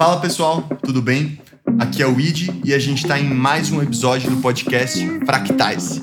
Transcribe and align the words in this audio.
Fala 0.00 0.18
pessoal, 0.18 0.62
tudo 0.82 1.02
bem? 1.02 1.38
Aqui 1.78 2.02
é 2.02 2.06
o 2.06 2.18
Id 2.18 2.48
e 2.64 2.72
a 2.72 2.78
gente 2.78 3.02
está 3.02 3.20
em 3.20 3.34
mais 3.34 3.70
um 3.70 3.82
episódio 3.82 4.30
do 4.30 4.38
podcast 4.38 4.98
Fractais. 5.26 6.00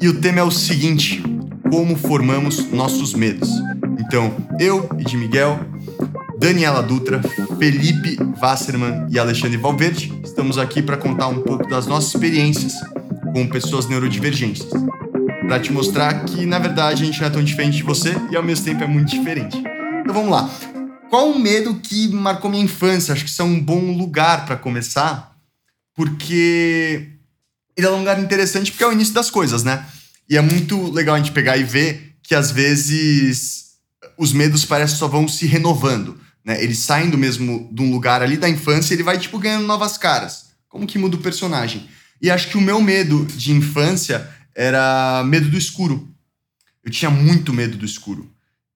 E 0.00 0.06
o 0.06 0.20
tema 0.20 0.38
é 0.38 0.42
o 0.44 0.52
seguinte: 0.52 1.20
como 1.68 1.96
formamos 1.96 2.70
nossos 2.70 3.12
medos. 3.12 3.50
Então, 3.98 4.32
eu, 4.60 4.88
Id 5.00 5.14
Miguel, 5.14 5.58
Daniela 6.38 6.80
Dutra, 6.80 7.20
Felipe 7.58 8.18
Wasserman 8.40 9.08
e 9.10 9.18
Alexandre 9.18 9.56
Valverde 9.56 10.12
estamos 10.22 10.56
aqui 10.56 10.80
para 10.80 10.96
contar 10.96 11.26
um 11.26 11.42
pouco 11.42 11.68
das 11.68 11.88
nossas 11.88 12.14
experiências 12.14 12.74
com 13.32 13.48
pessoas 13.48 13.88
neurodivergentes. 13.88 14.64
Para 15.48 15.58
te 15.58 15.72
mostrar 15.72 16.24
que, 16.24 16.46
na 16.46 16.60
verdade, 16.60 17.02
a 17.02 17.06
gente 17.06 17.20
não 17.20 17.26
é 17.26 17.30
tão 17.30 17.42
diferente 17.42 17.78
de 17.78 17.82
você 17.82 18.14
e 18.30 18.36
ao 18.36 18.44
mesmo 18.44 18.64
tempo 18.64 18.84
é 18.84 18.86
muito 18.86 19.10
diferente. 19.10 19.58
Então 19.58 20.14
vamos 20.14 20.30
lá. 20.30 20.48
Qual 21.12 21.30
o 21.30 21.38
medo 21.38 21.74
que 21.74 22.08
marcou 22.08 22.50
minha 22.50 22.64
infância? 22.64 23.12
Acho 23.12 23.24
que 23.24 23.28
isso 23.28 23.42
é 23.42 23.44
um 23.44 23.60
bom 23.60 23.94
lugar 23.94 24.46
para 24.46 24.56
começar, 24.56 25.36
porque 25.94 27.06
ele 27.76 27.86
é 27.86 27.90
um 27.90 27.98
lugar 27.98 28.18
interessante 28.18 28.70
porque 28.70 28.82
é 28.82 28.88
o 28.88 28.92
início 28.92 29.12
das 29.12 29.28
coisas, 29.28 29.62
né? 29.62 29.84
E 30.26 30.38
é 30.38 30.40
muito 30.40 30.90
legal 30.90 31.14
a 31.14 31.18
gente 31.18 31.32
pegar 31.32 31.58
e 31.58 31.64
ver 31.64 32.16
que 32.22 32.34
às 32.34 32.50
vezes 32.50 33.72
os 34.16 34.32
medos 34.32 34.64
parecem 34.64 34.96
só 34.96 35.06
vão 35.06 35.28
se 35.28 35.44
renovando, 35.44 36.18
né? 36.42 36.64
Eles 36.64 36.78
saem 36.78 37.10
do 37.10 37.18
mesmo 37.18 37.68
de 37.70 37.82
um 37.82 37.90
lugar 37.90 38.22
ali 38.22 38.38
da 38.38 38.48
infância 38.48 38.94
e 38.94 38.96
ele 38.96 39.02
vai 39.02 39.18
tipo 39.18 39.38
ganhando 39.38 39.66
novas 39.66 39.98
caras. 39.98 40.46
Como 40.66 40.86
que 40.86 40.98
muda 40.98 41.16
o 41.16 41.20
personagem? 41.20 41.90
E 42.22 42.30
acho 42.30 42.48
que 42.48 42.56
o 42.56 42.62
meu 42.62 42.80
medo 42.80 43.26
de 43.26 43.52
infância 43.52 44.26
era 44.54 45.22
medo 45.26 45.50
do 45.50 45.58
escuro. 45.58 46.08
Eu 46.82 46.90
tinha 46.90 47.10
muito 47.10 47.52
medo 47.52 47.76
do 47.76 47.84
escuro. 47.84 48.31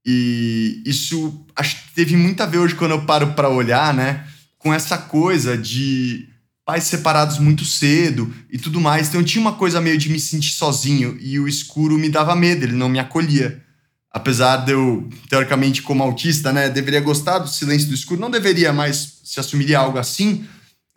E 0.06 0.82
isso 0.86 1.44
acho 1.56 1.76
teve 1.94 2.16
muito 2.16 2.40
a 2.40 2.46
ver 2.46 2.58
hoje 2.58 2.76
quando 2.76 2.92
eu 2.92 3.04
paro 3.04 3.32
para 3.32 3.48
olhar, 3.48 3.92
né? 3.92 4.24
Com 4.56 4.72
essa 4.72 4.96
coisa 4.96 5.58
de 5.58 6.28
pais 6.64 6.84
separados 6.84 7.38
muito 7.38 7.64
cedo 7.64 8.32
e 8.50 8.56
tudo 8.56 8.80
mais. 8.80 9.08
Então 9.08 9.24
tinha 9.24 9.40
uma 9.40 9.54
coisa 9.54 9.80
meio 9.80 9.98
de 9.98 10.08
me 10.08 10.20
sentir 10.20 10.50
sozinho 10.50 11.16
e 11.20 11.40
o 11.40 11.48
escuro 11.48 11.98
me 11.98 12.08
dava 12.08 12.36
medo, 12.36 12.64
ele 12.64 12.72
não 12.74 12.88
me 12.88 13.00
acolhia. 13.00 13.62
Apesar 14.10 14.58
de 14.58 14.72
eu, 14.72 15.08
teoricamente, 15.28 15.82
como 15.82 16.02
autista, 16.02 16.52
né, 16.52 16.70
deveria 16.70 17.00
gostar 17.00 17.38
do 17.38 17.48
silêncio 17.48 17.88
do 17.88 17.94
escuro, 17.94 18.20
não 18.20 18.30
deveria, 18.30 18.72
mas 18.72 19.20
se 19.24 19.38
assumiria 19.38 19.78
algo 19.78 19.98
assim, 19.98 20.46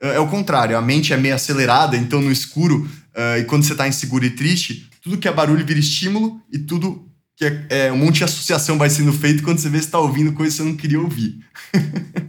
é, 0.02 0.16
é 0.16 0.20
o 0.20 0.28
contrário. 0.28 0.78
A 0.78 0.82
mente 0.82 1.12
é 1.14 1.18
meio 1.18 1.36
acelerada, 1.36 1.98
então 1.98 2.22
no 2.22 2.32
escuro, 2.32 2.90
uh, 3.16 3.40
e 3.40 3.44
quando 3.44 3.64
você 3.64 3.74
está 3.74 3.88
inseguro 3.88 4.26
e 4.26 4.30
triste, 4.30 4.90
tudo 5.02 5.18
que 5.18 5.28
é 5.28 5.34
barulho 5.34 5.66
vira 5.66 5.80
estímulo 5.80 6.42
e 6.52 6.60
tudo 6.60 7.09
que 7.40 7.46
é, 7.46 7.86
é, 7.86 7.92
um 7.92 7.98
monte 7.98 8.18
de 8.18 8.26
associação 8.26 8.78
vai 8.78 8.90
sendo 8.90 9.14
feito 9.14 9.42
quando 9.42 9.60
você 9.60 9.70
vê 9.70 9.78
se 9.78 9.86
está 9.86 9.98
ouvindo 9.98 10.34
coisa 10.34 10.52
que 10.52 10.58
você 10.58 10.70
não 10.70 10.76
queria 10.76 11.00
ouvir. 11.00 11.40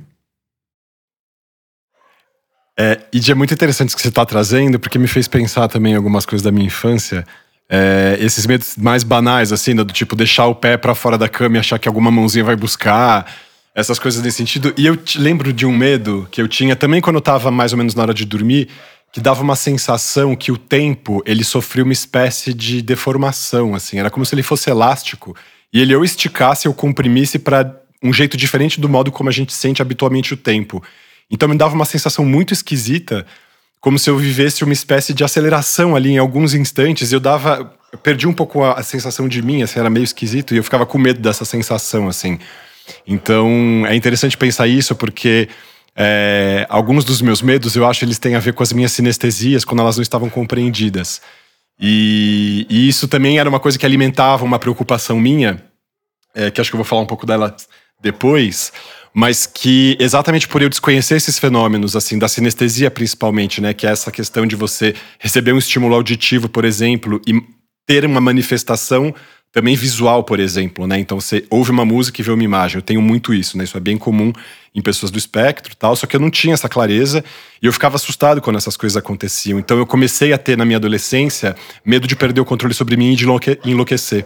é, 2.79 3.01
e 3.13 3.21
é 3.29 3.35
muito 3.35 3.53
interessante 3.53 3.89
isso 3.89 3.97
que 3.97 4.03
você 4.03 4.09
está 4.09 4.25
trazendo, 4.25 4.79
porque 4.79 5.01
me 5.01 5.09
fez 5.09 5.27
pensar 5.27 5.67
também 5.67 5.95
em 5.95 5.97
algumas 5.97 6.25
coisas 6.25 6.45
da 6.45 6.53
minha 6.53 6.67
infância. 6.67 7.27
É, 7.69 8.17
esses 8.21 8.47
medos 8.47 8.77
mais 8.77 9.03
banais, 9.03 9.53
assim, 9.53 9.75
do 9.75 9.85
tipo 9.87 10.15
deixar 10.15 10.47
o 10.47 10.55
pé 10.55 10.77
para 10.77 10.95
fora 10.95 11.19
da 11.19 11.29
cama 11.29 11.57
e 11.57 11.59
achar 11.59 11.81
que 11.81 11.89
alguma 11.89 12.13
mãozinha 12.13 12.45
vai 12.45 12.55
buscar, 12.55 13.27
essas 13.75 13.99
coisas 13.99 14.23
nesse 14.23 14.37
sentido. 14.37 14.73
E 14.79 14.87
eu 14.87 14.97
lembro 15.17 15.53
de 15.53 15.67
um 15.67 15.77
medo 15.77 16.29
que 16.31 16.41
eu 16.41 16.47
tinha 16.47 16.77
também 16.77 17.01
quando 17.01 17.17
eu 17.17 17.21
estava 17.21 17.51
mais 17.51 17.73
ou 17.73 17.79
menos 17.79 17.97
na 17.97 18.03
hora 18.03 18.15
de 18.15 18.25
dormir, 18.25 18.69
que 19.13 19.21
dava 19.21 19.43
uma 19.43 19.57
sensação 19.57 20.37
que 20.37 20.53
o 20.53 20.57
tempo 20.57 21.23
ele 21.27 21.43
sofreu 21.43 21.85
uma 21.85 21.93
espécie 21.93 22.55
de 22.55 22.81
deformação, 22.81 23.75
assim, 23.75 23.99
era 23.99 24.11
como 24.11 24.25
se 24.25 24.35
ele 24.35 24.43
fosse 24.43 24.71
elástico 24.71 25.35
e 25.73 25.81
ele 25.81 25.95
ou 25.95 26.05
esticasse 26.05 26.69
ou 26.69 26.75
comprimisse 26.75 27.39
para 27.39 27.81
um 28.03 28.13
jeito 28.13 28.37
diferente 28.37 28.81
do 28.81 28.89
modo 28.89 29.13
como 29.13 29.29
a 29.29 29.33
gente 29.33 29.53
sente 29.53 29.83
habitualmente 29.83 30.33
o 30.33 30.37
tempo. 30.37 30.83
Então 31.31 31.49
me 31.49 31.57
dava 31.57 31.75
uma 31.75 31.85
sensação 31.85 32.25
muito 32.25 32.53
esquisita, 32.53 33.27
como 33.81 33.99
se 33.99 34.11
eu 34.11 34.17
vivesse 34.17 34.65
uma 34.65 34.73
espécie 34.73 35.13
de 35.13 35.25
aceleração 35.25 35.95
ali 35.95 36.11
em 36.11 36.19
alguns 36.19 36.55
instantes. 36.55 37.13
Eu 37.13 37.21
dava, 37.21 37.73
eu 37.93 37.99
perdi 37.99 38.27
um 38.27 38.33
pouco 38.33 38.63
a, 38.63 38.75
a 38.75 38.83
sensação 38.83 39.29
de 39.29 39.43
mim, 39.43 39.63
assim, 39.63 39.79
era 39.79 39.91
meio 39.91 40.05
esquisito 40.05 40.55
e 40.55 40.57
eu 40.57 40.65
ficava 40.65 40.87
com 40.87 40.99
medo 40.99 41.21
dessa 41.21 41.45
sensação, 41.45 42.09
assim. 42.09 42.39
Então 43.07 43.85
é 43.87 43.95
interessante 43.95 44.37
pensar 44.37 44.67
isso 44.67 44.95
porque 44.95 45.49
é, 46.03 46.65
alguns 46.71 47.05
dos 47.05 47.21
meus 47.21 47.43
medos, 47.43 47.77
eu 47.77 47.87
acho, 47.87 48.07
eles 48.07 48.19
têm 48.19 48.35
a 48.35 48.39
ver 48.39 48.55
com 48.55 48.63
as 48.63 48.73
minhas 48.73 48.91
sinestesias 48.91 49.67
quando 49.67 49.81
elas 49.81 49.97
não 49.97 50.03
estavam 50.03 50.31
compreendidas. 50.31 51.21
E, 51.79 52.67
e 52.71 52.89
isso 52.89 53.07
também 53.07 53.39
era 53.39 53.47
uma 53.47 53.61
coisa 53.61 53.79
que 53.79 53.85
alimentava 53.85 54.43
uma 54.43 54.59
preocupação 54.59 55.21
minha, 55.21 55.63
é, 56.35 56.51
que 56.51 56.59
acho 56.59 56.71
que 56.71 56.75
eu 56.75 56.79
vou 56.79 56.87
falar 56.87 57.03
um 57.03 57.07
pouco 57.07 57.27
dela 57.27 57.55
depois, 58.01 58.73
mas 59.13 59.45
que 59.45 59.95
exatamente 60.01 60.49
por 60.49 60.63
eu 60.63 60.71
desconhecer 60.71 61.17
esses 61.17 61.39
fenômenos, 61.39 61.95
assim, 61.95 62.19
da 62.19 62.29
sinestesia 62.29 62.91
principalmente, 62.91 63.61
né, 63.61 63.75
que 63.75 63.87
é 63.87 63.91
essa 63.91 64.11
questão 64.11 64.47
de 64.47 64.57
você 64.57 64.95
receber 65.19 65.53
um 65.53 65.59
estímulo 65.59 65.95
auditivo, 65.95 66.49
por 66.49 66.65
exemplo, 66.65 67.21
e 67.29 67.43
ter 67.87 68.07
uma 68.07 68.23
manifestação 68.23 69.15
também 69.53 69.75
visual, 69.75 70.23
por 70.23 70.39
exemplo, 70.39 70.87
né? 70.87 70.99
Então 70.99 71.21
você 71.21 71.45
ouve 71.51 71.71
uma 71.71 71.85
música 71.85 72.21
e 72.21 72.25
vê 72.25 72.31
uma 72.31 72.43
imagem. 72.43 72.77
Eu 72.77 72.83
tenho 72.83 73.03
muito 73.03 73.35
isso, 73.35 73.59
né? 73.59 73.65
Isso 73.65 73.77
é 73.77 73.81
bem 73.81 73.99
comum 73.99 74.33
em 74.73 74.81
pessoas 74.81 75.11
do 75.11 75.19
espectro, 75.19 75.75
tal. 75.75 75.97
Só 75.97 76.07
que 76.07 76.15
eu 76.15 76.21
não 76.21 76.31
tinha 76.31 76.55
essa 76.55 76.69
clareza 76.69 77.25
e 77.61 77.67
eu 77.67 77.73
ficava 77.73 77.97
assustado 77.97 78.41
quando 78.41 78.57
essas 78.57 78.77
coisas 78.77 78.97
aconteciam. 78.97 79.59
Então 79.59 79.77
eu 79.77 79.87
comecei 79.87 80.33
a 80.33 80.39
ter 80.39 80.57
na 80.57 80.65
minha 80.65 80.77
adolescência 80.77 81.57
medo 81.85 82.07
de 82.07 82.15
perder 82.15 82.41
o 82.41 82.45
controle 82.45 82.75
sobre 82.75 82.97
mim 82.97 83.13
e 83.13 83.17
de 83.17 83.27
enlouquecer. 83.65 84.25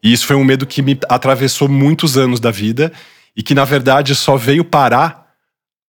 E 0.00 0.12
isso 0.12 0.26
foi 0.26 0.36
um 0.36 0.44
medo 0.44 0.64
que 0.64 0.80
me 0.80 0.98
atravessou 1.08 1.68
muitos 1.68 2.16
anos 2.16 2.38
da 2.38 2.50
vida 2.50 2.92
e 3.36 3.42
que 3.42 3.54
na 3.54 3.64
verdade 3.64 4.14
só 4.14 4.36
veio 4.36 4.64
parar 4.64 5.26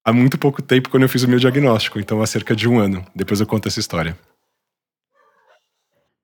há 0.04 0.12
muito 0.12 0.38
pouco 0.38 0.62
tempo 0.62 0.90
quando 0.90 1.04
eu 1.04 1.10
fiz 1.10 1.22
o 1.24 1.30
meu 1.30 1.38
diagnóstico. 1.38 2.00
Então 2.00 2.24
há 2.24 2.28
cerca 2.28 2.56
de 2.56 2.68
um 2.68 2.80
ano. 2.80 3.06
Depois 3.16 3.40
eu 3.40 3.46
conto 3.46 3.68
essa 3.68 3.80
história. 3.80 4.18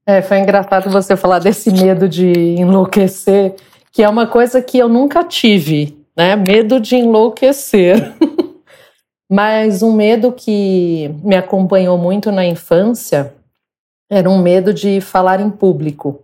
É, 0.10 0.24
foi 0.24 0.40
engraçado 0.40 0.90
você 0.90 1.16
falar 1.16 1.38
desse 1.38 1.70
medo 1.72 2.10
de 2.10 2.32
enlouquecer, 2.32 3.54
que 3.92 4.02
é 4.02 4.10
uma 4.10 4.26
coisa 4.26 4.60
que 4.60 4.80
eu 4.80 4.90
nunca 4.90 5.24
tive, 5.24 6.04
né? 6.18 6.36
Medo 6.36 6.80
de 6.80 6.96
enlouquecer. 6.96 8.12
Mas 9.32 9.84
um 9.84 9.94
medo 9.94 10.32
que 10.32 11.14
me 11.24 11.36
acompanhou 11.36 11.96
muito 11.96 12.32
na 12.32 12.44
infância 12.44 13.36
era 14.10 14.28
um 14.28 14.42
medo 14.42 14.74
de 14.74 15.00
falar 15.00 15.40
em 15.40 15.52
público. 15.52 16.24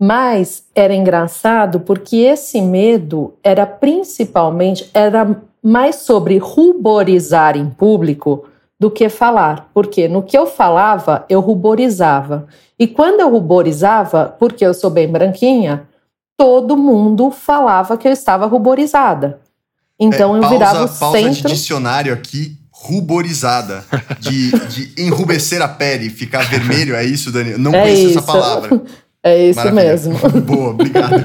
Mas 0.00 0.64
era 0.72 0.94
engraçado 0.94 1.80
porque 1.80 2.18
esse 2.18 2.62
medo 2.62 3.34
era 3.42 3.66
principalmente 3.66 4.88
era 4.94 5.42
mais 5.60 5.96
sobre 5.96 6.38
ruborizar 6.38 7.56
em 7.56 7.68
público 7.68 8.46
do 8.78 8.88
que 8.88 9.08
falar, 9.08 9.68
porque 9.74 10.06
no 10.06 10.22
que 10.22 10.38
eu 10.38 10.46
falava, 10.46 11.26
eu 11.28 11.40
ruborizava. 11.40 12.46
E 12.78 12.86
quando 12.86 13.20
eu 13.20 13.30
ruborizava, 13.30 14.36
porque 14.38 14.64
eu 14.64 14.72
sou 14.72 14.88
bem 14.88 15.08
branquinha, 15.08 15.88
todo 16.36 16.76
mundo 16.76 17.30
falava 17.30 17.98
que 17.98 18.06
eu 18.06 18.12
estava 18.12 18.46
ruborizada. 18.46 19.40
Então 19.98 20.36
é, 20.36 20.38
eu 20.38 20.48
virava 20.48 20.84
o 20.84 20.88
pausa 20.88 21.18
centro... 21.18 21.48
de 21.48 21.54
dicionário 21.54 22.12
aqui, 22.12 22.56
ruborizada. 22.70 23.84
De, 24.20 24.50
de 24.68 25.02
enrubescer 25.02 25.60
a 25.60 25.66
pele, 25.66 26.08
ficar 26.08 26.48
vermelho, 26.48 26.94
é 26.94 27.04
isso, 27.04 27.32
Dani? 27.32 27.58
Não 27.58 27.74
é 27.74 27.82
conheço 27.82 28.02
isso. 28.02 28.18
essa 28.18 28.26
palavra. 28.26 28.82
É 29.22 29.48
isso 29.48 29.58
Maravilha. 29.58 29.84
mesmo. 29.84 30.16
Boa, 30.42 30.70
obrigado. 30.70 31.24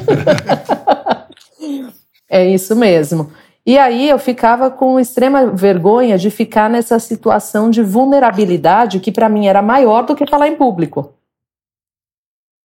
é 2.28 2.50
isso 2.50 2.76
mesmo. 2.76 3.30
E 3.66 3.78
aí 3.78 4.10
eu 4.10 4.18
ficava 4.18 4.72
com 4.72 5.00
extrema 5.00 5.46
vergonha 5.46 6.18
de 6.18 6.30
ficar 6.30 6.70
nessa 6.70 7.00
situação 7.00 7.70
de 7.70 7.82
vulnerabilidade 7.82 9.00
que 9.00 9.12
para 9.12 9.30
mim 9.30 9.46
era 9.46 9.62
maior 9.62 10.04
do 10.06 10.16
que 10.16 10.26
falar 10.26 10.48
em 10.48 10.56
público. 10.56 11.14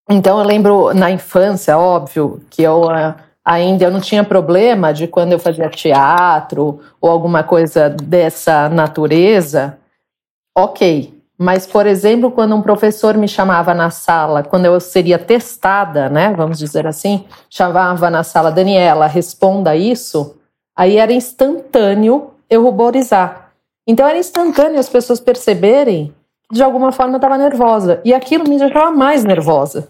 Então 0.08 0.38
eu 0.38 0.44
lembro 0.44 0.94
na 0.94 1.10
infância, 1.10 1.76
óbvio, 1.76 2.40
que 2.50 2.62
eu 2.62 2.84
uh, 2.84 3.14
ainda 3.44 3.84
eu 3.84 3.90
não 3.90 4.00
tinha 4.00 4.24
problema 4.24 4.92
de 4.92 5.06
quando 5.06 5.32
eu 5.32 5.38
fazia 5.38 5.68
teatro 5.68 6.80
ou 7.00 7.10
alguma 7.10 7.42
coisa 7.42 7.90
dessa 7.90 8.68
natureza. 8.68 9.78
OK. 10.56 11.14
Mas 11.40 11.66
por 11.66 11.86
exemplo, 11.86 12.32
quando 12.32 12.56
um 12.56 12.62
professor 12.62 13.16
me 13.16 13.28
chamava 13.28 13.72
na 13.74 13.90
sala, 13.90 14.42
quando 14.42 14.64
eu 14.64 14.80
seria 14.80 15.18
testada, 15.18 16.08
né, 16.08 16.32
vamos 16.34 16.58
dizer 16.58 16.86
assim, 16.86 17.24
chamava 17.48 18.10
na 18.10 18.24
sala 18.24 18.50
Daniela, 18.50 19.06
responda 19.06 19.76
isso, 19.76 20.38
Aí 20.78 20.96
era 20.96 21.12
instantâneo 21.12 22.30
eu 22.48 22.62
ruborizar. 22.62 23.50
Então 23.84 24.06
era 24.06 24.16
instantâneo 24.16 24.78
as 24.78 24.88
pessoas 24.88 25.18
perceberem 25.18 26.14
que 26.48 26.54
de 26.54 26.62
alguma 26.62 26.92
forma 26.92 27.14
eu 27.14 27.16
estava 27.16 27.36
nervosa. 27.36 28.00
E 28.04 28.14
aquilo 28.14 28.48
me 28.48 28.56
deixava 28.56 28.92
mais 28.92 29.24
nervosa. 29.24 29.88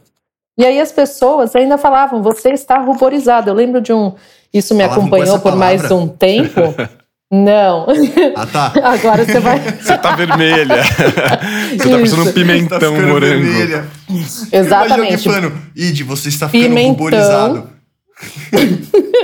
E 0.59 0.67
aí 0.67 0.81
as 0.81 0.91
pessoas 0.91 1.55
ainda 1.55 1.79
falavam, 1.79 2.21
você 2.21 2.51
está 2.51 2.79
ruborizada. 2.79 3.49
Eu 3.49 3.55
lembro 3.55 3.81
de 3.81 3.93
um. 3.93 4.15
Isso 4.53 4.75
me 4.75 4.83
Falavam 4.83 5.05
acompanhou 5.05 5.39
por 5.39 5.55
mais 5.55 5.89
um 5.91 6.09
tempo. 6.09 6.75
Não. 7.31 7.87
Ah, 8.35 8.47
tá. 8.47 8.73
Agora 8.83 9.25
você 9.25 9.39
vai. 9.39 9.61
Você 9.79 9.99
tá 9.99 10.17
vermelha. 10.17 10.83
você 10.83 11.77
tá 11.77 11.91
parecendo 11.91 12.23
um 12.23 12.33
pimentão 12.33 12.79
tá 12.79 12.91
morango. 12.91 13.45
Vermelha. 13.45 13.87
Exatamente. 14.51 15.29
Eu 15.29 15.53
Id, 15.77 16.01
você 16.05 16.31
está 16.31 16.49
ficando 16.49 16.69
pimentão. 16.71 16.91
ruborizado. 16.93 17.71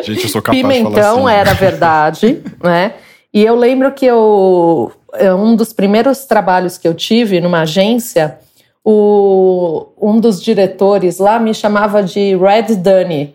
Gente, 0.04 0.24
eu 0.24 0.28
sou 0.28 0.42
capaz 0.42 0.62
Pimentão 0.62 0.92
de 0.92 1.00
falar 1.00 1.30
assim. 1.30 1.40
era 1.40 1.54
verdade, 1.54 2.42
né? 2.62 2.92
E 3.32 3.42
eu 3.42 3.56
lembro 3.56 3.90
que 3.92 4.04
eu, 4.04 4.92
um 5.38 5.56
dos 5.56 5.72
primeiros 5.72 6.26
trabalhos 6.26 6.76
que 6.76 6.86
eu 6.86 6.94
tive 6.94 7.40
numa 7.40 7.62
agência, 7.62 8.38
o, 8.84 9.86
um 10.00 10.20
dos 10.20 10.42
diretores 10.42 11.18
lá 11.18 11.38
me 11.38 11.54
chamava 11.54 12.02
de 12.02 12.36
Red 12.36 12.76
Dunny 12.76 13.34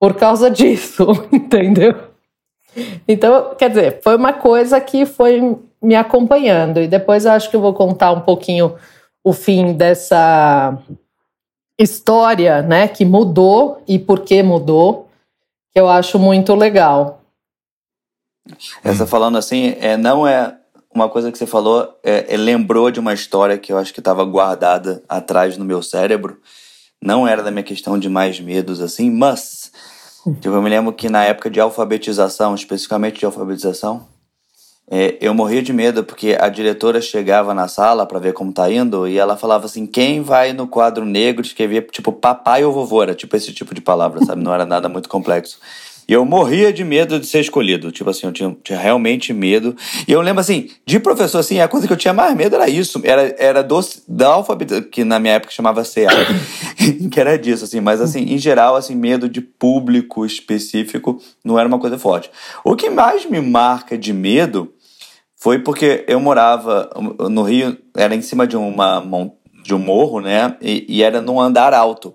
por 0.00 0.14
causa 0.14 0.50
disso, 0.50 1.06
entendeu? 1.32 1.94
Então, 3.06 3.54
quer 3.56 3.68
dizer, 3.70 4.00
foi 4.02 4.16
uma 4.16 4.32
coisa 4.32 4.80
que 4.80 5.04
foi 5.04 5.58
me 5.82 5.94
acompanhando. 5.94 6.80
E 6.80 6.86
depois 6.86 7.24
eu 7.24 7.32
acho 7.32 7.50
que 7.50 7.56
eu 7.56 7.60
vou 7.60 7.74
contar 7.74 8.12
um 8.12 8.20
pouquinho 8.20 8.76
o 9.24 9.32
fim 9.32 9.72
dessa 9.72 10.78
história, 11.78 12.62
né, 12.62 12.86
que 12.86 13.04
mudou 13.04 13.82
e 13.86 13.98
por 13.98 14.20
que 14.20 14.42
mudou, 14.42 15.08
que 15.72 15.80
eu 15.80 15.88
acho 15.88 16.18
muito 16.18 16.54
legal. 16.54 17.20
Essa 18.82 19.06
falando 19.06 19.38
assim, 19.38 19.76
é, 19.80 19.96
não 19.96 20.26
é 20.26 20.56
uma 20.94 21.08
coisa 21.08 21.32
que 21.32 21.38
você 21.38 21.46
falou, 21.46 21.98
é, 22.02 22.34
é 22.34 22.36
lembrou 22.36 22.90
de 22.90 23.00
uma 23.00 23.14
história 23.14 23.58
que 23.58 23.72
eu 23.72 23.78
acho 23.78 23.92
que 23.92 24.00
estava 24.00 24.24
guardada 24.24 25.02
atrás 25.08 25.56
no 25.56 25.64
meu 25.64 25.82
cérebro. 25.82 26.38
Não 27.00 27.26
era 27.26 27.42
da 27.42 27.50
minha 27.50 27.62
questão 27.62 27.98
de 27.98 28.08
mais 28.08 28.38
medos 28.38 28.80
assim, 28.80 29.10
mas 29.10 29.72
tipo, 30.40 30.54
eu 30.54 30.62
me 30.62 30.70
lembro 30.70 30.92
que 30.92 31.08
na 31.08 31.24
época 31.24 31.50
de 31.50 31.60
alfabetização, 31.60 32.54
especificamente 32.54 33.18
de 33.18 33.26
alfabetização, 33.26 34.06
é, 34.90 35.16
eu 35.20 35.32
morria 35.32 35.62
de 35.62 35.72
medo 35.72 36.04
porque 36.04 36.36
a 36.38 36.48
diretora 36.48 37.00
chegava 37.00 37.54
na 37.54 37.66
sala 37.66 38.04
para 38.04 38.18
ver 38.18 38.34
como 38.34 38.52
tá 38.52 38.70
indo 38.70 39.08
e 39.08 39.16
ela 39.16 39.36
falava 39.36 39.64
assim: 39.64 39.86
quem 39.86 40.20
vai 40.20 40.52
no 40.52 40.66
quadro 40.66 41.04
negro 41.04 41.40
escrever 41.40 41.88
tipo 41.90 42.12
papai 42.12 42.64
ou 42.64 42.72
vovô? 42.72 43.02
Era 43.02 43.14
tipo 43.14 43.34
esse 43.34 43.52
tipo 43.52 43.74
de 43.74 43.80
palavra, 43.80 44.24
sabe? 44.24 44.42
Não 44.42 44.52
era 44.52 44.66
nada 44.66 44.88
muito 44.88 45.08
complexo. 45.08 45.58
E 46.12 46.14
eu 46.14 46.26
morria 46.26 46.70
de 46.70 46.84
medo 46.84 47.18
de 47.18 47.26
ser 47.26 47.40
escolhido. 47.40 47.90
Tipo 47.90 48.10
assim, 48.10 48.26
eu 48.26 48.32
tinha, 48.34 48.54
tinha, 48.62 48.78
realmente 48.78 49.32
medo. 49.32 49.74
E 50.06 50.12
eu 50.12 50.20
lembro 50.20 50.42
assim, 50.42 50.68
de 50.84 51.00
professor, 51.00 51.38
assim, 51.38 51.58
a 51.58 51.66
coisa 51.66 51.86
que 51.86 51.92
eu 51.94 51.96
tinha 51.96 52.12
mais 52.12 52.36
medo 52.36 52.54
era 52.54 52.68
isso. 52.68 53.00
Era, 53.02 53.34
era 53.38 53.62
do, 53.62 53.80
da 54.06 54.28
alfabeto, 54.28 54.82
que 54.90 55.04
na 55.04 55.18
minha 55.18 55.32
época 55.32 55.54
chamava 55.54 55.82
CA. 55.82 56.10
que 57.10 57.18
era 57.18 57.38
disso, 57.38 57.64
assim. 57.64 57.80
Mas 57.80 57.98
assim, 57.98 58.24
em 58.24 58.36
geral, 58.36 58.76
assim, 58.76 58.94
medo 58.94 59.26
de 59.26 59.40
público 59.40 60.26
específico 60.26 61.18
não 61.42 61.58
era 61.58 61.66
uma 61.66 61.78
coisa 61.78 61.98
forte. 61.98 62.30
O 62.62 62.76
que 62.76 62.90
mais 62.90 63.24
me 63.24 63.40
marca 63.40 63.96
de 63.96 64.12
medo 64.12 64.70
foi 65.34 65.60
porque 65.60 66.04
eu 66.06 66.20
morava 66.20 66.90
no 67.30 67.42
Rio, 67.42 67.78
era 67.96 68.14
em 68.14 68.20
cima 68.20 68.46
de, 68.46 68.54
uma, 68.54 69.02
de 69.64 69.74
um 69.74 69.78
morro, 69.78 70.20
né? 70.20 70.58
E, 70.60 70.84
e 70.86 71.02
era 71.02 71.22
num 71.22 71.40
andar 71.40 71.72
alto. 71.72 72.14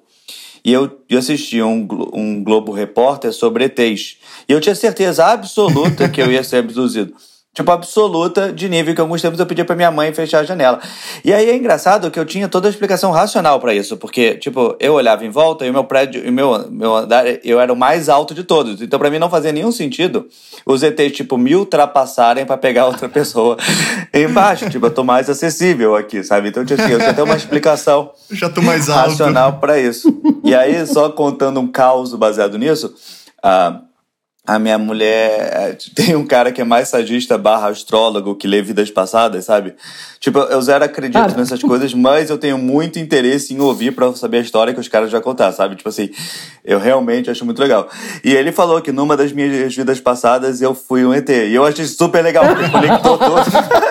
E 0.68 0.74
eu, 0.74 1.00
eu 1.10 1.18
assisti 1.18 1.62
um, 1.62 1.88
um 2.12 2.44
Globo 2.44 2.74
Repórter 2.74 3.32
sobre 3.32 3.64
ETs. 3.64 4.18
E 4.50 4.52
eu 4.52 4.60
tinha 4.60 4.76
certeza 4.76 5.26
absoluta 5.26 6.10
que 6.10 6.22
eu 6.22 6.30
ia 6.30 6.44
ser 6.44 6.58
abduzido 6.58 7.16
tipo, 7.58 7.72
absoluta 7.72 8.54
de 8.54 8.70
nível 8.70 8.94
que 8.94 9.02
alguns 9.02 9.20
tempos 9.20 9.40
eu 9.40 9.46
pedia 9.48 9.66
pra 9.66 9.76
minha 9.76 9.90
mãe 9.90 10.14
fechar 10.14 10.42
a 10.42 10.44
janela. 10.44 10.80
E 11.26 11.34
aí 11.34 11.50
é 11.50 11.56
engraçado 11.56 12.12
que 12.12 12.20
eu 12.20 12.26
tinha 12.26 12.48
toda 12.48 12.68
a 12.68 12.70
explicação 12.70 13.10
racional 13.12 13.60
para 13.60 13.74
isso, 13.74 13.98
porque, 13.98 14.36
tipo, 14.36 14.76
eu 14.80 14.94
olhava 14.94 15.26
em 15.26 15.32
volta 15.32 15.66
e 15.66 15.70
o 15.72 15.74
meu 15.74 15.84
prédio, 15.84 16.24
e 16.24 16.30
meu, 16.30 16.70
meu 16.70 16.96
andar, 16.96 17.26
eu 17.44 17.60
era 17.60 17.74
o 17.74 17.76
mais 17.76 18.10
alto 18.10 18.36
de 18.36 18.44
todos. 18.44 18.80
Então, 18.80 19.00
para 19.00 19.10
mim, 19.10 19.18
não 19.18 19.28
fazia 19.28 19.52
nenhum 19.52 19.72
sentido 19.72 20.28
os 20.68 20.84
ETs, 20.84 21.14
tipo, 21.14 21.36
me 21.36 21.56
ultrapassarem 21.56 22.46
para 22.46 22.58
pegar 22.58 22.86
outra 22.86 23.10
pessoa 23.10 23.58
embaixo. 24.14 24.70
tipo, 24.70 24.86
eu 24.86 24.92
tô 24.92 25.04
mais 25.04 25.28
acessível 25.28 25.96
aqui, 25.96 26.24
sabe? 26.24 26.50
Então, 26.50 26.64
tipo, 26.64 26.80
assim, 26.80 26.92
eu 26.92 27.00
tinha 27.00 27.10
até 27.10 27.24
uma 27.24 27.36
explicação 27.36 28.12
Já 28.30 28.50
tô 28.50 28.62
mais 28.62 28.88
alto. 28.88 29.10
racional 29.10 29.54
para 29.54 29.80
isso. 29.80 30.16
E 30.44 30.54
aí, 30.54 30.86
só 30.86 31.10
contando 31.10 31.60
um 31.60 31.68
caos 31.68 32.14
baseado 32.14 32.56
nisso, 32.56 32.94
uh, 33.44 33.87
a 34.48 34.58
minha 34.58 34.78
mulher. 34.78 35.52
É, 35.54 35.78
tem 35.94 36.16
um 36.16 36.26
cara 36.26 36.52
que 36.54 36.62
é 36.62 36.64
mais 36.64 36.88
sagista 36.88 37.38
barra 37.38 37.68
astrólogo 37.68 38.34
que 38.36 38.48
lê 38.48 38.62
vidas 38.62 38.90
passadas, 38.90 39.46
sabe? 39.46 39.76
Tipo, 40.20 40.40
eu 40.40 40.62
zero 40.62 40.86
acredito 40.86 41.18
ah. 41.18 41.38
nessas 41.38 41.62
coisas, 41.62 41.94
mas 41.94 42.30
eu 42.30 42.38
tenho 42.38 42.58
muito 42.58 42.98
interesse 42.98 43.54
em 43.54 43.60
ouvir 43.60 43.92
para 43.92 44.16
saber 44.16 44.38
a 44.38 44.42
história 44.42 44.74
que 44.74 44.80
os 44.80 44.88
caras 44.88 45.12
já 45.12 45.20
contar, 45.20 45.52
sabe? 45.52 45.76
Tipo 45.76 45.90
assim, 45.90 46.10
eu 46.64 46.80
realmente 46.80 47.30
acho 47.30 47.46
muito 47.46 47.60
legal. 47.60 47.90
E 48.24 48.34
ele 48.34 48.52
falou 48.52 48.82
que 48.82 48.92
numa 48.92 49.18
das 49.18 49.34
minhas 49.34 49.76
vidas 49.76 50.00
passadas 50.00 50.62
eu 50.62 50.74
fui 50.74 51.06
um 51.06 51.14
ET. 51.14 51.30
E 51.30 51.54
eu 51.54 51.66
achei 51.66 51.86
super 51.86 52.24
legal, 52.24 52.48
porque 52.48 52.70
conectou 52.70 53.18
todo. 53.18 53.42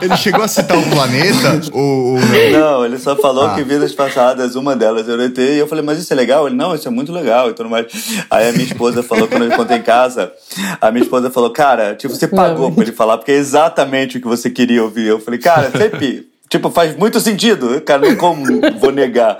Ele 0.00 0.16
chegou 0.16 0.42
a 0.42 0.48
citar 0.48 0.78
o 0.78 0.82
planeta? 0.90 1.60
ou, 1.72 2.18
não? 2.52 2.84
ele 2.84 2.98
só 2.98 3.16
falou 3.16 3.46
ah. 3.46 3.54
que 3.54 3.62
vidas 3.62 3.92
passadas, 3.94 4.54
uma 4.54 4.76
delas 4.76 5.08
era 5.08 5.24
ET. 5.24 5.38
E 5.38 5.58
eu 5.58 5.66
falei, 5.66 5.84
mas 5.84 5.98
isso 5.98 6.12
é 6.12 6.16
legal? 6.16 6.46
Ele, 6.46 6.56
não, 6.56 6.74
isso 6.74 6.88
é 6.88 6.90
muito 6.90 7.12
legal 7.12 7.50
e 7.50 7.52
tudo 7.52 7.68
mais. 7.68 7.86
Aí 8.30 8.48
a 8.48 8.52
minha 8.52 8.64
esposa 8.64 9.02
falou, 9.02 9.28
quando 9.28 9.44
eu 9.44 9.56
contei 9.56 9.78
em 9.78 9.82
casa, 9.82 10.32
a 10.80 10.90
minha 10.90 11.02
esposa 11.02 11.30
falou, 11.30 11.50
cara, 11.50 11.94
tipo, 11.94 12.14
você 12.14 12.28
pagou 12.28 12.70
pra 12.72 12.84
ele 12.84 12.92
falar, 12.92 13.18
porque 13.18 13.32
é 13.32 13.36
exatamente 13.36 14.18
o 14.18 14.20
que 14.20 14.28
você 14.28 14.50
queria 14.50 14.82
ouvir. 14.82 15.06
Eu 15.06 15.20
falei, 15.20 15.38
cara, 15.40 15.70
sempre. 15.70 16.28
Tipo, 16.48 16.70
faz 16.70 16.96
muito 16.96 17.20
sentido, 17.20 17.78
cara, 17.82 18.16
como 18.16 18.42
vou 18.80 18.90
negar. 18.90 19.38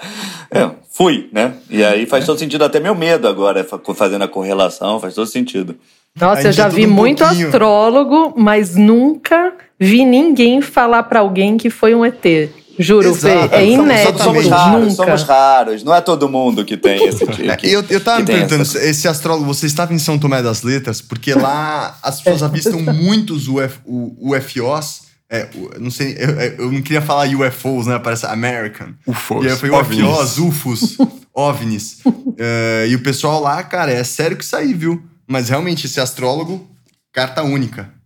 É, 0.50 0.68
fui, 0.90 1.28
né? 1.32 1.54
E 1.70 1.82
aí 1.82 2.04
faz 2.04 2.26
todo 2.26 2.38
sentido, 2.38 2.64
até 2.64 2.78
meu 2.80 2.94
medo 2.94 3.26
agora, 3.26 3.66
fazendo 3.94 4.24
a 4.24 4.28
correlação, 4.28 5.00
faz 5.00 5.14
todo 5.14 5.26
sentido. 5.26 5.74
Nossa, 6.20 6.48
eu 6.48 6.52
já 6.52 6.68
vi 6.68 6.86
um 6.86 6.90
muito 6.90 7.24
pouquinho. 7.24 7.46
astrólogo, 7.46 8.34
mas 8.36 8.74
nunca 8.74 9.54
vi 9.78 10.04
ninguém 10.04 10.60
falar 10.60 11.04
para 11.04 11.20
alguém 11.20 11.56
que 11.56 11.70
foi 11.70 11.94
um 11.94 12.04
ET. 12.04 12.24
Juro, 12.78 13.12
Fê, 13.14 13.30
é 13.50 13.66
inédito. 13.66 14.22
Somos 14.22 14.46
raros, 14.46 14.88
nunca. 14.88 14.94
somos 14.94 15.22
raros. 15.24 15.82
Não 15.82 15.94
é 15.94 16.00
todo 16.00 16.28
mundo 16.28 16.64
que 16.64 16.76
tem 16.76 17.04
esse 17.08 17.26
tipo. 17.26 17.66
Eu, 17.66 17.84
eu 17.90 18.00
tava 18.00 18.20
me 18.20 18.26
perguntando, 18.26 18.62
essa... 18.62 18.78
esse 18.78 19.08
astrólogo, 19.08 19.46
você 19.46 19.66
estava 19.66 19.92
em 19.92 19.98
São 19.98 20.16
Tomé 20.16 20.40
das 20.42 20.62
Letras? 20.62 21.00
Porque 21.00 21.34
lá 21.34 21.98
as 22.02 22.20
pessoas 22.20 22.44
avistam 22.44 22.80
muitos 22.94 23.48
Uf, 23.48 23.80
UFOs. 23.86 25.08
É, 25.30 25.46
não 25.78 25.90
sei, 25.90 26.16
eu, 26.18 26.30
eu, 26.64 26.72
não 26.72 26.80
queria 26.80 27.02
falar 27.02 27.28
UFOs, 27.28 27.86
né? 27.86 27.98
Parece 27.98 28.24
American. 28.26 28.90
UFOs. 29.06 29.44
E 29.44 29.48
aí 29.48 29.56
foi 29.56 29.70
UFOs, 29.70 30.38
UFOs, 30.38 30.96
OVNIs. 31.34 31.98
uh, 32.06 32.86
e 32.88 32.94
o 32.94 33.02
pessoal 33.02 33.42
lá, 33.42 33.62
cara, 33.62 33.90
é 33.90 34.04
sério 34.04 34.36
que 34.36 34.44
isso 34.44 34.56
aí, 34.56 34.72
viu? 34.72 35.02
Mas 35.26 35.48
realmente, 35.48 35.86
esse 35.86 36.00
astrólogo, 36.00 36.66
carta 37.12 37.42
única. 37.42 37.97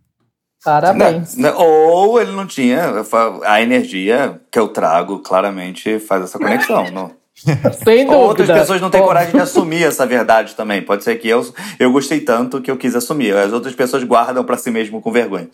Parabéns. 0.63 1.35
Não, 1.35 1.51
não, 1.51 1.59
ou 1.59 2.21
ele 2.21 2.31
não 2.31 2.47
tinha 2.47 3.03
a 3.45 3.61
energia 3.61 4.39
que 4.49 4.57
eu 4.57 4.69
trago, 4.69 5.19
claramente 5.19 5.99
faz 5.99 6.23
essa 6.23 6.39
conexão. 6.39 6.89
não. 6.91 7.11
Sem 7.83 8.05
dúvida. 8.05 8.11
Ou 8.15 8.27
outras 8.27 8.47
pessoas 8.47 8.79
não 8.79 8.89
têm 8.89 9.01
coragem 9.01 9.31
de 9.33 9.39
assumir 9.39 9.83
essa 9.83 10.05
verdade 10.05 10.55
também. 10.55 10.81
Pode 10.81 11.03
ser 11.03 11.15
que 11.15 11.27
eu, 11.27 11.45
eu 11.79 11.91
gostei 11.91 12.21
tanto 12.21 12.61
que 12.61 12.71
eu 12.71 12.77
quis 12.77 12.95
assumir. 12.95 13.35
As 13.35 13.51
outras 13.51 13.75
pessoas 13.75 14.03
guardam 14.03 14.43
para 14.43 14.55
si 14.55 14.71
mesmo 14.71 15.01
com 15.01 15.11
vergonha. 15.11 15.49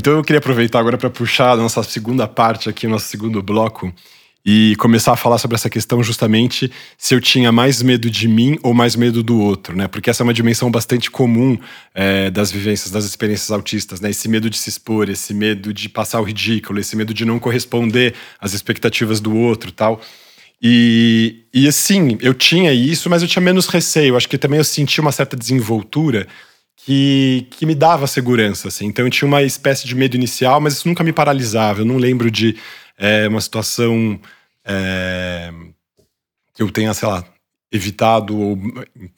Então 0.00 0.14
eu 0.14 0.22
queria 0.22 0.38
aproveitar 0.38 0.78
agora 0.78 0.96
para 0.96 1.10
puxar 1.10 1.52
a 1.52 1.56
nossa 1.56 1.82
segunda 1.82 2.26
parte 2.26 2.70
aqui, 2.70 2.86
nosso 2.86 3.06
segundo 3.06 3.42
bloco, 3.42 3.92
e 4.44 4.74
começar 4.76 5.12
a 5.12 5.16
falar 5.16 5.38
sobre 5.38 5.54
essa 5.54 5.68
questão 5.68 6.02
justamente 6.02 6.72
se 6.96 7.14
eu 7.14 7.20
tinha 7.20 7.52
mais 7.52 7.82
medo 7.82 8.10
de 8.10 8.26
mim 8.26 8.58
ou 8.62 8.72
mais 8.72 8.96
medo 8.96 9.22
do 9.22 9.38
outro, 9.38 9.76
né? 9.76 9.86
Porque 9.86 10.08
essa 10.08 10.22
é 10.22 10.24
uma 10.24 10.32
dimensão 10.32 10.70
bastante 10.70 11.10
comum 11.10 11.58
é, 11.94 12.30
das 12.30 12.50
vivências, 12.50 12.90
das 12.90 13.04
experiências 13.04 13.50
autistas, 13.50 14.00
né? 14.00 14.10
Esse 14.10 14.28
medo 14.28 14.48
de 14.48 14.56
se 14.56 14.70
expor, 14.70 15.10
esse 15.10 15.34
medo 15.34 15.74
de 15.74 15.88
passar 15.88 16.20
o 16.20 16.24
ridículo, 16.24 16.80
esse 16.80 16.96
medo 16.96 17.12
de 17.12 17.24
não 17.24 17.38
corresponder 17.38 18.14
às 18.40 18.54
expectativas 18.54 19.20
do 19.20 19.36
outro, 19.36 19.70
tal. 19.70 20.00
E, 20.62 21.44
e 21.54 21.66
assim, 21.66 22.18
eu 22.20 22.34
tinha 22.34 22.72
isso, 22.72 23.08
mas 23.08 23.22
eu 23.22 23.28
tinha 23.28 23.42
menos 23.42 23.66
receio. 23.66 24.16
Acho 24.16 24.28
que 24.28 24.38
também 24.38 24.58
eu 24.58 24.64
senti 24.64 25.00
uma 25.00 25.12
certa 25.12 25.36
desenvoltura 25.36 26.26
que, 26.76 27.46
que 27.50 27.66
me 27.66 27.74
dava 27.74 28.06
segurança, 28.06 28.68
assim. 28.68 28.86
Então 28.86 29.04
eu 29.04 29.10
tinha 29.10 29.28
uma 29.28 29.42
espécie 29.42 29.86
de 29.86 29.94
medo 29.94 30.16
inicial, 30.16 30.60
mas 30.60 30.74
isso 30.74 30.88
nunca 30.88 31.04
me 31.04 31.12
paralisava. 31.12 31.80
Eu 31.80 31.84
não 31.84 31.96
lembro 31.96 32.30
de 32.30 32.56
é, 33.00 33.26
uma 33.26 33.40
situação 33.40 34.20
é, 34.62 35.50
que 36.54 36.62
eu 36.62 36.70
tenha, 36.70 36.92
sei 36.92 37.08
lá, 37.08 37.24
evitado 37.72 38.36
ou 38.36 38.58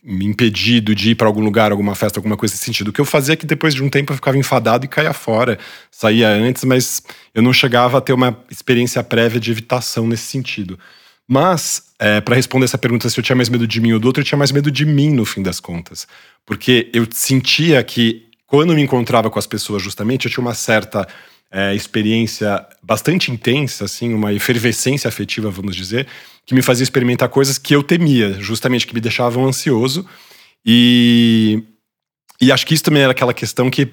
me 0.03 0.25
impedido 0.25 0.95
de 0.95 1.11
ir 1.11 1.15
para 1.17 1.27
algum 1.27 1.43
lugar, 1.43 1.73
alguma 1.73 1.95
festa, 1.95 2.19
alguma 2.19 2.37
coisa 2.37 2.55
nesse 2.55 2.65
sentido. 2.65 2.89
O 2.89 2.93
que 2.93 3.01
eu 3.01 3.05
fazia 3.05 3.33
é 3.33 3.37
que 3.37 3.47
depois 3.47 3.75
de 3.75 3.83
um 3.83 3.89
tempo 3.89 4.12
eu 4.12 4.17
ficava 4.17 4.37
enfadado 4.39 4.85
e 4.85 4.89
caía 4.89 5.12
fora. 5.12 5.59
Saía 5.91 6.29
antes, 6.29 6.62
mas 6.65 7.03
eu 7.35 7.43
não 7.43 7.53
chegava 7.53 7.99
a 7.99 8.01
ter 8.01 8.12
uma 8.12 8.39
experiência 8.51 9.03
prévia 9.03 9.41
de 9.41 9.51
evitação 9.51 10.07
nesse 10.07 10.25
sentido. 10.25 10.79
Mas, 11.27 11.85
é, 11.99 12.21
para 12.21 12.37
responder 12.37 12.67
essa 12.67 12.77
pergunta 12.77 13.09
se 13.09 13.19
eu 13.19 13.25
tinha 13.25 13.37
mais 13.37 13.49
medo 13.49 13.67
de 13.67 13.81
mim 13.81 13.93
ou 13.93 13.99
do 13.99 14.07
outro, 14.07 14.21
eu 14.21 14.25
tinha 14.25 14.39
mais 14.39 14.53
medo 14.53 14.71
de 14.71 14.85
mim 14.85 15.11
no 15.11 15.25
fim 15.25 15.43
das 15.43 15.59
contas. 15.59 16.07
Porque 16.45 16.91
eu 16.93 17.07
sentia 17.11 17.83
que, 17.83 18.27
quando 18.47 18.71
eu 18.71 18.77
me 18.77 18.83
encontrava 18.83 19.31
com 19.31 19.39
as 19.39 19.47
pessoas, 19.47 19.83
justamente, 19.83 20.27
eu 20.27 20.31
tinha 20.31 20.45
uma 20.45 20.55
certa 20.55 21.09
é, 21.52 21.75
experiência 21.75 22.66
bastante 22.82 23.30
intensa, 23.30 23.85
assim, 23.85 24.14
uma 24.14 24.32
efervescência 24.32 25.06
afetiva, 25.06 25.50
vamos 25.50 25.76
dizer, 25.76 26.06
que 26.47 26.54
me 26.54 26.62
fazia 26.62 26.82
experimentar 26.82 27.28
coisas 27.28 27.59
que 27.59 27.76
eu 27.76 27.82
temia, 27.82 28.35
justamente 28.40 28.87
que 28.87 28.94
me 28.94 29.00
deixavam 29.00 29.47
ansioso. 29.47 30.06
E, 30.64 31.62
e 32.40 32.50
acho 32.50 32.66
que 32.66 32.73
isso 32.73 32.82
também 32.82 33.02
era 33.02 33.12
aquela 33.12 33.35
questão 33.35 33.71
que 33.71 33.88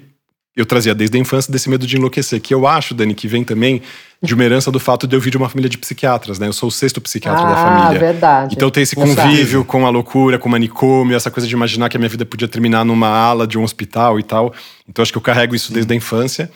eu 0.56 0.66
trazia 0.66 0.94
desde 0.94 1.16
a 1.16 1.20
infância 1.20 1.52
desse 1.52 1.68
medo 1.68 1.86
de 1.86 1.96
enlouquecer, 1.96 2.40
que 2.40 2.52
eu 2.52 2.66
acho, 2.66 2.92
Dani, 2.92 3.14
que 3.14 3.28
vem 3.28 3.44
também 3.44 3.82
de 4.22 4.34
uma 4.34 4.44
herança 4.44 4.70
do 4.70 4.80
fato 4.80 5.06
de 5.06 5.14
eu 5.14 5.20
vir 5.20 5.30
de 5.30 5.36
uma 5.36 5.48
família 5.48 5.68
de 5.70 5.78
psiquiatras, 5.78 6.38
né? 6.38 6.48
Eu 6.48 6.52
sou 6.52 6.68
o 6.68 6.72
sexto 6.72 7.00
psiquiatra 7.00 7.42
ah, 7.42 7.48
da 7.48 7.54
família. 7.54 8.00
verdade. 8.00 8.54
Então 8.56 8.68
tem 8.70 8.82
esse 8.82 8.96
convívio 8.96 9.64
com 9.64 9.86
a 9.86 9.90
loucura, 9.90 10.38
com 10.38 10.48
o 10.48 10.52
manicômio, 10.52 11.16
essa 11.16 11.30
coisa 11.30 11.46
de 11.46 11.54
imaginar 11.54 11.88
que 11.88 11.96
a 11.96 12.00
minha 12.00 12.08
vida 12.08 12.26
podia 12.26 12.48
terminar 12.48 12.84
numa 12.84 13.08
ala 13.08 13.46
de 13.46 13.56
um 13.56 13.62
hospital 13.62 14.18
e 14.18 14.22
tal. 14.22 14.52
Então 14.88 15.02
acho 15.02 15.12
que 15.12 15.18
eu 15.18 15.22
carrego 15.22 15.54
isso 15.54 15.72
desde 15.72 15.92
a 15.92 15.96
infância. 15.96 16.50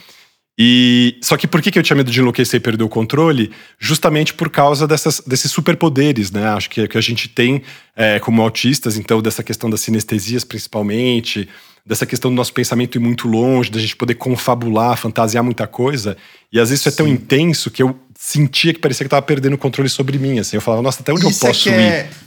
E 0.57 1.19
só 1.21 1.37
que 1.37 1.49
por 1.49 1.61
que, 1.61 1.71
que 1.71 1.79
eu 1.79 1.83
tinha 1.83 1.97
medo 1.97 2.11
de 2.11 2.21
enlouquecer 2.21 2.59
e 2.59 2.63
perder 2.63 2.85
o 2.85 2.89
controle? 2.89 3.51
Justamente 3.79 4.33
por 4.33 4.49
causa 4.49 4.87
dessas, 4.87 5.21
desses 5.27 5.51
superpoderes, 5.51 6.31
né? 6.31 6.47
Acho 6.49 6.71
que, 6.71 6.87
que 6.87 6.97
a 6.97 7.01
gente 7.01 7.29
tem 7.29 7.63
é, 7.97 8.21
como 8.21 8.41
autistas, 8.41 8.97
então, 8.97 9.21
dessa 9.21 9.43
questão 9.43 9.69
das 9.69 9.81
sinestesias 9.81 10.45
principalmente, 10.45 11.49
dessa 11.85 12.07
questão 12.07 12.31
do 12.31 12.37
nosso 12.37 12.53
pensamento 12.53 12.97
ir 12.97 13.01
muito 13.01 13.27
longe, 13.27 13.71
da 13.71 13.81
gente 13.81 13.97
poder 13.97 14.15
confabular, 14.15 14.97
fantasiar 14.97 15.43
muita 15.43 15.67
coisa. 15.67 16.17
E 16.53 16.61
às 16.61 16.71
vezes 16.71 16.81
isso 16.83 16.89
é 16.89 16.93
tão 16.93 17.09
intenso 17.09 17.69
que 17.71 17.83
eu 17.83 17.99
sentia 18.17 18.73
que 18.73 18.79
parecia 18.79 19.05
que 19.05 19.09
estava 19.09 19.23
perdendo 19.23 19.55
o 19.55 19.59
controle 19.59 19.89
sobre 19.89 20.19
mim. 20.19 20.39
Assim, 20.39 20.57
eu 20.57 20.61
falava, 20.61 20.83
nossa, 20.83 21.03
até 21.03 21.13
onde 21.13 21.29
isso 21.29 21.45
eu 21.45 21.49
posso 21.49 21.69
é 21.69 22.01
ir? 22.03 22.25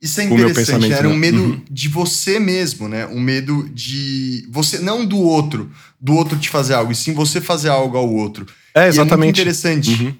Isso 0.00 0.20
é 0.20 0.24
interessante, 0.24 0.92
era 0.92 1.08
um 1.08 1.12
né? 1.12 1.18
medo 1.18 1.42
uhum. 1.42 1.62
de 1.70 1.88
você 1.88 2.38
mesmo, 2.38 2.88
né? 2.88 3.06
Um 3.06 3.20
medo 3.20 3.68
de 3.72 4.46
você, 4.50 4.78
não 4.78 5.04
do 5.04 5.18
outro, 5.18 5.70
do 5.98 6.14
outro 6.14 6.38
te 6.38 6.50
fazer 6.50 6.74
algo, 6.74 6.92
e 6.92 6.94
sim 6.94 7.14
você 7.14 7.40
fazer 7.40 7.70
algo 7.70 7.96
ao 7.96 8.12
outro. 8.12 8.46
É 8.74 8.88
exatamente. 8.88 9.10
E 9.10 9.14
é 9.14 9.16
muito 9.16 9.40
interessante. 9.40 9.90
Uhum. 9.90 10.14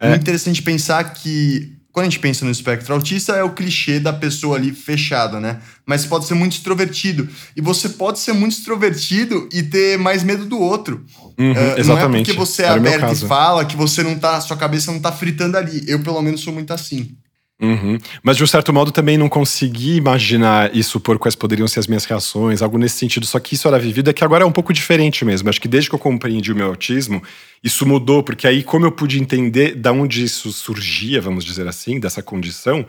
É. 0.00 0.08
Muito 0.10 0.22
interessante 0.22 0.62
pensar 0.62 1.04
que 1.12 1.78
quando 1.98 2.06
a 2.06 2.10
gente 2.10 2.20
pensa 2.20 2.44
no 2.44 2.50
espectro 2.50 2.94
autista, 2.94 3.32
é 3.32 3.42
o 3.42 3.50
clichê 3.50 3.98
da 3.98 4.12
pessoa 4.12 4.56
ali 4.56 4.72
fechada, 4.72 5.40
né? 5.40 5.60
Mas 5.84 6.06
pode 6.06 6.26
ser 6.26 6.34
muito 6.34 6.52
extrovertido. 6.52 7.28
E 7.56 7.60
você 7.60 7.88
pode 7.88 8.20
ser 8.20 8.32
muito 8.32 8.52
extrovertido 8.52 9.48
e 9.52 9.64
ter 9.64 9.98
mais 9.98 10.22
medo 10.22 10.44
do 10.44 10.60
outro. 10.60 11.04
Uhum, 11.36 11.52
uh, 11.52 11.78
exatamente. 11.78 11.86
Não 11.86 12.04
é 12.04 12.24
porque 12.24 12.32
você 12.32 12.62
é 12.62 12.68
aberto 12.68 13.12
e 13.12 13.26
fala 13.26 13.64
que 13.64 13.76
você 13.76 14.04
não 14.04 14.16
tá. 14.16 14.40
Sua 14.40 14.56
cabeça 14.56 14.92
não 14.92 15.00
tá 15.00 15.10
fritando 15.10 15.56
ali. 15.56 15.82
Eu, 15.88 15.98
pelo 16.00 16.22
menos, 16.22 16.40
sou 16.40 16.52
muito 16.52 16.72
assim. 16.72 17.16
Uhum. 17.60 17.98
Mas 18.22 18.36
de 18.36 18.44
um 18.44 18.46
certo 18.46 18.72
modo 18.72 18.92
também 18.92 19.18
não 19.18 19.28
consegui 19.28 19.96
imaginar 19.96 20.74
isso 20.76 21.00
por 21.00 21.18
quais 21.18 21.34
poderiam 21.34 21.66
ser 21.66 21.80
as 21.80 21.88
minhas 21.88 22.04
reações, 22.04 22.62
algo 22.62 22.78
nesse 22.78 22.96
sentido. 22.96 23.26
Só 23.26 23.40
que 23.40 23.54
isso 23.54 23.66
era 23.66 23.78
vivido, 23.78 24.10
é 24.10 24.12
que 24.12 24.22
agora 24.22 24.44
é 24.44 24.46
um 24.46 24.52
pouco 24.52 24.72
diferente 24.72 25.24
mesmo. 25.24 25.48
Acho 25.48 25.60
que 25.60 25.66
desde 25.66 25.90
que 25.90 25.94
eu 25.94 25.98
compreendi 25.98 26.52
o 26.52 26.56
meu 26.56 26.68
autismo, 26.68 27.20
isso 27.62 27.84
mudou, 27.84 28.22
porque 28.22 28.46
aí, 28.46 28.62
como 28.62 28.86
eu 28.86 28.92
pude 28.92 29.20
entender 29.20 29.74
da 29.74 29.90
onde 29.90 30.22
isso 30.22 30.52
surgia, 30.52 31.20
vamos 31.20 31.44
dizer 31.44 31.66
assim, 31.66 31.98
dessa 31.98 32.22
condição, 32.22 32.86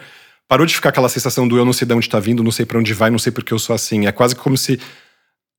parou 0.48 0.68
de 0.68 0.76
ficar 0.76 0.90
aquela 0.90 1.10
sensação 1.10 1.48
do 1.48 1.58
eu 1.58 1.66
não 1.66 1.74
sei 1.74 1.88
de 1.88 1.94
onde 1.94 2.06
está 2.06 2.20
vindo, 2.20 2.44
não 2.44 2.52
sei 2.52 2.66
para 2.66 2.78
onde 2.78 2.94
vai, 2.94 3.10
não 3.10 3.20
sei 3.20 3.32
porque 3.32 3.54
eu 3.54 3.60
sou 3.60 3.76
assim. 3.76 4.06
É 4.06 4.12
quase 4.12 4.36
como 4.36 4.56
se 4.56 4.80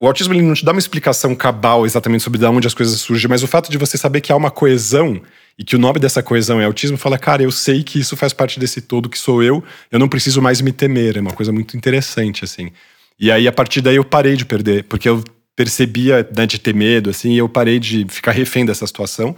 o 0.00 0.06
autismo 0.06 0.32
ele 0.32 0.40
não 0.40 0.54
te 0.54 0.64
dá 0.64 0.72
uma 0.72 0.78
explicação 0.78 1.34
cabal 1.34 1.84
exatamente 1.84 2.24
sobre 2.24 2.38
de 2.38 2.46
onde 2.46 2.66
as 2.66 2.72
coisas 2.72 2.98
surgem, 3.00 3.28
mas 3.28 3.42
o 3.42 3.46
fato 3.46 3.70
de 3.70 3.76
você 3.76 3.98
saber 3.98 4.22
que 4.22 4.32
há 4.32 4.36
uma 4.36 4.50
coesão 4.50 5.20
e 5.58 5.62
que 5.62 5.76
o 5.76 5.78
nome 5.78 5.98
dessa 6.00 6.22
coesão 6.22 6.58
é 6.58 6.64
autismo, 6.64 6.96
fala, 6.96 7.18
cara, 7.18 7.42
eu 7.42 7.50
sei 7.50 7.82
que 7.82 8.00
isso 8.00 8.16
faz 8.16 8.32
parte 8.32 8.58
desse 8.58 8.80
todo 8.80 9.10
que 9.10 9.18
sou 9.18 9.42
eu, 9.42 9.62
eu 9.92 9.98
não 9.98 10.08
preciso 10.08 10.40
mais 10.40 10.62
me 10.62 10.72
temer. 10.72 11.18
É 11.18 11.20
uma 11.20 11.32
coisa 11.32 11.52
muito 11.52 11.76
interessante, 11.76 12.44
assim. 12.44 12.70
E 13.18 13.30
aí, 13.30 13.46
a 13.46 13.52
partir 13.52 13.82
daí, 13.82 13.96
eu 13.96 14.04
parei 14.04 14.36
de 14.36 14.46
perder, 14.46 14.84
porque 14.84 15.06
eu 15.06 15.22
percebia 15.54 16.26
né, 16.34 16.46
de 16.46 16.58
ter 16.58 16.74
medo, 16.74 17.10
assim, 17.10 17.32
e 17.32 17.38
eu 17.38 17.46
parei 17.46 17.78
de 17.78 18.06
ficar 18.08 18.32
refém 18.32 18.64
dessa 18.64 18.86
situação. 18.86 19.36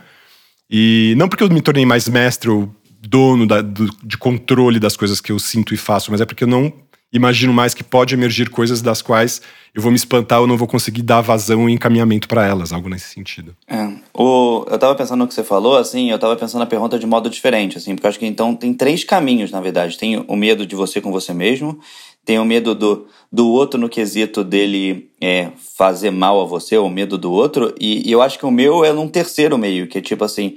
E 0.71 1.15
não 1.17 1.29
porque 1.29 1.43
eu 1.43 1.51
me 1.51 1.61
tornei 1.61 1.85
mais 1.85 2.07
mestre 2.07 2.49
ou 2.49 2.73
dono 3.01 3.45
da, 3.45 3.61
do, 3.61 3.91
de 4.05 4.17
controle 4.17 4.79
das 4.79 4.97
coisas 4.97 5.21
que 5.21 5.33
eu 5.33 5.39
sinto 5.41 5.75
e 5.75 5.77
faço, 5.77 6.13
mas 6.13 6.21
é 6.21 6.25
porque 6.25 6.45
eu 6.45 6.49
não 6.49 6.73
imagino 7.13 7.53
mais 7.53 7.75
que 7.75 7.85
pode 7.85 8.15
emergir 8.15 8.49
coisas 8.49 8.81
das 8.81 9.03
quais 9.03 9.43
eu 9.75 9.81
vou 9.81 9.91
me 9.91 9.97
espantar 9.97 10.41
ou 10.41 10.47
não 10.47 10.57
vou 10.57 10.69
conseguir 10.69 11.03
dar 11.03 11.21
vazão 11.21 11.69
e 11.69 11.73
encaminhamento 11.73 12.29
para 12.29 12.47
elas, 12.47 12.73
algo 12.73 12.89
nesse 12.89 13.09
sentido. 13.09 13.57
É. 13.67 13.89
O, 14.13 14.67
eu 14.71 14.79
tava 14.79 14.95
pensando 14.95 15.21
no 15.21 15.29
que 15.29 15.33
você 15.33 15.43
falou, 15.43 15.77
assim, 15.77 16.11
eu 16.11 16.19
tava 16.19 16.37
pensando 16.37 16.61
na 16.61 16.67
pergunta 16.67 16.99
de 16.99 17.07
modo 17.07 17.31
diferente, 17.31 17.79
assim, 17.79 17.95
porque 17.95 18.07
eu 18.07 18.11
acho 18.11 18.19
que 18.19 18.27
então 18.27 18.55
tem 18.55 18.75
três 18.75 19.03
caminhos, 19.03 19.51
na 19.51 19.61
verdade. 19.61 19.97
Tem 19.97 20.23
o 20.27 20.37
medo 20.37 20.67
de 20.67 20.77
você 20.77 21.01
com 21.01 21.11
você 21.11 21.33
mesmo, 21.33 21.81
tem 22.25 22.39
o 22.39 22.45
medo 22.45 22.75
do, 22.75 23.07
do 23.33 23.49
outro 23.49 23.81
no 23.81 23.89
quesito 23.89 24.45
dele 24.45 25.09
é, 25.21 25.49
fazer 25.77 26.11
mal 26.11 26.41
a 26.41 26.45
você, 26.45 26.77
o 26.77 26.89
medo 26.89 27.17
do 27.17 27.33
outro, 27.33 27.75
e, 27.81 28.07
e 28.09 28.13
eu 28.13 28.21
acho 28.21 28.39
que 28.39 28.47
o 28.47 28.51
meu 28.51 28.85
é 28.85 28.93
num 28.93 29.09
terceiro 29.09 29.57
meio, 29.57 29.87
que 29.87 29.99
é 29.99 30.01
tipo 30.03 30.23
assim, 30.23 30.57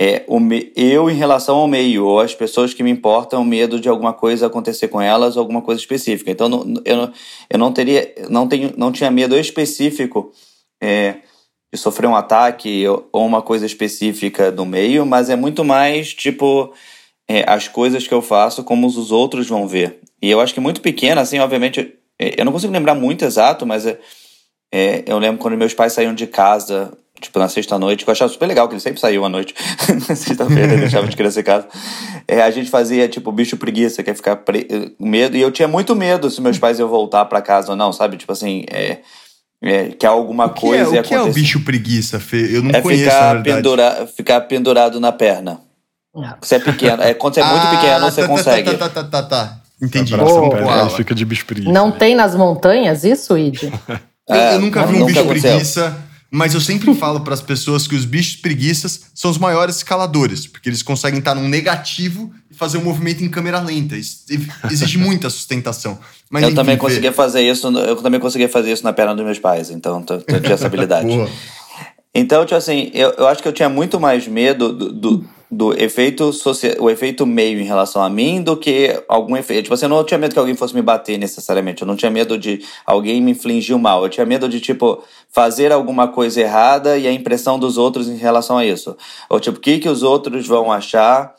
é, 0.00 0.24
o 0.26 0.40
me, 0.40 0.72
eu 0.74 1.08
em 1.08 1.14
relação 1.14 1.56
ao 1.56 1.68
meio, 1.68 2.04
ou 2.04 2.20
as 2.20 2.34
pessoas 2.34 2.74
que 2.74 2.82
me 2.82 2.90
importam, 2.90 3.44
medo 3.44 3.80
de 3.80 3.88
alguma 3.88 4.12
coisa 4.12 4.46
acontecer 4.46 4.88
com 4.88 5.00
elas, 5.00 5.36
ou 5.36 5.40
alguma 5.40 5.62
coisa 5.62 5.80
específica. 5.80 6.30
Então, 6.30 6.48
não, 6.48 6.82
eu, 6.84 7.10
eu 7.48 7.58
não 7.58 7.72
teria, 7.72 8.12
não, 8.28 8.48
tenho, 8.48 8.74
não 8.76 8.90
tinha 8.90 9.10
medo 9.10 9.36
específico 9.38 10.32
é, 10.82 11.16
de 11.72 11.78
sofrer 11.78 12.08
um 12.08 12.16
ataque 12.16 12.84
ou 12.88 13.24
uma 13.26 13.40
coisa 13.42 13.66
específica 13.66 14.50
do 14.50 14.66
meio, 14.66 15.06
mas 15.06 15.30
é 15.30 15.36
muito 15.36 15.64
mais, 15.64 16.12
tipo, 16.12 16.72
é, 17.28 17.48
as 17.48 17.68
coisas 17.68 18.06
que 18.06 18.14
eu 18.14 18.22
faço, 18.22 18.64
como 18.64 18.86
os 18.86 19.12
outros 19.12 19.48
vão 19.48 19.66
ver. 19.68 20.00
E 20.20 20.30
eu 20.30 20.40
acho 20.40 20.54
que 20.54 20.60
muito 20.60 20.80
pequena, 20.80 21.20
assim, 21.20 21.38
obviamente, 21.38 21.94
é, 22.18 22.40
eu 22.40 22.44
não 22.44 22.52
consigo 22.52 22.72
lembrar 22.72 22.94
muito 22.94 23.24
exato, 23.24 23.64
mas 23.64 23.86
é, 23.86 23.98
é, 24.72 25.04
eu 25.06 25.18
lembro 25.18 25.40
quando 25.40 25.56
meus 25.56 25.72
pais 25.72 25.92
saíam 25.92 26.14
de 26.14 26.26
casa 26.26 26.96
tipo, 27.24 27.38
na 27.38 27.48
sexta-noite, 27.48 28.04
que 28.04 28.10
eu 28.10 28.12
achava 28.12 28.30
super 28.30 28.46
legal, 28.46 28.68
que 28.68 28.74
ele 28.74 28.80
sempre 28.80 29.00
saiu 29.00 29.24
à 29.24 29.28
noite. 29.28 29.54
na 30.08 30.14
sexta-feira, 30.14 30.76
deixava 30.76 31.06
de 31.06 31.16
criança 31.16 31.40
em 31.40 31.42
casa. 31.42 31.66
É, 32.28 32.42
a 32.42 32.50
gente 32.50 32.70
fazia, 32.70 33.08
tipo, 33.08 33.32
bicho 33.32 33.56
preguiça, 33.56 34.02
quer 34.02 34.14
ficar 34.14 34.36
pre... 34.36 34.94
medo. 34.98 35.36
E 35.36 35.40
eu 35.40 35.50
tinha 35.50 35.66
muito 35.66 35.94
medo 35.96 36.30
se 36.30 36.40
meus 36.40 36.58
pais 36.58 36.78
iam 36.78 36.88
voltar 36.88 37.24
para 37.24 37.42
casa 37.42 37.72
ou 37.72 37.76
não, 37.76 37.92
sabe? 37.92 38.16
Tipo 38.16 38.32
assim, 38.32 38.64
é, 38.70 38.98
é, 39.62 39.88
que 39.88 40.06
alguma 40.06 40.48
que 40.48 40.60
coisa 40.60 40.92
é, 40.92 40.94
ia 40.96 41.00
O 41.00 41.04
que 41.04 41.14
é 41.14 41.22
o 41.22 41.32
bicho 41.32 41.60
preguiça, 41.64 42.20
Fê? 42.20 42.56
Eu 42.56 42.62
não 42.62 42.70
é 42.70 42.80
conheço, 42.80 43.04
ficar, 43.04 43.42
pendura... 43.42 44.08
ficar 44.14 44.40
pendurado 44.42 45.00
na 45.00 45.12
perna. 45.12 45.60
Você 46.40 46.56
é 46.56 46.58
pequeno. 46.60 47.02
É, 47.02 47.12
quando 47.12 47.34
você 47.34 47.40
é 47.40 47.44
muito 47.44 47.66
ah, 47.66 47.70
pequeno, 47.70 48.10
você 48.10 48.20
tá, 48.20 48.28
consegue. 48.28 48.70
Tá, 48.76 48.88
tá, 48.88 49.02
tá, 49.02 49.04
tá, 49.04 49.22
tá. 49.22 49.58
Entendi. 49.82 50.14
Oh. 50.14 50.90
Fica 50.90 51.12
de 51.14 51.24
bicho 51.24 51.44
preguiça. 51.44 51.72
Não 51.72 51.90
tem 51.90 52.14
nas 52.14 52.36
montanhas 52.36 53.02
isso, 53.02 53.36
Id? 53.36 53.64
eu, 53.64 54.36
eu, 54.36 54.60
nunca 54.62 54.86
vi 54.86 55.02
um 55.02 55.06
bicho 55.06 55.26
preguiça 55.26 55.96
mas 56.34 56.52
eu 56.52 56.60
sempre 56.60 56.92
falo 56.98 57.20
para 57.20 57.32
as 57.32 57.40
pessoas 57.40 57.86
que 57.86 57.94
os 57.94 58.04
bichos 58.04 58.34
preguiças 58.36 59.02
são 59.14 59.30
os 59.30 59.38
maiores 59.38 59.76
escaladores, 59.76 60.48
porque 60.48 60.68
eles 60.68 60.82
conseguem 60.82 61.20
estar 61.20 61.32
num 61.32 61.48
negativo 61.48 62.32
e 62.50 62.54
fazer 62.54 62.76
um 62.78 62.82
movimento 62.82 63.22
em 63.22 63.28
câmera 63.28 63.60
lenta. 63.60 63.94
Exige 63.96 64.98
muita 64.98 65.30
sustentação. 65.30 65.96
Mas, 66.28 66.42
eu 66.42 66.48
enfim, 66.48 66.56
também 66.56 66.76
conseguia 66.76 67.12
fazer 67.12 67.42
isso, 67.42 67.68
eu 67.68 67.96
também 67.96 68.18
conseguia 68.18 68.48
fazer 68.48 68.72
isso 68.72 68.82
na 68.82 68.92
perna 68.92 69.14
dos 69.14 69.24
meus 69.24 69.38
pais, 69.38 69.70
então 69.70 70.04
eu 70.26 70.40
tinha 70.40 70.54
essa 70.54 70.66
habilidade. 70.66 71.06
então, 72.12 72.44
tipo 72.44 72.56
assim, 72.56 72.90
eu, 72.92 73.10
eu 73.10 73.28
acho 73.28 73.40
que 73.40 73.46
eu 73.46 73.52
tinha 73.52 73.68
muito 73.68 74.00
mais 74.00 74.26
medo 74.26 74.72
do, 74.72 74.92
do 74.92 75.24
do 75.50 75.72
efeito 75.80 76.30
o 76.78 76.90
efeito 76.90 77.26
meio 77.26 77.60
em 77.60 77.64
relação 77.64 78.02
a 78.02 78.08
mim 78.08 78.42
do 78.42 78.56
que 78.56 79.02
algum 79.08 79.36
efeito. 79.36 79.64
Tipo 79.64 79.74
assim, 79.74 79.84
eu 79.84 79.90
não 79.90 80.04
tinha 80.04 80.18
medo 80.18 80.32
que 80.32 80.38
alguém 80.38 80.54
fosse 80.54 80.74
me 80.74 80.82
bater 80.82 81.18
necessariamente. 81.18 81.82
Eu 81.82 81.86
não 81.86 81.96
tinha 81.96 82.10
medo 82.10 82.36
de 82.38 82.62
alguém 82.84 83.20
me 83.20 83.32
infligir 83.32 83.76
o 83.76 83.78
mal. 83.78 84.02
Eu 84.02 84.08
tinha 84.08 84.26
medo 84.26 84.48
de, 84.48 84.60
tipo, 84.60 85.02
fazer 85.30 85.72
alguma 85.72 86.08
coisa 86.08 86.40
errada 86.40 86.98
e 86.98 87.06
a 87.06 87.12
impressão 87.12 87.58
dos 87.58 87.78
outros 87.78 88.08
em 88.08 88.16
relação 88.16 88.58
a 88.58 88.64
isso. 88.64 88.96
Ou, 89.28 89.38
tipo, 89.38 89.58
o 89.58 89.60
que, 89.60 89.78
que 89.78 89.88
os 89.88 90.02
outros 90.02 90.46
vão 90.46 90.72
achar 90.72 91.34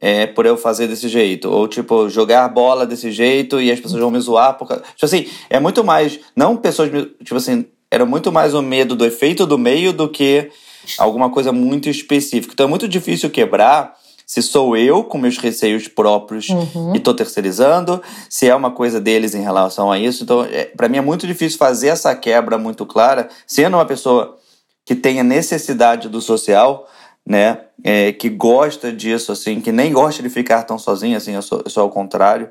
é, 0.00 0.26
por 0.26 0.46
eu 0.46 0.56
fazer 0.56 0.88
desse 0.88 1.08
jeito. 1.08 1.50
Ou, 1.50 1.68
tipo, 1.68 2.08
jogar 2.08 2.48
bola 2.48 2.86
desse 2.86 3.12
jeito 3.12 3.60
e 3.60 3.70
as 3.70 3.78
pessoas 3.78 4.00
vão 4.00 4.10
me 4.10 4.20
zoar. 4.20 4.56
Por... 4.56 4.66
Tipo 4.66 5.04
assim, 5.04 5.26
é 5.48 5.60
muito 5.60 5.84
mais. 5.84 6.18
Não 6.34 6.56
pessoas. 6.56 6.90
Tipo 6.90 7.36
assim, 7.36 7.66
era 7.90 8.06
muito 8.06 8.32
mais 8.32 8.54
o 8.54 8.62
medo 8.62 8.94
do 8.94 9.04
efeito 9.04 9.46
do 9.46 9.58
meio 9.58 9.92
do 9.92 10.08
que 10.08 10.50
alguma 10.98 11.30
coisa 11.30 11.52
muito 11.52 11.88
específica. 11.88 12.52
Então 12.52 12.66
é 12.66 12.68
muito 12.68 12.88
difícil 12.88 13.30
quebrar 13.30 13.98
se 14.30 14.42
sou 14.42 14.76
eu 14.76 15.02
com 15.02 15.18
meus 15.18 15.38
receios 15.38 15.88
próprios 15.88 16.48
uhum. 16.50 16.94
e 16.94 16.98
estou 16.98 17.12
terceirizando, 17.12 18.00
se 18.28 18.46
é 18.48 18.54
uma 18.54 18.70
coisa 18.70 19.00
deles 19.00 19.34
em 19.34 19.42
relação 19.42 19.90
a 19.90 19.98
isso. 19.98 20.22
Então, 20.22 20.44
é, 20.44 20.66
para 20.66 20.88
mim 20.88 20.98
é 20.98 21.00
muito 21.00 21.26
difícil 21.26 21.58
fazer 21.58 21.88
essa 21.88 22.14
quebra 22.14 22.56
muito 22.56 22.86
clara, 22.86 23.28
sendo 23.44 23.76
uma 23.76 23.84
pessoa 23.84 24.38
que 24.84 24.94
tenha 24.94 25.24
necessidade 25.24 26.08
do 26.08 26.20
social, 26.20 26.88
né, 27.26 27.58
é, 27.82 28.12
que 28.12 28.28
gosta 28.28 28.92
disso, 28.92 29.32
assim, 29.32 29.60
que 29.60 29.72
nem 29.72 29.92
gosta 29.92 30.22
de 30.22 30.30
ficar 30.30 30.62
tão 30.62 30.78
sozinho, 30.78 31.16
assim, 31.16 31.34
eu 31.34 31.42
sou, 31.42 31.62
eu 31.64 31.70
sou 31.70 31.82
ao 31.82 31.90
contrário. 31.90 32.48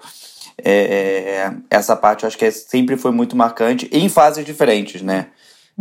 É, 0.61 1.49
essa 1.69 1.95
parte 1.95 2.23
eu 2.23 2.27
acho 2.27 2.37
que 2.37 2.43
é, 2.43 2.51
sempre 2.51 2.97
foi 2.97 3.11
muito 3.11 3.37
marcante 3.37 3.89
em 3.89 4.09
fases 4.09 4.43
diferentes, 4.43 5.01
né? 5.01 5.27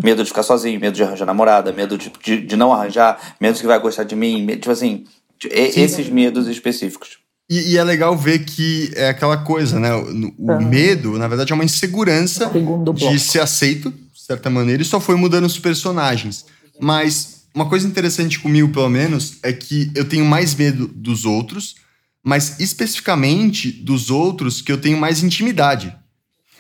Medo 0.02 0.22
de 0.22 0.28
ficar 0.28 0.42
sozinho, 0.42 0.80
medo 0.80 0.94
de 0.94 1.02
arranjar 1.02 1.26
namorada, 1.26 1.72
medo 1.72 1.98
de, 1.98 2.12
de, 2.22 2.40
de 2.40 2.56
não 2.56 2.72
arranjar, 2.72 3.36
medo 3.40 3.54
de 3.54 3.60
que 3.60 3.66
vai 3.66 3.78
gostar 3.80 4.04
de 4.04 4.14
mim, 4.14 4.44
medo, 4.44 4.60
tipo 4.60 4.70
assim, 4.70 5.04
Sim. 5.42 5.48
esses 5.52 6.08
medos 6.08 6.46
específicos. 6.46 7.18
E, 7.50 7.72
e, 7.72 7.78
é 7.78 7.84
legal 7.84 8.16
ver 8.16 8.40
que 8.40 8.92
é 8.94 9.08
aquela 9.08 9.38
coisa, 9.38 9.80
né? 9.80 9.94
O, 9.94 10.34
o 10.38 10.52
ah. 10.52 10.60
medo, 10.60 11.16
na 11.16 11.26
verdade, 11.26 11.50
é 11.50 11.54
uma 11.54 11.64
insegurança 11.64 12.50
de 12.94 13.18
ser 13.18 13.40
aceito, 13.40 13.90
de 13.90 14.20
certa 14.20 14.50
maneira, 14.50 14.82
e 14.82 14.84
só 14.84 15.00
foi 15.00 15.16
mudando 15.16 15.46
os 15.46 15.58
personagens. 15.58 16.44
Mas 16.78 17.38
uma 17.54 17.68
coisa 17.68 17.88
interessante 17.88 18.38
comigo, 18.38 18.68
pelo 18.68 18.90
menos, 18.90 19.38
é 19.42 19.52
que 19.52 19.90
eu 19.94 20.04
tenho 20.04 20.24
mais 20.24 20.54
medo 20.54 20.86
dos 20.86 21.24
outros, 21.24 21.76
mas 22.22 22.60
especificamente 22.60 23.72
dos 23.72 24.10
outros 24.10 24.60
que 24.60 24.70
eu 24.70 24.78
tenho 24.78 24.98
mais 24.98 25.22
intimidade. 25.22 25.94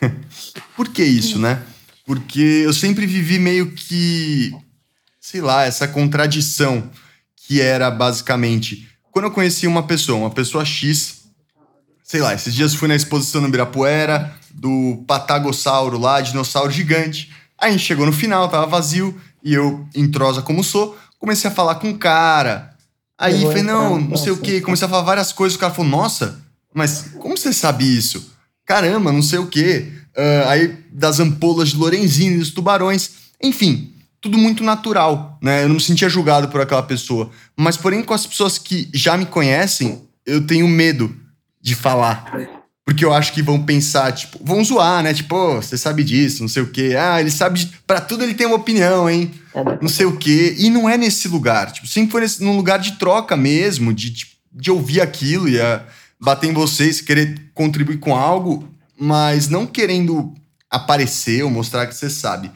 Por 0.74 0.88
que 0.88 1.04
isso, 1.04 1.38
né? 1.38 1.62
Porque 2.08 2.62
eu 2.64 2.72
sempre 2.72 3.06
vivi 3.06 3.38
meio 3.38 3.70
que, 3.70 4.50
sei 5.20 5.42
lá, 5.42 5.64
essa 5.64 5.86
contradição 5.86 6.90
que 7.36 7.60
era 7.60 7.90
basicamente 7.90 8.88
quando 9.18 9.26
eu 9.26 9.30
conheci 9.30 9.66
uma 9.66 9.82
pessoa, 9.82 10.16
uma 10.16 10.30
pessoa 10.30 10.64
X, 10.64 11.24
sei 12.02 12.20
lá, 12.20 12.32
esses 12.32 12.54
dias 12.54 12.72
fui 12.72 12.88
na 12.88 12.96
exposição 12.96 13.42
no 13.42 13.48
Ibirapuera 13.48 14.34
do 14.50 15.04
Patagossauro 15.06 15.98
lá, 15.98 16.22
dinossauro 16.22 16.70
gigante. 16.70 17.30
Aí 17.58 17.68
a 17.68 17.72
gente 17.72 17.84
chegou 17.84 18.06
no 18.06 18.12
final, 18.12 18.48
tava 18.48 18.64
vazio, 18.66 19.20
e 19.42 19.52
eu, 19.52 19.86
entrosa 19.94 20.40
como 20.40 20.64
sou, 20.64 20.96
comecei 21.18 21.50
a 21.50 21.52
falar 21.52 21.74
com 21.74 21.90
o 21.90 21.98
cara. 21.98 22.74
Aí 23.18 23.42
falei, 23.42 23.62
não, 23.64 24.00
não 24.00 24.16
sei 24.16 24.32
o 24.32 24.38
quê. 24.38 24.60
Comecei 24.60 24.86
a 24.86 24.88
falar 24.88 25.02
várias 25.02 25.32
coisas. 25.32 25.56
O 25.56 25.58
cara 25.60 25.74
falou, 25.74 25.90
nossa, 25.90 26.40
mas 26.72 27.06
como 27.18 27.36
você 27.36 27.52
sabe 27.52 27.84
isso? 27.84 28.32
Caramba, 28.64 29.10
não 29.10 29.22
sei 29.22 29.40
o 29.40 29.48
quê. 29.48 29.97
Uh, 30.18 30.48
aí 30.48 30.76
das 30.90 31.20
ampolas 31.20 31.68
de 31.68 31.76
Lorenzini, 31.76 32.38
dos 32.38 32.50
tubarões. 32.50 33.10
Enfim, 33.40 33.92
tudo 34.20 34.36
muito 34.36 34.64
natural, 34.64 35.38
né? 35.40 35.62
Eu 35.62 35.68
não 35.68 35.76
me 35.76 35.80
sentia 35.80 36.08
julgado 36.08 36.48
por 36.48 36.60
aquela 36.60 36.82
pessoa. 36.82 37.30
Mas, 37.56 37.76
porém, 37.76 38.02
com 38.02 38.14
as 38.14 38.26
pessoas 38.26 38.58
que 38.58 38.88
já 38.92 39.16
me 39.16 39.26
conhecem, 39.26 40.02
eu 40.26 40.44
tenho 40.44 40.66
medo 40.66 41.14
de 41.62 41.74
falar. 41.74 42.32
Porque 42.84 43.04
eu 43.04 43.12
acho 43.12 43.32
que 43.32 43.42
vão 43.42 43.62
pensar, 43.62 44.10
tipo, 44.12 44.40
vão 44.42 44.64
zoar, 44.64 45.02
né? 45.02 45.12
Tipo, 45.12 45.36
oh, 45.36 45.62
você 45.62 45.76
sabe 45.76 46.02
disso, 46.02 46.40
não 46.40 46.48
sei 46.48 46.62
o 46.62 46.70
quê. 46.70 46.96
Ah, 46.98 47.20
ele 47.20 47.30
sabe. 47.30 47.60
De... 47.60 47.66
Pra 47.86 48.00
tudo 48.00 48.24
ele 48.24 48.34
tem 48.34 48.46
uma 48.46 48.56
opinião, 48.56 49.08
hein? 49.08 49.30
É, 49.54 49.62
né? 49.62 49.78
Não 49.80 49.88
sei 49.88 50.06
o 50.06 50.16
quê. 50.16 50.56
E 50.58 50.70
não 50.70 50.88
é 50.88 50.96
nesse 50.96 51.28
lugar. 51.28 51.70
Tipo, 51.70 51.86
sempre 51.86 52.10
foi 52.10 52.22
nesse, 52.22 52.42
num 52.42 52.56
lugar 52.56 52.78
de 52.78 52.92
troca 52.92 53.36
mesmo, 53.36 53.92
de, 53.92 54.10
de, 54.10 54.26
de 54.52 54.70
ouvir 54.70 55.00
aquilo 55.00 55.48
e 55.48 55.60
a, 55.60 55.84
bater 56.18 56.48
em 56.48 56.54
vocês, 56.54 57.00
querer 57.00 57.50
contribuir 57.54 57.98
com 57.98 58.16
algo, 58.16 58.66
mas 58.98 59.48
não 59.48 59.66
querendo 59.66 60.34
aparecer 60.70 61.44
ou 61.44 61.50
mostrar 61.50 61.86
que 61.86 61.94
você 61.94 62.10
sabe. 62.10 62.50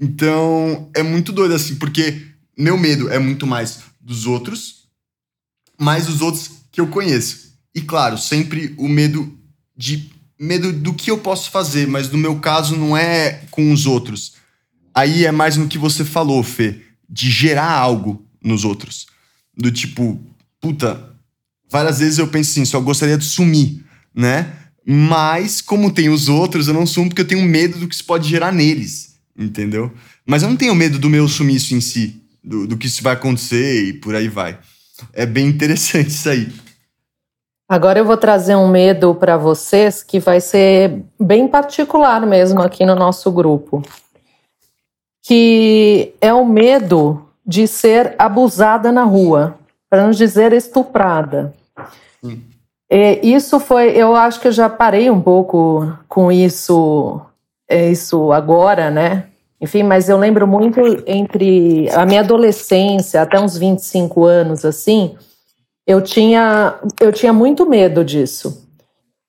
Então, 0.00 0.90
é 0.94 1.02
muito 1.02 1.32
doido 1.32 1.54
assim, 1.54 1.74
porque 1.76 2.26
meu 2.56 2.78
medo 2.78 3.10
é 3.10 3.18
muito 3.18 3.46
mais 3.46 3.80
dos 4.00 4.26
outros, 4.26 4.88
mais 5.78 6.06
dos 6.06 6.20
outros 6.20 6.50
que 6.70 6.80
eu 6.80 6.86
conheço. 6.86 7.52
E 7.74 7.80
claro, 7.80 8.16
sempre 8.16 8.74
o 8.78 8.88
medo 8.88 9.36
de 9.76 10.10
medo 10.38 10.72
do 10.72 10.94
que 10.94 11.10
eu 11.10 11.18
posso 11.18 11.50
fazer, 11.50 11.86
mas 11.86 12.10
no 12.10 12.18
meu 12.18 12.38
caso 12.38 12.76
não 12.76 12.96
é 12.96 13.42
com 13.50 13.72
os 13.72 13.86
outros. 13.86 14.34
Aí 14.94 15.26
é 15.26 15.32
mais 15.32 15.56
no 15.56 15.68
que 15.68 15.78
você 15.78 16.04
falou, 16.04 16.42
Fê, 16.42 16.80
de 17.08 17.30
gerar 17.30 17.70
algo 17.70 18.24
nos 18.42 18.64
outros. 18.64 19.06
Do 19.56 19.70
tipo, 19.72 20.20
puta, 20.60 21.12
várias 21.68 21.98
vezes 21.98 22.18
eu 22.18 22.28
penso 22.28 22.50
assim, 22.50 22.64
só 22.64 22.80
gostaria 22.80 23.18
de 23.18 23.24
sumir, 23.24 23.84
né? 24.14 24.52
Mas, 24.90 25.60
como 25.60 25.92
tem 25.92 26.08
os 26.08 26.30
outros, 26.30 26.66
eu 26.66 26.72
não 26.72 26.86
sumo 26.86 27.10
porque 27.10 27.20
eu 27.20 27.28
tenho 27.28 27.46
medo 27.46 27.78
do 27.78 27.86
que 27.86 27.94
isso 27.94 28.06
pode 28.06 28.26
gerar 28.26 28.50
neles, 28.50 29.18
entendeu? 29.36 29.92
Mas 30.24 30.42
eu 30.42 30.48
não 30.48 30.56
tenho 30.56 30.74
medo 30.74 30.98
do 30.98 31.10
meu 31.10 31.28
sumiço 31.28 31.74
em 31.74 31.80
si, 31.82 32.22
do, 32.42 32.66
do 32.66 32.74
que 32.74 32.86
isso 32.86 33.02
vai 33.02 33.12
acontecer 33.12 33.84
e 33.84 33.92
por 33.92 34.14
aí 34.14 34.28
vai. 34.28 34.58
É 35.12 35.26
bem 35.26 35.46
interessante 35.46 36.08
isso 36.08 36.30
aí. 36.30 36.50
Agora 37.68 37.98
eu 37.98 38.04
vou 38.06 38.16
trazer 38.16 38.56
um 38.56 38.66
medo 38.66 39.14
para 39.14 39.36
vocês 39.36 40.02
que 40.02 40.18
vai 40.18 40.40
ser 40.40 41.02
bem 41.20 41.46
particular 41.46 42.24
mesmo 42.26 42.62
aqui 42.62 42.86
no 42.86 42.94
nosso 42.94 43.30
grupo. 43.30 43.82
Que 45.22 46.14
é 46.18 46.32
o 46.32 46.46
medo 46.46 47.28
de 47.46 47.66
ser 47.66 48.14
abusada 48.18 48.90
na 48.90 49.04
rua, 49.04 49.58
para 49.90 50.02
não 50.02 50.12
dizer 50.12 50.54
estuprada. 50.54 51.54
É, 52.90 53.24
isso 53.26 53.60
foi, 53.60 53.90
eu 53.90 54.16
acho 54.16 54.40
que 54.40 54.48
eu 54.48 54.52
já 54.52 54.68
parei 54.68 55.10
um 55.10 55.20
pouco 55.20 55.92
com 56.08 56.32
isso, 56.32 57.20
é, 57.68 57.90
isso 57.90 58.32
agora, 58.32 58.90
né? 58.90 59.26
Enfim, 59.60 59.82
mas 59.82 60.08
eu 60.08 60.16
lembro 60.16 60.46
muito 60.46 60.80
entre 61.06 61.90
a 61.90 62.06
minha 62.06 62.20
adolescência 62.20 63.20
até 63.20 63.38
uns 63.38 63.58
25 63.58 64.24
anos, 64.24 64.64
assim, 64.64 65.16
eu 65.86 66.00
tinha, 66.00 66.78
eu 67.00 67.12
tinha 67.12 67.32
muito 67.32 67.66
medo 67.66 68.04
disso. 68.04 68.66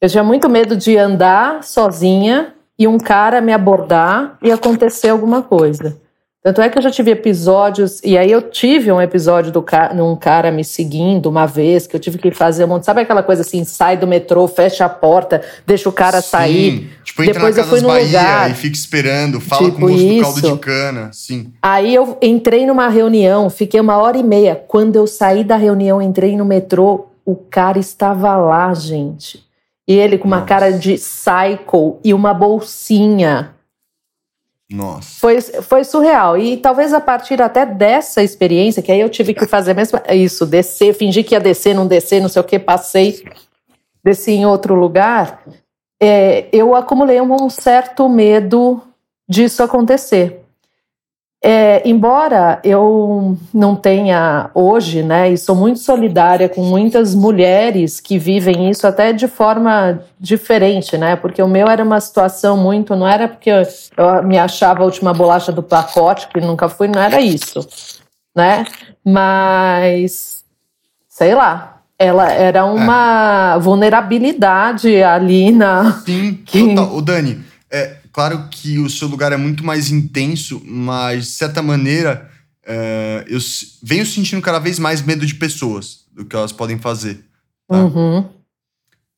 Eu 0.01 0.07
tinha 0.07 0.23
muito 0.23 0.47
medo 0.47 0.77
de 0.77 0.97
andar 0.97 1.63
sozinha 1.63 2.53
e 2.77 2.87
um 2.87 2.97
cara 2.97 3.41
me 3.41 3.51
abordar 3.51 4.37
e 4.41 4.51
acontecer 4.51 5.09
alguma 5.09 5.41
coisa. 5.41 5.97
Tanto 6.41 6.61
é 6.61 6.69
que 6.69 6.77
eu 6.77 6.81
já 6.81 6.89
tive 6.89 7.11
episódios, 7.11 8.01
e 8.01 8.17
aí 8.17 8.31
eu 8.31 8.41
tive 8.41 8.89
um 8.93 9.01
episódio 9.01 9.51
do 9.51 9.61
ca 9.61 9.91
um 9.93 10.15
cara 10.15 10.49
me 10.51 10.63
seguindo 10.63 11.25
uma 11.25 11.45
vez, 11.45 11.85
que 11.85 11.93
eu 11.93 11.99
tive 11.99 12.17
que 12.17 12.31
fazer 12.31 12.63
um 12.63 12.67
monte. 12.69 12.85
Sabe 12.85 13.01
aquela 13.01 13.21
coisa 13.21 13.41
assim, 13.41 13.65
sai 13.65 13.97
do 13.97 14.07
metrô, 14.07 14.47
fecha 14.47 14.85
a 14.85 14.89
porta, 14.89 15.41
deixa 15.67 15.89
o 15.89 15.91
cara 15.91 16.21
sim. 16.21 16.29
sair. 16.29 16.89
Tipo, 17.03 17.23
entra 17.23 17.33
Depois 17.33 17.57
na 17.57 17.61
eu 17.61 17.67
fui 17.67 17.81
no 17.81 17.89
Bahia 17.89 18.05
lugar. 18.05 18.51
e 18.51 18.53
fica 18.53 18.75
esperando, 18.75 19.41
fala 19.41 19.65
tipo 19.65 19.81
com 19.81 19.87
o 19.87 19.89
moço 19.89 20.35
do 20.35 20.41
caldo 20.41 20.41
de 20.41 20.59
cana. 20.59 21.09
Sim. 21.11 21.51
Aí 21.61 21.93
eu 21.93 22.17
entrei 22.21 22.65
numa 22.65 22.87
reunião, 22.87 23.49
fiquei 23.49 23.81
uma 23.81 23.97
hora 23.97 24.17
e 24.17 24.23
meia. 24.23 24.55
Quando 24.55 24.95
eu 24.95 25.05
saí 25.05 25.43
da 25.43 25.57
reunião, 25.57 26.01
entrei 26.01 26.37
no 26.37 26.45
metrô, 26.45 27.07
o 27.25 27.35
cara 27.35 27.77
estava 27.77 28.37
lá, 28.37 28.73
gente. 28.73 29.43
E 29.85 29.93
ele 29.93 30.17
com 30.17 30.27
uma 30.27 30.37
Nossa. 30.37 30.47
cara 30.47 30.71
de 30.71 30.93
psycho 30.93 31.97
e 32.01 32.13
uma 32.13 32.33
bolsinha. 32.33 33.58
Nossa. 34.71 35.19
Foi, 35.19 35.41
foi 35.41 35.83
surreal. 35.83 36.37
E 36.37 36.55
talvez 36.55 36.93
a 36.93 37.01
partir 37.01 37.41
até 37.41 37.65
dessa 37.65 38.21
experiência, 38.21 38.83
que 38.83 38.91
aí 38.91 38.99
eu 38.99 39.09
tive 39.09 39.33
que 39.33 39.47
fazer 39.47 39.73
mesmo 39.73 39.99
isso, 40.11 40.45
descer, 40.45 40.93
fingir 40.93 41.25
que 41.25 41.33
ia 41.33 41.39
descer, 41.39 41.73
não 41.73 41.87
descer, 41.87 42.21
não 42.21 42.29
sei 42.29 42.41
o 42.41 42.45
que, 42.45 42.59
passei, 42.59 43.23
desci 44.03 44.31
em 44.31 44.45
outro 44.45 44.75
lugar. 44.75 45.43
É, 46.01 46.47
eu 46.53 46.75
acumulei 46.75 47.19
um 47.19 47.49
certo 47.49 48.07
medo 48.07 48.81
disso 49.27 49.63
acontecer. 49.63 50.38
É, 51.41 51.87
embora 51.87 52.59
eu 52.65 53.37
não 53.53 53.73
tenha 53.73 54.49
hoje, 54.53 55.01
né, 55.01 55.31
e 55.31 55.37
sou 55.37 55.55
muito 55.55 55.79
solidária 55.79 56.49
com 56.49 56.61
muitas 56.61 57.15
mulheres 57.15 58.01
que 58.01 58.19
vivem 58.19 58.69
isso 58.69 58.85
até 58.85 59.13
de 59.13 59.25
forma 59.25 60.01
diferente, 60.19 60.97
né, 60.97 61.15
porque 61.15 61.41
o 61.41 61.47
meu 61.47 61.67
era 61.67 61.81
uma 61.81 62.01
situação 62.01 62.57
muito, 62.57 62.93
não 62.93 63.07
era 63.07 63.25
porque 63.29 63.49
eu, 63.49 63.63
eu 63.95 64.23
me 64.23 64.37
achava 64.37 64.81
a 64.81 64.85
última 64.85 65.13
bolacha 65.13 65.49
do 65.49 65.63
pacote, 65.63 66.27
que 66.27 66.41
nunca 66.41 66.67
fui, 66.67 66.89
não 66.89 67.01
era 67.01 67.21
isso, 67.21 67.65
né, 68.35 68.65
mas 69.05 70.43
sei 71.07 71.33
lá, 71.33 71.79
ela 71.97 72.31
era 72.31 72.65
uma 72.65 73.55
é. 73.55 73.59
vulnerabilidade 73.59 75.03
ali 75.03 75.51
na. 75.51 76.01
Sim, 76.05 76.39
que... 76.47 76.75
total. 76.75 76.95
O 76.95 77.01
Dani, 77.01 77.48
é, 77.71 77.99
Claro 78.11 78.49
que 78.49 78.79
o 78.79 78.89
seu 78.89 79.07
lugar 79.07 79.31
é 79.31 79.37
muito 79.37 79.63
mais 79.63 79.91
intenso, 79.91 80.61
mas 80.65 81.25
de 81.25 81.31
certa 81.31 81.61
maneira 81.61 82.29
é, 82.65 83.23
eu 83.27 83.39
venho 83.81 84.05
sentindo 84.05 84.41
cada 84.41 84.59
vez 84.59 84.79
mais 84.79 85.01
medo 85.01 85.25
de 85.25 85.35
pessoas, 85.35 86.05
do 86.11 86.25
que 86.25 86.35
elas 86.35 86.51
podem 86.51 86.77
fazer. 86.79 87.23
Tá? 87.67 87.77
Uhum. 87.77 88.27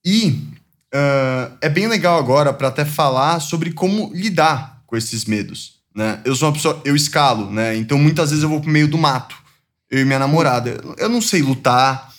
E 0.05 0.47
uh, 0.93 1.57
é 1.61 1.69
bem 1.69 1.87
legal 1.87 2.19
agora 2.19 2.53
para 2.53 2.67
até 2.67 2.85
falar 2.85 3.39
sobre 3.39 3.71
como 3.71 4.11
lidar 4.13 4.83
com 4.85 4.97
esses 4.97 5.25
medos. 5.25 5.79
Né? 5.95 6.19
Eu 6.25 6.35
sou 6.35 6.47
uma 6.47 6.53
pessoa, 6.53 6.81
eu 6.85 6.95
escalo, 6.95 7.49
né? 7.49 7.75
Então 7.75 7.97
muitas 7.97 8.29
vezes 8.29 8.43
eu 8.43 8.49
vou 8.49 8.61
pro 8.61 8.69
meio 8.69 8.87
do 8.87 8.97
mato, 8.97 9.35
eu 9.89 9.99
e 9.99 10.05
minha 10.05 10.19
namorada. 10.19 10.79
Eu 10.97 11.09
não 11.09 11.21
sei 11.21 11.41
lutar, 11.41 12.13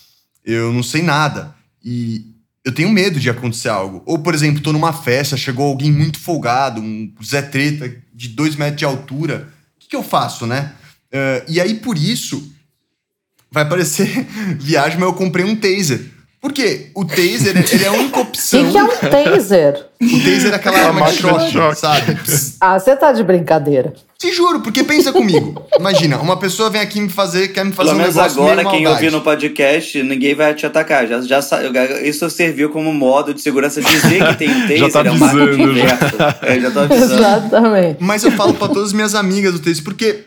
eu 0.45 0.73
não 0.73 0.83
sei 0.83 1.03
nada. 1.03 1.55
E 1.83 2.32
eu 2.65 2.73
tenho 2.73 2.91
medo 2.91 3.19
de 3.19 3.29
acontecer 3.29 3.69
algo. 3.69 4.03
Ou, 4.07 4.19
por 4.19 4.35
exemplo, 4.35 4.63
tô 4.63 4.73
numa 4.73 4.93
festa, 4.93 5.37
chegou 5.37 5.67
alguém 5.67 5.91
muito 5.91 6.19
folgado, 6.19 6.81
um 6.81 7.13
Zé 7.25 7.43
Treta 7.43 7.93
de 8.15 8.29
dois 8.29 8.55
metros 8.55 8.77
de 8.79 8.85
altura. 8.85 9.49
O 9.77 9.81
que, 9.81 9.89
que 9.89 9.97
eu 9.97 10.03
faço, 10.03 10.47
né? 10.47 10.73
Uh, 11.13 11.45
e 11.49 11.61
aí, 11.61 11.75
por 11.75 11.97
isso, 11.97 12.53
vai 13.51 13.69
parecer 13.69 14.27
viagem, 14.59 14.99
mas 14.99 15.09
eu 15.09 15.15
comprei 15.15 15.45
um 15.45 15.57
taser. 15.57 16.11
Porque 16.41 16.91
o 16.95 17.05
taser, 17.05 17.57
ele 17.73 17.85
é 17.85 17.89
a 17.89 17.93
única 17.93 18.19
opção. 18.21 18.63
O 18.63 18.67
que, 18.67 18.73
que, 18.73 18.79
é 18.79 18.85
um 18.85 19.11
taser? 19.11 19.87
O 20.01 20.19
taser 20.23 20.53
é 20.53 20.55
aquela 20.55 20.79
é 20.79 20.85
arma 20.85 21.11
de 21.11 21.19
choque, 21.19 21.77
sabe? 21.77 22.17
Ah, 22.61 22.79
você 22.79 22.97
tá 22.97 23.13
de 23.13 23.25
brincadeira. 23.25 23.93
Te 24.23 24.33
juro, 24.33 24.61
porque 24.61 24.85
pensa 24.85 25.13
comigo. 25.13 25.67
Imagina, 25.77 26.17
uma 26.21 26.37
pessoa 26.37 26.71
vem 26.71 26.81
aqui 26.81 27.01
me 27.01 27.09
fazer, 27.09 27.49
quer 27.49 27.65
me 27.65 27.73
fazer 27.73 27.91
Pelo 27.91 28.01
um 28.01 28.07
negócio 28.07 28.41
agora, 28.41 28.65
quem 28.71 28.87
ouvir 28.87 29.11
no 29.11 29.21
podcast, 29.21 30.01
ninguém 30.01 30.33
vai 30.33 30.55
te 30.55 30.65
atacar. 30.65 31.09
Já, 31.09 31.21
já, 31.23 31.41
isso 32.05 32.31
serviu 32.31 32.71
como 32.71 32.95
modo 32.95 33.35
de 33.35 33.41
segurança 33.41 33.83
dizer 33.83 34.25
que 34.29 34.35
tem 34.37 34.49
um 34.55 34.61
taser, 34.61 34.79
já 34.79 34.91
tá 34.91 35.05
é 35.05 35.11
um 35.11 35.19
marketing 35.19 35.79
É, 36.41 36.61
já 36.61 36.71
tô 36.71 36.79
avisando. 36.79 37.15
Exatamente. 37.15 37.97
Mas 37.99 38.23
eu 38.23 38.31
falo 38.31 38.55
para 38.55 38.69
todas 38.69 38.91
as 38.91 38.93
minhas 38.93 39.17
amigas 39.17 39.55
do 39.55 39.59
taser, 39.59 39.83
porque, 39.83 40.21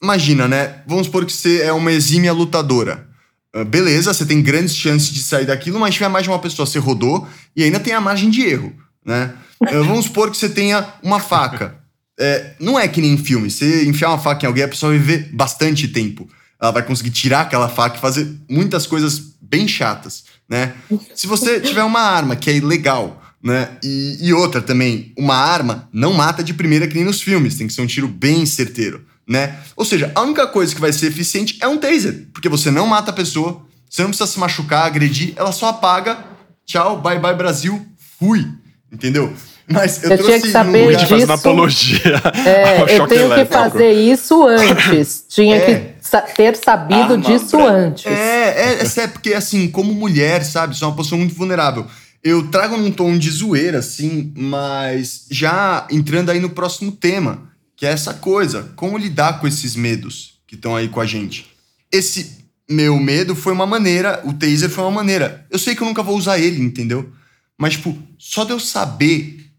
imagina, 0.00 0.46
né? 0.46 0.76
Vamos 0.86 1.06
supor 1.06 1.26
que 1.26 1.32
você 1.32 1.62
é 1.62 1.72
uma 1.72 1.90
exímia 1.90 2.32
lutadora. 2.32 3.04
Uh, 3.52 3.64
beleza, 3.64 4.14
você 4.14 4.24
tem 4.24 4.40
grandes 4.40 4.76
chances 4.76 5.12
de 5.12 5.24
sair 5.24 5.46
daquilo, 5.46 5.80
mas 5.80 5.94
tiver 5.94 6.06
mais 6.06 6.22
de 6.22 6.30
uma 6.30 6.38
pessoa, 6.38 6.64
você 6.64 6.78
rodou 6.78 7.26
e 7.56 7.64
ainda 7.64 7.80
tem 7.80 7.94
a 7.94 8.00
margem 8.00 8.30
de 8.30 8.42
erro, 8.42 8.72
né? 9.04 9.32
Uh, 9.60 9.82
vamos 9.82 10.04
supor 10.04 10.30
que 10.30 10.36
você 10.36 10.48
tenha 10.48 10.86
uma 11.02 11.18
faca. 11.18 11.79
É, 12.20 12.52
não 12.60 12.78
é 12.78 12.86
que 12.86 13.00
nem 13.00 13.14
em 13.14 13.18
filme, 13.18 13.50
você 13.50 13.86
enfiar 13.86 14.10
uma 14.10 14.18
faca 14.18 14.44
em 14.44 14.46
alguém, 14.46 14.64
a 14.64 14.68
pessoa 14.68 14.92
vai 14.92 14.98
viver 14.98 15.30
bastante 15.32 15.88
tempo. 15.88 16.28
Ela 16.60 16.70
vai 16.70 16.82
conseguir 16.82 17.10
tirar 17.10 17.40
aquela 17.40 17.66
faca 17.66 17.96
e 17.96 18.00
fazer 18.00 18.30
muitas 18.46 18.86
coisas 18.86 19.32
bem 19.40 19.66
chatas, 19.66 20.24
né? 20.46 20.74
Se 21.14 21.26
você 21.26 21.58
tiver 21.58 21.82
uma 21.82 22.00
arma 22.00 22.36
que 22.36 22.50
é 22.50 22.56
ilegal, 22.56 23.22
né? 23.42 23.70
E, 23.82 24.18
e, 24.20 24.34
outra 24.34 24.60
também, 24.60 25.14
uma 25.16 25.34
arma 25.34 25.88
não 25.90 26.12
mata 26.12 26.44
de 26.44 26.52
primeira 26.52 26.86
que 26.86 26.94
nem 26.94 27.04
nos 27.04 27.22
filmes, 27.22 27.56
tem 27.56 27.66
que 27.66 27.72
ser 27.72 27.80
um 27.80 27.86
tiro 27.86 28.06
bem 28.06 28.44
certeiro, 28.44 29.06
né? 29.26 29.58
Ou 29.74 29.86
seja, 29.86 30.12
a 30.14 30.20
única 30.20 30.46
coisa 30.46 30.74
que 30.74 30.80
vai 30.80 30.92
ser 30.92 31.06
eficiente 31.06 31.56
é 31.60 31.66
um 31.66 31.78
taser, 31.78 32.28
porque 32.34 32.50
você 32.50 32.70
não 32.70 32.86
mata 32.86 33.10
a 33.10 33.14
pessoa, 33.14 33.66
você 33.88 34.02
não 34.02 34.10
precisa 34.10 34.30
se 34.30 34.38
machucar, 34.38 34.84
agredir, 34.84 35.32
ela 35.36 35.52
só 35.52 35.70
apaga, 35.70 36.22
tchau, 36.66 37.00
bye 37.00 37.18
bye 37.18 37.34
Brasil, 37.34 37.86
fui, 38.18 38.46
entendeu? 38.92 39.32
Mas 39.70 40.02
eu, 40.02 40.10
eu 40.10 40.24
tinha 40.24 40.40
que 40.40 40.50
saber 40.50 40.88
um 40.88 40.90
disso. 40.90 41.06
Fazendo 41.06 41.32
apologia 41.32 42.22
é, 42.44 42.82
eu 42.98 43.06
tenho 43.06 43.22
elétrico. 43.22 43.48
que 43.48 43.54
fazer 43.54 43.92
isso 43.92 44.44
antes. 44.44 45.24
tinha 45.30 45.56
é. 45.56 45.94
que 46.00 46.34
ter 46.34 46.56
sabido 46.56 47.16
disso 47.18 47.56
antes. 47.58 48.06
É, 48.06 48.78
é, 48.78 48.82
é, 48.82 49.02
é 49.02 49.06
porque 49.06 49.32
assim, 49.32 49.68
como 49.68 49.94
mulher, 49.94 50.44
sabe, 50.44 50.76
sou 50.76 50.88
uma 50.88 50.96
pessoa 50.96 51.18
muito 51.18 51.34
vulnerável. 51.34 51.86
Eu 52.22 52.48
trago 52.48 52.76
num 52.76 52.90
tom 52.90 53.16
de 53.16 53.30
zoeira, 53.30 53.78
assim, 53.78 54.32
mas 54.36 55.26
já 55.30 55.86
entrando 55.90 56.30
aí 56.30 56.40
no 56.40 56.50
próximo 56.50 56.92
tema, 56.92 57.50
que 57.76 57.86
é 57.86 57.92
essa 57.92 58.12
coisa, 58.12 58.72
como 58.76 58.98
lidar 58.98 59.40
com 59.40 59.46
esses 59.46 59.74
medos 59.74 60.34
que 60.46 60.54
estão 60.54 60.76
aí 60.76 60.88
com 60.88 61.00
a 61.00 61.06
gente. 61.06 61.46
Esse 61.90 62.38
meu 62.68 62.98
medo 62.98 63.34
foi 63.34 63.52
uma 63.52 63.66
maneira, 63.66 64.20
o 64.24 64.32
taser 64.32 64.68
foi 64.68 64.84
uma 64.84 64.90
maneira. 64.90 65.46
Eu 65.50 65.58
sei 65.58 65.74
que 65.74 65.82
eu 65.82 65.86
nunca 65.86 66.02
vou 66.02 66.16
usar 66.16 66.38
ele, 66.38 66.60
entendeu? 66.60 67.10
Mas, 67.56 67.74
tipo, 67.74 67.96
só 68.18 68.44
de 68.44 68.52
eu 68.52 68.60
saber 68.60 69.49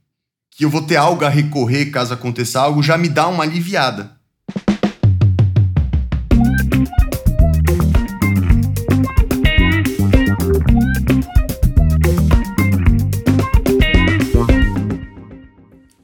que 0.51 0.65
eu 0.65 0.69
vou 0.69 0.81
ter 0.81 0.97
algo 0.97 1.23
a 1.23 1.29
recorrer 1.29 1.85
caso 1.85 2.13
aconteça 2.13 2.59
algo, 2.59 2.83
já 2.83 2.97
me 2.97 3.07
dá 3.07 3.27
uma 3.27 3.43
aliviada. 3.43 4.19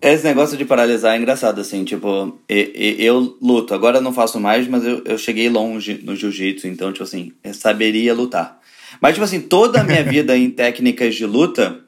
Esse 0.02 0.24
negócio 0.24 0.58
de 0.58 0.64
paralisar 0.64 1.16
é 1.16 1.18
engraçado, 1.18 1.60
assim, 1.60 1.84
tipo, 1.84 2.40
eu, 2.48 3.38
luto. 3.42 3.74
Agora 3.74 4.00
não 4.00 4.14
faço 4.14 4.40
mais, 4.40 4.66
mas 4.66 4.86
eu, 4.86 5.02
eu 5.04 5.18
cheguei 5.18 5.50
longe 5.50 6.00
no 6.02 6.16
jiu-jitsu, 6.16 6.66
então, 6.68 6.94
tipo 6.94 7.04
assim, 7.04 7.34
eu 7.44 7.54
saberia 7.54 8.14
lutar. 8.14 8.58
Mas, 9.02 9.16
tipo 9.16 9.26
assim, 9.26 9.42
toda 9.42 9.82
a 9.82 9.84
minha 9.84 10.04
vida 10.06 10.38
em 10.38 10.50
técnicas 10.50 11.14
de 11.16 11.26
luta, 11.26 11.84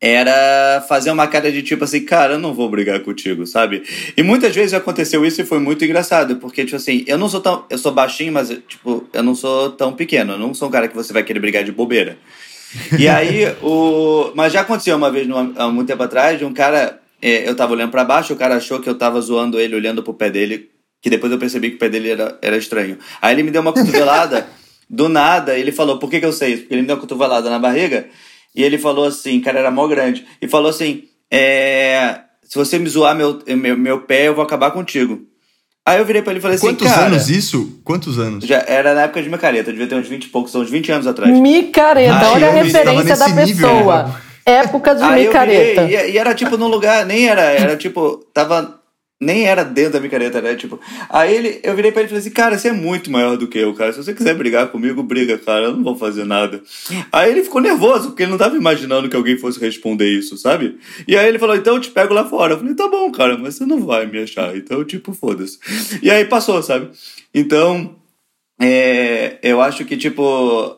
era 0.00 0.84
fazer 0.88 1.10
uma 1.10 1.26
cara 1.26 1.50
de 1.50 1.62
tipo 1.62 1.84
assim, 1.84 2.04
cara, 2.04 2.34
eu 2.34 2.38
não 2.38 2.52
vou 2.52 2.68
brigar 2.68 3.00
contigo, 3.00 3.46
sabe? 3.46 3.82
E 4.16 4.22
muitas 4.22 4.54
vezes 4.54 4.74
aconteceu 4.74 5.24
isso 5.24 5.40
e 5.40 5.44
foi 5.44 5.58
muito 5.58 5.84
engraçado, 5.84 6.36
porque, 6.36 6.64
tipo 6.64 6.76
assim, 6.76 7.02
eu 7.06 7.16
não 7.16 7.28
sou 7.28 7.40
tão. 7.40 7.64
Eu 7.70 7.78
sou 7.78 7.92
baixinho, 7.92 8.32
mas, 8.32 8.50
tipo, 8.68 9.08
eu 9.12 9.22
não 9.22 9.34
sou 9.34 9.70
tão 9.70 9.92
pequeno. 9.92 10.34
Eu 10.34 10.38
não 10.38 10.52
sou 10.52 10.68
um 10.68 10.70
cara 10.70 10.88
que 10.88 10.94
você 10.94 11.12
vai 11.12 11.22
querer 11.22 11.40
brigar 11.40 11.64
de 11.64 11.72
bobeira. 11.72 12.18
E 12.98 13.08
aí, 13.08 13.46
o. 13.62 14.32
Mas 14.34 14.52
já 14.52 14.60
aconteceu 14.60 14.96
uma 14.96 15.10
vez, 15.10 15.26
há 15.56 15.68
muito 15.68 15.88
tempo 15.88 16.02
atrás, 16.02 16.38
de 16.38 16.44
um 16.44 16.52
cara. 16.52 17.00
É, 17.22 17.48
eu 17.48 17.56
tava 17.56 17.72
olhando 17.72 17.90
para 17.90 18.04
baixo, 18.04 18.34
o 18.34 18.36
cara 18.36 18.56
achou 18.56 18.78
que 18.78 18.88
eu 18.88 18.94
tava 18.94 19.18
zoando 19.22 19.58
ele, 19.58 19.74
olhando 19.74 20.02
pro 20.02 20.12
pé 20.12 20.28
dele, 20.28 20.68
que 21.00 21.08
depois 21.08 21.32
eu 21.32 21.38
percebi 21.38 21.70
que 21.70 21.76
o 21.76 21.78
pé 21.78 21.88
dele 21.88 22.10
era, 22.10 22.38
era 22.42 22.58
estranho. 22.58 22.98
Aí 23.22 23.34
ele 23.34 23.42
me 23.42 23.50
deu 23.50 23.62
uma 23.62 23.72
cotovelada, 23.72 24.46
do 24.88 25.08
nada, 25.08 25.58
ele 25.58 25.72
falou, 25.72 25.98
por 25.98 26.10
que, 26.10 26.20
que 26.20 26.26
eu 26.26 26.32
sei 26.32 26.52
isso? 26.52 26.62
Porque 26.62 26.74
ele 26.74 26.82
me 26.82 26.86
deu 26.86 26.96
uma 26.96 27.00
cotovelada 27.00 27.48
na 27.48 27.58
barriga. 27.58 28.06
E 28.56 28.64
ele 28.64 28.78
falou 28.78 29.04
assim, 29.04 29.38
cara, 29.40 29.58
era 29.58 29.70
mó 29.70 29.86
grande. 29.86 30.26
E 30.40 30.48
falou 30.48 30.70
assim: 30.70 31.04
é, 31.30 32.20
se 32.42 32.56
você 32.56 32.78
me 32.78 32.88
zoar 32.88 33.14
meu, 33.14 33.38
meu, 33.46 33.76
meu 33.76 34.00
pé, 34.00 34.28
eu 34.28 34.34
vou 34.34 34.42
acabar 34.42 34.70
contigo. 34.70 35.20
Aí 35.84 35.98
eu 35.98 36.04
virei 36.04 36.22
pra 36.22 36.32
ele 36.32 36.40
e 36.40 36.42
falei 36.42 36.56
assim, 36.56 36.66
Quantos 36.66 36.90
anos 36.90 37.30
isso? 37.30 37.80
Quantos 37.84 38.18
anos? 38.18 38.44
Já 38.44 38.64
era 38.66 38.92
na 38.92 39.02
época 39.02 39.22
de 39.22 39.28
micareta, 39.28 39.70
devia 39.70 39.86
ter 39.86 39.94
uns 39.94 40.08
20 40.08 40.24
e 40.24 40.28
poucos, 40.28 40.52
uns 40.54 40.68
20 40.68 40.90
anos 40.90 41.06
atrás. 41.06 41.38
Micareta, 41.38 42.30
olha 42.32 42.48
a 42.48 42.50
referência 42.50 43.16
da 43.16 43.26
pessoa. 43.26 43.44
Nível, 43.44 44.14
Época 44.44 44.94
de 44.94 45.02
Aí 45.02 45.26
micareta. 45.26 45.84
Virei, 45.84 46.10
e, 46.10 46.12
e, 46.12 46.18
era 46.18 46.32
tipo 46.32 46.56
num 46.56 46.68
lugar, 46.68 47.04
nem 47.04 47.28
era, 47.28 47.42
era 47.42 47.76
tipo, 47.76 48.24
tava 48.32 48.80
nem 49.20 49.46
era 49.46 49.64
dentro 49.64 49.94
da 49.94 50.00
micareta, 50.00 50.42
né? 50.42 50.54
Tipo, 50.54 50.78
aí 51.08 51.34
ele, 51.34 51.60
eu 51.62 51.74
virei 51.74 51.90
pra 51.90 52.02
ele 52.02 52.06
e 52.06 52.10
falei 52.10 52.20
assim, 52.20 52.30
cara, 52.30 52.58
você 52.58 52.68
é 52.68 52.72
muito 52.72 53.10
maior 53.10 53.36
do 53.36 53.48
que 53.48 53.58
eu, 53.58 53.72
cara. 53.72 53.92
Se 53.92 54.02
você 54.02 54.12
quiser 54.12 54.34
brigar 54.34 54.68
comigo, 54.68 55.02
briga, 55.02 55.38
cara, 55.38 55.66
eu 55.66 55.72
não 55.72 55.82
vou 55.82 55.96
fazer 55.96 56.24
nada. 56.24 56.62
Aí 57.10 57.30
ele 57.30 57.42
ficou 57.42 57.60
nervoso, 57.60 58.08
porque 58.08 58.24
ele 58.24 58.32
não 58.32 58.38
tava 58.38 58.56
imaginando 58.56 59.08
que 59.08 59.16
alguém 59.16 59.38
fosse 59.38 59.58
responder 59.58 60.06
isso, 60.06 60.36
sabe? 60.36 60.76
E 61.08 61.16
aí 61.16 61.26
ele 61.28 61.38
falou, 61.38 61.56
então 61.56 61.76
eu 61.76 61.80
te 61.80 61.90
pego 61.90 62.12
lá 62.12 62.28
fora. 62.28 62.52
Eu 62.52 62.58
falei, 62.58 62.74
tá 62.74 62.88
bom, 62.88 63.10
cara, 63.10 63.38
mas 63.38 63.54
você 63.54 63.64
não 63.64 63.80
vai 63.80 64.06
me 64.06 64.22
achar. 64.22 64.54
Então, 64.54 64.84
tipo, 64.84 65.14
foda-se. 65.14 65.58
E 66.02 66.10
aí 66.10 66.26
passou, 66.26 66.62
sabe? 66.62 66.90
Então, 67.34 67.96
é, 68.60 69.38
eu 69.42 69.62
acho 69.62 69.84
que, 69.86 69.96
tipo, 69.96 70.22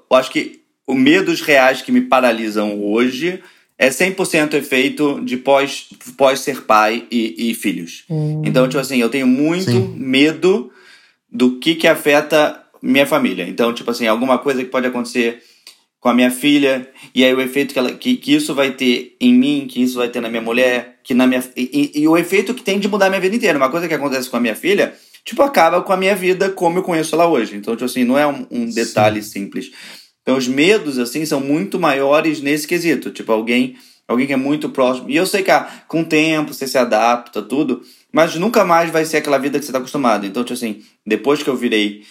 eu 0.09 0.17
acho 0.17 0.31
que 0.31 0.61
os 0.87 0.97
medos 0.97 1.41
reais 1.41 1.83
que 1.83 1.91
me 1.91 2.03
paralisam 2.03 2.81
hoje 2.83 3.43
é 3.79 3.89
100% 3.91 4.55
efeito 4.55 5.21
de 5.25 5.37
pós, 5.37 5.87
pós 6.17 6.41
ser 6.41 6.63
pai 6.63 7.07
e, 7.11 7.51
e 7.51 7.55
filhos. 7.55 8.05
Hum. 8.11 8.43
Então, 8.45 8.67
tipo 8.69 8.81
assim, 8.81 8.99
eu 8.99 9.09
tenho 9.09 9.27
muito 9.27 9.71
Sim. 9.71 9.95
medo 9.97 10.73
do 11.31 11.59
que 11.61 11.77
que 11.77 11.87
afeta 11.87 12.61
minha 12.83 13.07
família. 13.07 13.47
Então, 13.49 13.73
tipo 13.73 13.91
assim, 13.91 14.07
alguma 14.07 14.39
coisa 14.39 14.65
que 14.65 14.71
pode 14.71 14.87
acontecer 14.87 15.43
com 16.01 16.09
a 16.09 16.15
minha 16.15 16.31
filha, 16.31 16.89
e 17.15 17.25
aí 17.25 17.35
o 17.35 17.41
efeito 17.41 17.73
que, 17.73 17.79
ela, 17.79 17.93
que, 17.93 18.17
que 18.17 18.35
isso 18.35 18.55
vai 18.55 18.71
ter 18.71 19.17
em 19.21 19.35
mim, 19.35 19.67
que 19.69 19.83
isso 19.83 19.99
vai 19.99 20.09
ter 20.09 20.21
na 20.21 20.29
minha 20.29 20.43
mulher, 20.43 20.99
que 21.03 21.13
na 21.13 21.27
minha. 21.27 21.43
E, 21.57 21.93
e, 21.95 22.03
e, 22.03 22.09
o 22.09 22.17
efeito 22.17 22.55
que 22.55 22.63
tem 22.63 22.79
de 22.79 22.89
mudar 22.89 23.07
a 23.07 23.11
minha 23.11 23.21
vida 23.21 23.35
inteira. 23.35 23.59
Uma 23.59 23.71
coisa 23.71 23.89
que 23.89 23.95
acontece 23.95 24.29
com 24.31 24.37
a 24.37 24.41
minha 24.41 24.55
filha, 24.55 24.95
tipo, 25.25 25.43
acaba 25.43 25.83
com 25.83 25.93
a 25.93 25.97
minha 25.97 26.15
vida 26.15 26.51
como 26.51 26.79
eu 26.79 26.83
conheço 26.83 27.15
ela 27.15 27.27
hoje. 27.27 27.57
Então, 27.57 27.75
tipo 27.75 27.85
assim, 27.85 28.05
não 28.05 28.17
é 28.17 28.27
um, 28.27 28.47
um 28.51 28.67
detalhe 28.67 29.23
Sim. 29.23 29.31
simples. 29.31 29.71
Então 30.29 30.37
os 30.37 30.47
medos 30.47 30.99
assim 30.99 31.25
são 31.25 31.41
muito 31.41 31.81
maiores 31.81 32.43
nesse 32.43 32.69
quesito, 32.69 33.11
tipo 33.11 33.33
alguém, 33.33 33.79
alguém 34.07 34.27
que 34.27 34.33
é 34.35 34.37
muito 34.37 34.69
próximo. 34.69 35.09
E 35.09 35.17
eu 35.17 35.25
sei 35.25 35.43
que 35.43 35.51
ah, 35.51 35.67
com 35.89 36.03
o 36.03 36.05
tempo 36.05 36.53
você 36.53 36.69
se 36.69 36.77
adapta 36.77 37.41
tudo, 37.41 37.81
mas 38.13 38.35
nunca 38.35 38.63
mais 38.63 38.91
vai 38.91 39.07
ser 39.07 39.17
aquela 39.17 39.39
vida 39.39 39.59
que 39.59 39.65
você 39.65 39.71
está 39.71 39.79
acostumado. 39.79 40.27
Então, 40.27 40.45
tipo 40.45 40.53
assim, 40.53 40.83
depois 41.07 41.43
que 41.43 41.49
eu 41.49 41.57
virei 41.57 42.03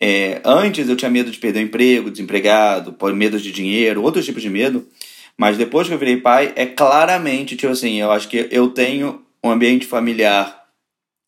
é, 0.00 0.40
antes 0.42 0.88
eu 0.88 0.96
tinha 0.96 1.10
medo 1.10 1.30
de 1.30 1.36
perder 1.36 1.60
o 1.60 1.62
emprego, 1.64 2.10
desempregado, 2.10 2.96
medo 3.14 3.38
de 3.38 3.52
dinheiro, 3.52 4.02
outros 4.02 4.24
tipos 4.24 4.40
de 4.40 4.48
medo. 4.48 4.88
Mas 5.36 5.58
depois 5.58 5.86
que 5.86 5.92
eu 5.92 5.98
virei 5.98 6.16
pai, 6.16 6.54
é 6.56 6.64
claramente, 6.64 7.56
tipo 7.56 7.74
assim, 7.74 8.00
eu 8.00 8.10
acho 8.10 8.26
que 8.26 8.48
eu 8.50 8.70
tenho 8.70 9.20
um 9.44 9.50
ambiente 9.50 9.84
familiar 9.84 10.64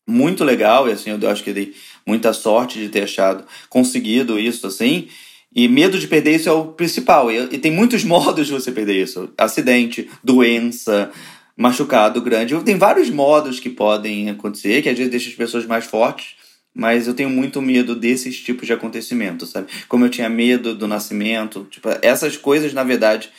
muito 0.07 0.43
legal, 0.43 0.89
e 0.89 0.93
assim, 0.93 1.11
eu 1.11 1.29
acho 1.29 1.43
que 1.43 1.53
dei 1.53 1.75
muita 2.07 2.33
sorte 2.33 2.79
de 2.79 2.89
ter 2.89 3.03
achado, 3.03 3.45
conseguido 3.69 4.39
isso, 4.39 4.65
assim, 4.65 5.07
e 5.53 5.67
medo 5.67 5.97
de 5.97 6.07
perder 6.07 6.35
isso 6.35 6.49
é 6.49 6.51
o 6.51 6.65
principal. 6.65 7.31
E, 7.31 7.37
e 7.51 7.57
tem 7.57 7.71
muitos 7.71 8.03
modos 8.05 8.47
de 8.47 8.53
você 8.53 8.71
perder 8.71 9.01
isso: 9.01 9.29
acidente, 9.37 10.09
doença, 10.23 11.11
machucado 11.57 12.21
grande. 12.21 12.57
Tem 12.63 12.77
vários 12.77 13.09
modos 13.09 13.59
que 13.59 13.69
podem 13.69 14.29
acontecer, 14.29 14.81
que 14.81 14.89
às 14.89 14.97
vezes 14.97 15.11
deixa 15.11 15.29
as 15.29 15.35
pessoas 15.35 15.65
mais 15.65 15.85
fortes. 15.85 16.37
Mas 16.73 17.07
eu 17.07 17.15
tenho 17.15 17.31
muito 17.31 17.61
medo 17.61 17.95
desses 17.95 18.39
tipos 18.39 18.67
de 18.67 18.71
acontecimentos, 18.71 19.49
sabe? 19.49 19.67
Como 19.87 20.05
eu 20.05 20.09
tinha 20.09 20.29
medo 20.29 20.75
do 20.75 20.87
nascimento. 20.87 21.67
Tipo, 21.69 21.89
essas 22.01 22.37
coisas, 22.37 22.73
na 22.73 22.83
verdade, 22.83 23.29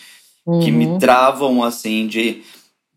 uhum. 0.44 0.60
que 0.60 0.72
me 0.72 0.86
uhum. 0.86 0.98
travam, 0.98 1.62
assim, 1.62 2.08
de. 2.08 2.42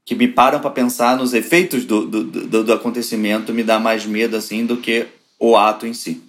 que 0.03 0.15
me 0.15 0.27
param 0.27 0.59
para 0.59 0.71
pensar 0.71 1.15
nos 1.15 1.35
efeitos 1.35 1.85
do, 1.85 2.07
do, 2.07 2.23
do, 2.23 2.63
do 2.63 2.73
acontecimento, 2.73 3.53
me 3.53 3.63
dá 3.63 3.79
mais 3.79 4.07
medo, 4.07 4.35
assim, 4.35 4.65
do 4.65 4.77
que 4.77 5.05
o 5.39 5.55
ato 5.55 5.85
em 5.85 5.93
si. 5.93 6.21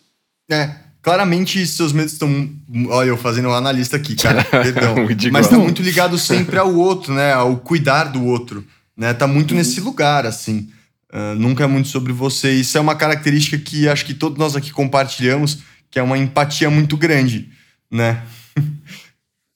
É, 0.51 0.84
Claramente, 1.05 1.67
seus 1.67 1.93
medos 1.93 2.15
estão. 2.15 2.49
Olha, 2.89 3.09
eu 3.09 3.17
fazendo 3.19 3.51
um 3.51 3.53
analista 3.53 3.99
aqui, 3.99 4.17
cara. 4.17 4.43
Perdão. 4.51 4.95
Mas 5.31 5.49
tá 5.49 5.59
muito 5.59 5.83
ligado 5.83 6.17
sempre 6.17 6.57
ao 6.57 6.75
outro, 6.75 7.13
né? 7.13 7.35
Ao 7.35 7.59
cuidar 7.59 8.05
do 8.05 8.25
outro. 8.25 8.65
Né? 8.97 9.13
Tá 9.13 9.27
muito 9.27 9.51
uhum. 9.51 9.59
nesse 9.59 9.83
lugar, 9.83 10.25
assim. 10.25 10.71
Uh, 11.13 11.35
nunca 11.37 11.65
é 11.65 11.67
muito 11.67 11.89
sobre 11.89 12.11
você. 12.11 12.53
Isso 12.53 12.79
é 12.79 12.81
uma 12.81 12.97
característica 12.97 13.59
que 13.59 13.87
acho 13.87 14.07
que 14.07 14.15
todos 14.15 14.39
nós 14.39 14.57
aqui 14.57 14.73
compartilhamos, 14.73 15.59
que 15.91 15.99
é 15.99 16.03
uma 16.03 16.17
empatia 16.17 16.71
muito 16.71 16.97
grande, 16.97 17.51
né? 17.91 18.23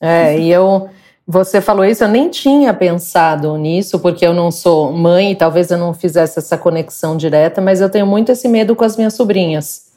é, 0.02 0.38
e 0.38 0.50
eu. 0.52 0.90
Você 1.26 1.62
falou 1.62 1.84
isso, 1.84 2.04
eu 2.04 2.08
nem 2.08 2.30
tinha 2.30 2.74
pensado 2.74 3.56
nisso, 3.56 3.98
porque 4.00 4.26
eu 4.26 4.34
não 4.34 4.50
sou 4.50 4.92
mãe, 4.92 5.34
talvez 5.34 5.70
eu 5.70 5.78
não 5.78 5.94
fizesse 5.94 6.38
essa 6.38 6.58
conexão 6.58 7.16
direta, 7.16 7.60
mas 7.60 7.80
eu 7.80 7.88
tenho 7.88 8.06
muito 8.06 8.32
esse 8.32 8.48
medo 8.48 8.76
com 8.76 8.84
as 8.84 8.96
minhas 8.96 9.14
sobrinhas 9.14 9.87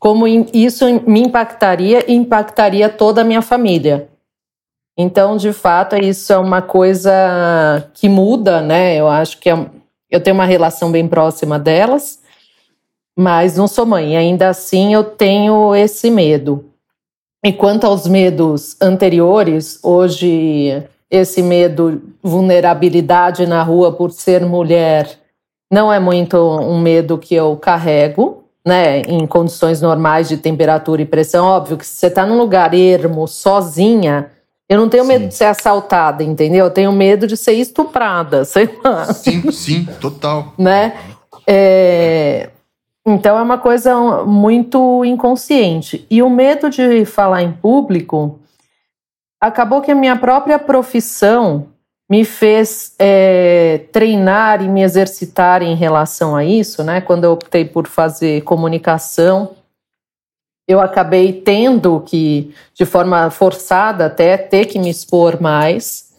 como 0.00 0.26
isso 0.26 0.86
me 1.06 1.20
impactaria 1.20 2.10
e 2.10 2.14
impactaria 2.14 2.88
toda 2.88 3.20
a 3.20 3.24
minha 3.24 3.42
família. 3.42 4.08
Então, 4.96 5.36
de 5.36 5.52
fato, 5.52 5.94
isso 5.94 6.32
é 6.32 6.38
uma 6.38 6.62
coisa 6.62 7.10
que 7.92 8.08
muda, 8.08 8.62
né? 8.62 8.96
Eu 8.96 9.06
acho 9.08 9.38
que 9.38 9.50
é, 9.50 9.66
eu 10.10 10.20
tenho 10.20 10.34
uma 10.34 10.46
relação 10.46 10.90
bem 10.90 11.06
próxima 11.06 11.58
delas, 11.58 12.18
mas 13.16 13.58
não 13.58 13.68
sou 13.68 13.84
mãe. 13.84 14.16
Ainda 14.16 14.48
assim, 14.48 14.94
eu 14.94 15.04
tenho 15.04 15.74
esse 15.76 16.10
medo. 16.10 16.64
E 17.44 17.52
quanto 17.52 17.86
aos 17.86 18.06
medos 18.06 18.76
anteriores, 18.80 19.78
hoje 19.82 20.82
esse 21.10 21.42
medo, 21.42 22.02
vulnerabilidade 22.22 23.46
na 23.46 23.62
rua 23.62 23.92
por 23.92 24.10
ser 24.12 24.46
mulher, 24.46 25.18
não 25.70 25.92
é 25.92 26.00
muito 26.00 26.38
um 26.38 26.80
medo 26.80 27.18
que 27.18 27.34
eu 27.34 27.54
carrego 27.56 28.39
né, 28.64 29.00
em 29.02 29.26
condições 29.26 29.80
normais 29.80 30.28
de 30.28 30.36
temperatura 30.36 31.02
e 31.02 31.06
pressão, 31.06 31.46
óbvio 31.46 31.78
que 31.78 31.86
se 31.86 31.94
você 31.94 32.06
está 32.08 32.26
num 32.26 32.38
lugar 32.38 32.74
ermo, 32.74 33.26
sozinha, 33.26 34.30
Eu 34.68 34.78
não 34.78 34.88
tenho 34.88 35.04
medo 35.04 35.22
sim. 35.22 35.28
de 35.28 35.34
ser 35.34 35.46
assaltada, 35.46 36.22
entendeu? 36.22 36.66
Eu 36.66 36.70
tenho 36.70 36.92
medo 36.92 37.26
de 37.26 37.36
ser 37.36 37.54
estuprada, 37.54 38.44
sei 38.46 38.68
lá. 38.84 39.12
Sim, 39.12 39.50
sim, 39.50 39.84
total. 40.00 40.54
né? 40.56 40.94
É... 41.44 42.50
Então 43.04 43.36
é 43.36 43.42
uma 43.42 43.58
coisa 43.58 44.24
muito 44.24 45.04
inconsciente. 45.04 46.06
E 46.08 46.22
o 46.22 46.30
medo 46.30 46.70
de 46.70 47.04
falar 47.04 47.42
em 47.42 47.50
público 47.50 48.38
acabou 49.40 49.80
que 49.80 49.90
a 49.90 49.94
minha 49.94 50.16
própria 50.16 50.58
profissão 50.58 51.66
me 52.10 52.24
fez 52.24 52.92
é, 52.98 53.82
treinar 53.92 54.60
e 54.60 54.68
me 54.68 54.82
exercitar 54.82 55.62
em 55.62 55.76
relação 55.76 56.34
a 56.34 56.44
isso, 56.44 56.82
né? 56.82 57.00
Quando 57.00 57.22
eu 57.22 57.30
optei 57.30 57.64
por 57.64 57.86
fazer 57.86 58.42
comunicação, 58.42 59.52
eu 60.66 60.80
acabei 60.80 61.32
tendo 61.32 62.00
que, 62.00 62.52
de 62.74 62.84
forma 62.84 63.30
forçada 63.30 64.06
até, 64.06 64.36
ter 64.36 64.66
que 64.66 64.76
me 64.76 64.90
expor 64.90 65.40
mais. 65.40 66.10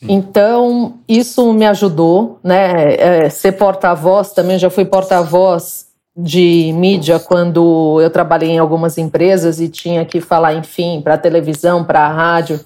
Então, 0.00 1.00
isso 1.08 1.52
me 1.52 1.66
ajudou, 1.66 2.38
né? 2.44 2.94
É, 2.94 3.28
ser 3.28 3.52
porta-voz 3.52 4.30
também, 4.30 4.56
já 4.56 4.70
fui 4.70 4.84
porta-voz 4.84 5.88
de 6.16 6.72
mídia 6.76 7.18
quando 7.18 8.00
eu 8.00 8.10
trabalhei 8.10 8.50
em 8.50 8.58
algumas 8.58 8.96
empresas 8.96 9.60
e 9.60 9.68
tinha 9.68 10.04
que 10.04 10.20
falar, 10.20 10.54
enfim, 10.54 11.00
para 11.02 11.18
televisão, 11.18 11.82
para 11.82 12.08
rádio 12.08 12.64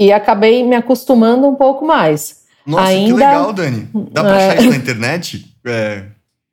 e 0.00 0.10
acabei 0.10 0.64
me 0.64 0.74
acostumando 0.74 1.46
um 1.46 1.54
pouco 1.54 1.84
mais. 1.84 2.40
Nossa, 2.66 2.84
Ainda... 2.84 3.06
que 3.06 3.12
legal, 3.12 3.52
Dani. 3.52 3.88
Dá 4.10 4.24
pra 4.24 4.36
achar 4.36 4.56
é... 4.56 4.60
isso 4.60 4.70
na 4.70 4.76
internet? 4.76 5.44
É... 5.66 6.02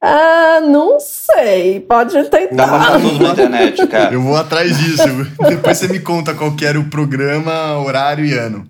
Ah, 0.04 0.60
não 0.62 1.00
sei. 1.00 1.80
Pode 1.80 2.22
tentar. 2.26 2.56
Dá 2.56 2.68
pra 2.68 2.78
achar 2.78 3.00
tudo 3.00 3.24
na 3.24 3.32
internet, 3.32 3.88
cara. 3.88 4.14
Eu 4.14 4.22
vou 4.22 4.36
atrás 4.36 4.78
disso. 4.78 5.04
Depois 5.48 5.78
você 5.78 5.88
me 5.88 6.00
conta 6.02 6.34
qual 6.34 6.54
era 6.62 6.78
o 6.78 6.90
programa, 6.90 7.80
horário 7.80 8.26
e 8.26 8.34
ano. 8.34 8.68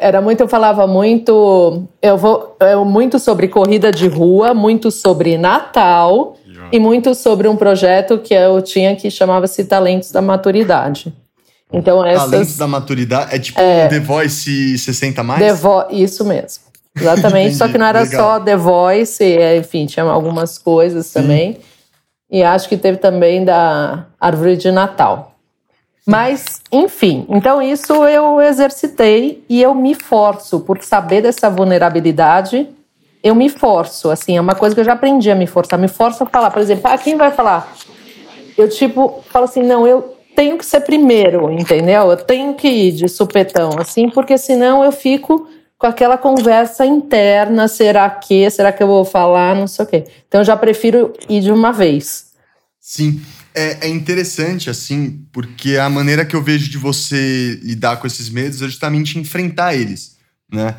era 0.00 0.20
muito, 0.20 0.40
eu 0.40 0.48
falava 0.48 0.84
muito, 0.88 1.86
eu 2.02 2.18
vou, 2.18 2.56
eu, 2.58 2.84
muito 2.84 3.20
sobre 3.20 3.46
corrida 3.46 3.92
de 3.92 4.08
rua, 4.08 4.52
muito 4.52 4.90
sobre 4.90 5.38
Natal 5.38 6.36
e 6.72 6.80
muito 6.80 7.14
sobre 7.14 7.46
um 7.46 7.54
projeto 7.54 8.18
que 8.18 8.34
eu 8.34 8.60
tinha 8.60 8.96
que 8.96 9.08
chamava-se 9.10 9.64
Talentos 9.64 10.10
da 10.10 10.20
Maturidade. 10.20 11.14
Então, 11.72 12.04
essas. 12.04 12.30
Talentos 12.30 12.56
da 12.56 12.66
maturidade. 12.66 13.34
É 13.34 13.38
tipo 13.38 13.60
é, 13.60 13.88
The 13.88 14.00
Voice 14.00 14.78
60 14.78 15.22
mais? 15.22 15.40
The 15.40 15.54
Vo 15.54 15.86
isso 15.90 16.24
mesmo. 16.24 16.64
Exatamente. 16.96 17.54
Só 17.56 17.68
que 17.68 17.78
não 17.78 17.86
era 17.86 18.00
Legal. 18.02 18.20
só 18.20 18.40
The 18.40 18.56
Voice, 18.56 19.22
é, 19.22 19.56
enfim, 19.56 19.86
tinha 19.86 20.04
algumas 20.04 20.58
coisas 20.58 21.06
Sim. 21.06 21.20
também. 21.20 21.60
E 22.30 22.42
acho 22.42 22.68
que 22.68 22.76
teve 22.76 22.98
também 22.98 23.44
da 23.44 24.06
Árvore 24.20 24.56
de 24.56 24.70
Natal. 24.70 25.34
Mas, 26.06 26.60
enfim, 26.72 27.26
então 27.28 27.60
isso 27.60 27.92
eu 28.06 28.40
exercitei 28.40 29.44
e 29.48 29.62
eu 29.62 29.74
me 29.74 29.94
forço 29.94 30.60
por 30.60 30.82
saber 30.82 31.22
dessa 31.22 31.48
vulnerabilidade. 31.50 32.68
Eu 33.22 33.34
me 33.34 33.48
forço, 33.48 34.10
assim, 34.10 34.36
é 34.36 34.40
uma 34.40 34.54
coisa 34.54 34.74
que 34.74 34.80
eu 34.80 34.84
já 34.84 34.94
aprendi 34.94 35.30
a 35.30 35.34
me 35.34 35.46
forçar. 35.46 35.78
Me 35.78 35.88
forço 35.88 36.24
a 36.24 36.26
falar, 36.26 36.50
por 36.50 36.62
exemplo, 36.62 36.90
ah, 36.90 36.96
quem 36.96 37.16
vai 37.16 37.30
falar? 37.30 37.72
Eu, 38.56 38.68
tipo, 38.68 39.22
falo 39.30 39.44
assim, 39.44 39.62
não, 39.62 39.86
eu, 39.86 40.16
tenho 40.40 40.56
que 40.56 40.64
ser 40.64 40.80
primeiro, 40.80 41.52
entendeu? 41.52 42.10
Eu 42.10 42.16
tenho 42.16 42.54
que 42.54 42.66
ir 42.66 42.92
de 42.92 43.08
supetão, 43.10 43.78
assim, 43.78 44.08
porque 44.08 44.38
senão 44.38 44.82
eu 44.82 44.90
fico 44.90 45.46
com 45.76 45.86
aquela 45.86 46.16
conversa 46.16 46.86
interna, 46.86 47.68
será 47.68 48.08
que, 48.08 48.48
será 48.48 48.72
que 48.72 48.82
eu 48.82 48.86
vou 48.86 49.04
falar, 49.04 49.54
não 49.54 49.66
sei 49.66 49.84
o 49.84 49.88
quê. 49.88 50.04
Então 50.26 50.40
eu 50.40 50.44
já 50.46 50.56
prefiro 50.56 51.12
ir 51.28 51.42
de 51.42 51.52
uma 51.52 51.72
vez. 51.74 52.28
Sim, 52.80 53.20
é, 53.54 53.86
é 53.86 53.88
interessante, 53.90 54.70
assim, 54.70 55.26
porque 55.30 55.76
a 55.76 55.90
maneira 55.90 56.24
que 56.24 56.34
eu 56.34 56.42
vejo 56.42 56.70
de 56.70 56.78
você 56.78 57.60
lidar 57.62 57.98
com 57.98 58.06
esses 58.06 58.30
medos 58.30 58.62
é 58.62 58.64
justamente 58.64 59.18
enfrentar 59.18 59.74
eles, 59.74 60.16
né? 60.50 60.74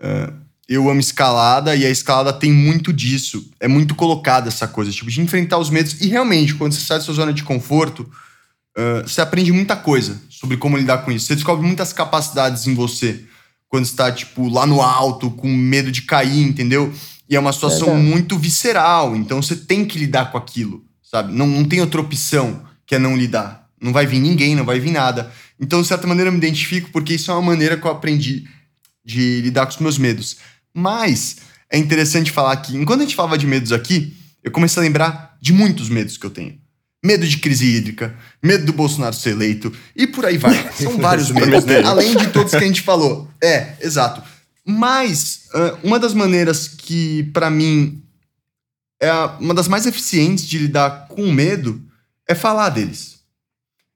Uh, 0.00 0.34
eu 0.68 0.90
amo 0.90 0.98
escalada 0.98 1.76
e 1.76 1.86
a 1.86 1.90
escalada 1.90 2.32
tem 2.32 2.52
muito 2.52 2.92
disso. 2.92 3.48
É 3.60 3.68
muito 3.68 3.94
colocada 3.94 4.48
essa 4.48 4.66
coisa, 4.66 4.90
tipo, 4.90 5.08
de 5.08 5.20
enfrentar 5.20 5.58
os 5.58 5.70
medos. 5.70 6.00
E 6.00 6.08
realmente, 6.08 6.54
quando 6.54 6.72
você 6.72 6.80
sai 6.80 6.98
da 6.98 7.04
sua 7.04 7.14
zona 7.14 7.32
de 7.32 7.44
conforto, 7.44 8.10
uh, 8.76 9.06
você 9.06 9.20
aprende 9.20 9.52
muita 9.52 9.76
coisa 9.76 10.20
sobre 10.28 10.56
como 10.56 10.76
lidar 10.76 10.98
com 10.98 11.12
isso. 11.12 11.26
Você 11.26 11.34
descobre 11.34 11.66
muitas 11.66 11.92
capacidades 11.92 12.66
em 12.66 12.74
você 12.74 13.24
quando 13.68 13.84
está, 13.84 14.12
tipo, 14.12 14.48
lá 14.48 14.66
no 14.66 14.80
alto, 14.80 15.30
com 15.30 15.48
medo 15.48 15.90
de 15.90 16.02
cair, 16.02 16.42
entendeu? 16.42 16.92
E 17.28 17.34
é 17.34 17.40
uma 17.40 17.52
situação 17.52 17.96
muito 17.96 18.38
visceral, 18.38 19.16
então 19.16 19.42
você 19.42 19.56
tem 19.56 19.84
que 19.84 19.98
lidar 19.98 20.30
com 20.30 20.38
aquilo, 20.38 20.84
sabe? 21.02 21.32
Não, 21.32 21.46
não 21.46 21.64
tem 21.64 21.80
outra 21.80 22.00
opção 22.00 22.62
que 22.86 22.94
é 22.94 22.98
não 22.98 23.16
lidar. 23.16 23.66
Não 23.80 23.92
vai 23.92 24.06
vir 24.06 24.20
ninguém, 24.20 24.54
não 24.54 24.64
vai 24.64 24.78
vir 24.78 24.92
nada. 24.92 25.32
Então, 25.58 25.82
de 25.82 25.88
certa 25.88 26.06
maneira, 26.06 26.28
eu 26.28 26.32
me 26.32 26.38
identifico 26.38 26.90
porque 26.90 27.14
isso 27.14 27.30
é 27.30 27.34
uma 27.34 27.42
maneira 27.42 27.76
que 27.76 27.86
eu 27.86 27.90
aprendi 27.90 28.44
de 29.04 29.40
lidar 29.40 29.66
com 29.66 29.72
os 29.72 29.78
meus 29.78 29.98
medos. 29.98 30.36
Mas 30.72 31.38
é 31.70 31.78
interessante 31.78 32.30
falar 32.30 32.56
que, 32.58 32.76
enquanto 32.76 33.00
a 33.00 33.04
gente 33.04 33.16
falava 33.16 33.36
de 33.36 33.46
medos 33.46 33.72
aqui, 33.72 34.16
eu 34.42 34.50
comecei 34.50 34.80
a 34.80 34.84
lembrar 34.84 35.36
de 35.40 35.52
muitos 35.52 35.88
medos 35.88 36.16
que 36.16 36.26
eu 36.26 36.30
tenho 36.30 36.63
medo 37.04 37.28
de 37.28 37.36
crise 37.36 37.66
hídrica, 37.66 38.16
medo 38.42 38.64
do 38.64 38.72
Bolsonaro 38.72 39.14
ser 39.14 39.30
eleito 39.30 39.70
e 39.94 40.06
por 40.06 40.24
aí 40.24 40.38
vai. 40.38 40.54
São 40.72 40.96
vários 40.96 41.30
medos, 41.30 41.66
né? 41.66 41.82
Além 41.84 42.16
de 42.16 42.28
todos 42.28 42.52
que 42.52 42.56
a 42.56 42.60
gente 42.60 42.80
falou. 42.80 43.28
É, 43.42 43.74
exato. 43.82 44.22
Mas 44.66 45.42
uh, 45.54 45.78
uma 45.86 45.98
das 45.98 46.14
maneiras 46.14 46.66
que, 46.66 47.24
para 47.34 47.50
mim, 47.50 48.02
é 48.98 49.12
uma 49.38 49.52
das 49.52 49.68
mais 49.68 49.84
eficientes 49.84 50.46
de 50.46 50.58
lidar 50.58 51.08
com 51.08 51.22
o 51.22 51.32
medo 51.32 51.82
é 52.26 52.34
falar 52.34 52.70
deles. 52.70 53.18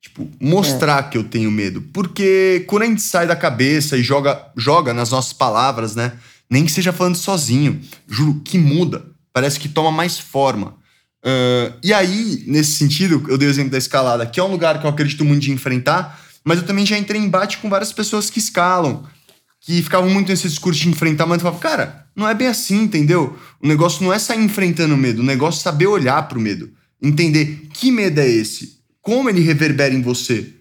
Tipo, 0.03 0.29
mostrar 0.38 1.05
é. 1.05 1.09
que 1.09 1.16
eu 1.16 1.25
tenho 1.25 1.51
medo. 1.51 1.81
Porque 1.92 2.64
quando 2.68 2.83
a 2.83 2.87
gente 2.87 3.01
sai 3.01 3.27
da 3.27 3.35
cabeça 3.35 3.97
e 3.97 4.03
joga, 4.03 4.51
joga 4.55 4.92
nas 4.92 5.11
nossas 5.11 5.33
palavras, 5.33 5.97
né? 5.97 6.12
Nem 6.51 6.64
que 6.64 6.73
seja 6.73 6.92
falando 6.92 7.16
sozinho, 7.16 7.81
juro 8.07 8.40
que 8.44 8.59
muda. 8.59 9.07
Parece 9.33 9.59
que 9.59 9.68
toma 9.68 9.90
mais 9.90 10.18
forma. 10.18 10.77
Uh, 11.24 11.74
e 11.83 11.92
aí, 11.92 12.44
nesse 12.46 12.72
sentido, 12.72 13.24
eu 13.28 13.37
dei 13.37 13.48
o 13.48 13.50
exemplo 13.50 13.70
da 13.70 13.78
escalada, 13.78 14.26
que 14.26 14.38
é 14.38 14.42
um 14.42 14.50
lugar 14.50 14.81
que 14.81 14.87
eu 14.87 14.90
acredito 14.90 15.24
muito 15.24 15.42
de 15.42 15.52
enfrentar, 15.52 16.20
mas 16.44 16.59
eu 16.59 16.66
também 16.66 16.87
já 16.87 16.96
entrei 16.96 17.20
em 17.20 17.24
embate 17.24 17.59
com 17.59 17.68
várias 17.68 17.92
pessoas 17.92 18.31
que 18.31 18.38
escalam, 18.38 19.04
que 19.61 19.83
ficavam 19.83 20.09
muito 20.09 20.28
nesse 20.28 20.48
discurso 20.48 20.81
de 20.81 20.88
enfrentar, 20.88 21.26
mas 21.26 21.38
eu 21.38 21.42
falava, 21.42 21.61
cara, 21.61 22.07
não 22.14 22.28
é 22.28 22.35
bem 22.35 22.46
assim, 22.46 22.83
entendeu? 22.83 23.37
O 23.61 23.66
negócio 23.66 24.02
não 24.04 24.12
é 24.12 24.18
sair 24.18 24.42
enfrentando 24.42 24.94
o 24.94 24.98
medo, 24.98 25.20
o 25.20 25.24
negócio 25.24 25.61
é 25.61 25.62
saber 25.62 25.87
olhar 25.87 26.28
pro 26.28 26.40
medo, 26.40 26.70
entender 27.02 27.68
que 27.72 27.90
medo 27.90 28.20
é 28.20 28.28
esse, 28.28 28.78
como 29.02 29.28
ele 29.28 29.40
reverbera 29.40 29.94
em 29.94 30.02
você, 30.02 30.54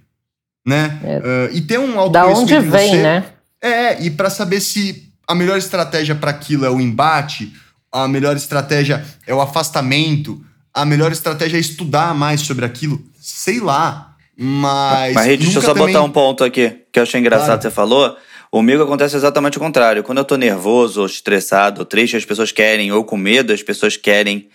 né? 0.66 1.00
É. 1.04 1.18
Uh, 1.18 1.56
e 1.56 1.62
ter 1.62 1.80
um 1.80 2.00
autoconhecimento 2.00 2.50
Da 2.52 2.58
onde 2.58 2.70
vem, 2.70 2.90
você, 2.90 3.02
né? 3.02 3.26
É, 3.62 4.04
e 4.04 4.10
para 4.10 4.30
saber 4.30 4.60
se 4.60 5.12
a 5.28 5.36
melhor 5.36 5.58
estratégia 5.58 6.16
para 6.16 6.32
aquilo 6.32 6.66
é 6.66 6.70
o 6.70 6.80
embate, 6.80 7.54
a 7.92 8.08
melhor 8.08 8.36
estratégia 8.36 9.06
é 9.26 9.34
o 9.34 9.42
afastamento, 9.42 10.44
a 10.78 10.86
melhor 10.86 11.12
estratégia 11.12 11.58
é 11.58 11.60
estudar 11.60 12.14
mais 12.14 12.42
sobre 12.42 12.64
aquilo. 12.64 13.02
Sei 13.20 13.60
lá. 13.60 14.16
Mas. 14.38 15.14
Mas, 15.14 15.40
deixa 15.40 15.58
eu 15.58 15.62
só 15.62 15.74
também... 15.74 15.94
botar 15.94 16.06
um 16.06 16.12
ponto 16.12 16.44
aqui, 16.44 16.70
que 16.92 17.00
eu 17.00 17.04
achei 17.04 17.20
engraçado 17.20 17.46
claro. 17.46 17.60
que 17.60 17.64
você 17.64 17.72
falou. 17.72 18.16
Comigo 18.52 18.84
acontece 18.84 19.16
exatamente 19.16 19.58
o 19.58 19.60
contrário. 19.60 20.04
Quando 20.04 20.20
eu 20.20 20.24
tô 20.24 20.36
nervoso, 20.36 21.02
ou 21.02 21.06
estressado, 21.06 21.82
ou 21.82 21.86
triste, 21.86 22.16
as 22.16 22.26
pessoas 22.26 22.52
querem, 22.52 22.92
ou 22.92 23.04
com 23.04 23.18
medo, 23.18 23.52
as 23.52 23.62
pessoas 23.62 23.98
querem 23.98 24.48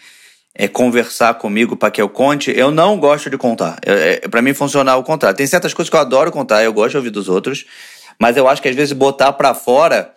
é, 0.55 0.67
conversar 0.67 1.35
comigo 1.35 1.77
para 1.77 1.91
que 1.91 2.01
eu 2.01 2.09
conte. 2.09 2.53
Eu 2.57 2.71
não 2.71 2.99
gosto 2.99 3.29
de 3.29 3.37
contar. 3.37 3.79
É, 3.85 4.27
para 4.29 4.41
mim 4.41 4.55
funcionar 4.55 4.97
o 4.97 5.03
contrário. 5.03 5.37
Tem 5.37 5.47
certas 5.47 5.75
coisas 5.75 5.91
que 5.91 5.97
eu 5.97 6.01
adoro 6.01 6.33
contar, 6.33 6.63
eu 6.63 6.73
gosto 6.73 6.93
de 6.93 6.97
ouvir 6.99 7.11
dos 7.11 7.29
outros, 7.29 7.65
mas 8.19 8.37
eu 8.37 8.49
acho 8.49 8.63
que 8.63 8.69
às 8.69 8.77
vezes 8.77 8.93
botar 8.93 9.33
para 9.33 9.53
fora 9.55 10.13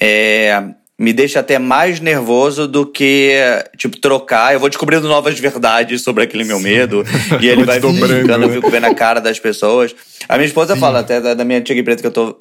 é, 0.00 0.62
me 0.98 1.12
deixa 1.12 1.38
até 1.38 1.58
mais 1.58 2.00
nervoso 2.00 2.66
do 2.66 2.84
que, 2.84 3.36
tipo, 3.76 3.96
trocar. 3.98 4.52
Eu 4.52 4.58
vou 4.58 4.68
descobrindo 4.68 5.06
novas 5.06 5.38
verdades 5.38 6.02
sobre 6.02 6.24
aquele 6.24 6.42
meu 6.42 6.56
Sim. 6.56 6.64
medo. 6.64 7.04
e 7.40 7.46
ele 7.46 7.64
vai 7.64 7.80
ficando, 7.80 8.44
eu 8.44 8.50
fico 8.50 8.68
vendo 8.68 8.86
a 8.86 8.94
cara 8.94 9.20
das 9.20 9.38
pessoas. 9.38 9.94
A 10.28 10.36
minha 10.36 10.46
esposa 10.46 10.74
Sim. 10.74 10.80
fala 10.80 10.98
até 10.98 11.20
da, 11.20 11.34
da 11.34 11.44
minha 11.44 11.60
antiga 11.60 11.80
empresa 11.80 12.00
que 12.00 12.06
eu 12.08 12.12
tô 12.12 12.36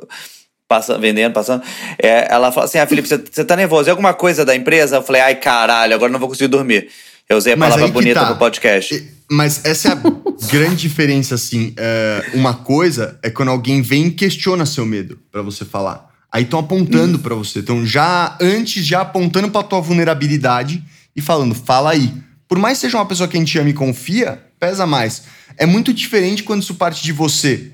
passando, 0.67 0.99
vendendo, 0.99 1.33
passando. 1.33 1.61
É, 2.01 2.33
ela 2.33 2.51
fala 2.51 2.65
assim: 2.65 2.79
Ah, 2.79 2.87
Felipe, 2.87 3.07
você, 3.07 3.17
você 3.17 3.45
tá 3.45 3.55
nervoso? 3.55 3.89
É 3.89 3.91
alguma 3.91 4.15
coisa 4.15 4.43
da 4.43 4.55
empresa? 4.55 4.95
Eu 4.97 5.03
falei: 5.03 5.21
Ai, 5.21 5.35
caralho, 5.35 5.93
agora 5.93 6.11
não 6.11 6.19
vou 6.19 6.27
conseguir 6.27 6.47
dormir. 6.47 6.89
Eu 7.29 7.37
usei 7.37 7.53
a 7.53 7.57
Mas 7.57 7.75
palavra 7.75 7.91
bonita 7.91 8.21
tá. 8.21 8.29
no 8.29 8.37
podcast. 8.37 9.07
Mas 9.29 9.65
essa 9.65 9.89
é 9.89 9.91
a 9.91 9.95
grande 10.51 10.77
diferença, 10.77 11.35
assim. 11.35 11.73
É, 11.77 12.23
uma 12.33 12.53
coisa 12.53 13.19
é 13.21 13.29
quando 13.29 13.49
alguém 13.49 13.81
vem 13.81 14.07
e 14.07 14.11
questiona 14.11 14.65
seu 14.65 14.85
medo 14.85 15.19
para 15.31 15.41
você 15.41 15.65
falar. 15.65 16.06
Aí 16.37 16.43
estão 16.43 16.59
apontando 16.59 17.17
para 17.17 17.33
você. 17.33 17.57
Então, 17.57 17.83
já 17.83 18.37
antes, 18.39 18.85
já 18.85 19.01
apontando 19.01 19.49
pra 19.49 19.63
tua 19.63 19.81
vulnerabilidade 19.81 20.83
e 21.15 21.19
falando, 21.19 21.55
fala 21.55 21.89
aí. 21.89 22.13
Por 22.47 22.59
mais 22.59 22.77
que 22.77 22.81
seja 22.81 22.99
uma 22.99 23.07
pessoa 23.07 23.27
que 23.27 23.35
a 23.35 23.39
gente 23.39 23.57
ama 23.57 23.69
e 23.69 23.73
confia, 23.73 24.39
pesa 24.59 24.85
mais. 24.85 25.23
É 25.57 25.65
muito 25.65 25.91
diferente 25.91 26.43
quando 26.43 26.61
isso 26.61 26.75
parte 26.75 27.01
de 27.01 27.11
você. 27.11 27.71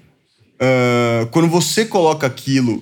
Uh, 0.53 1.27
quando 1.31 1.49
você 1.49 1.83
coloca 1.83 2.25
aquilo, 2.25 2.81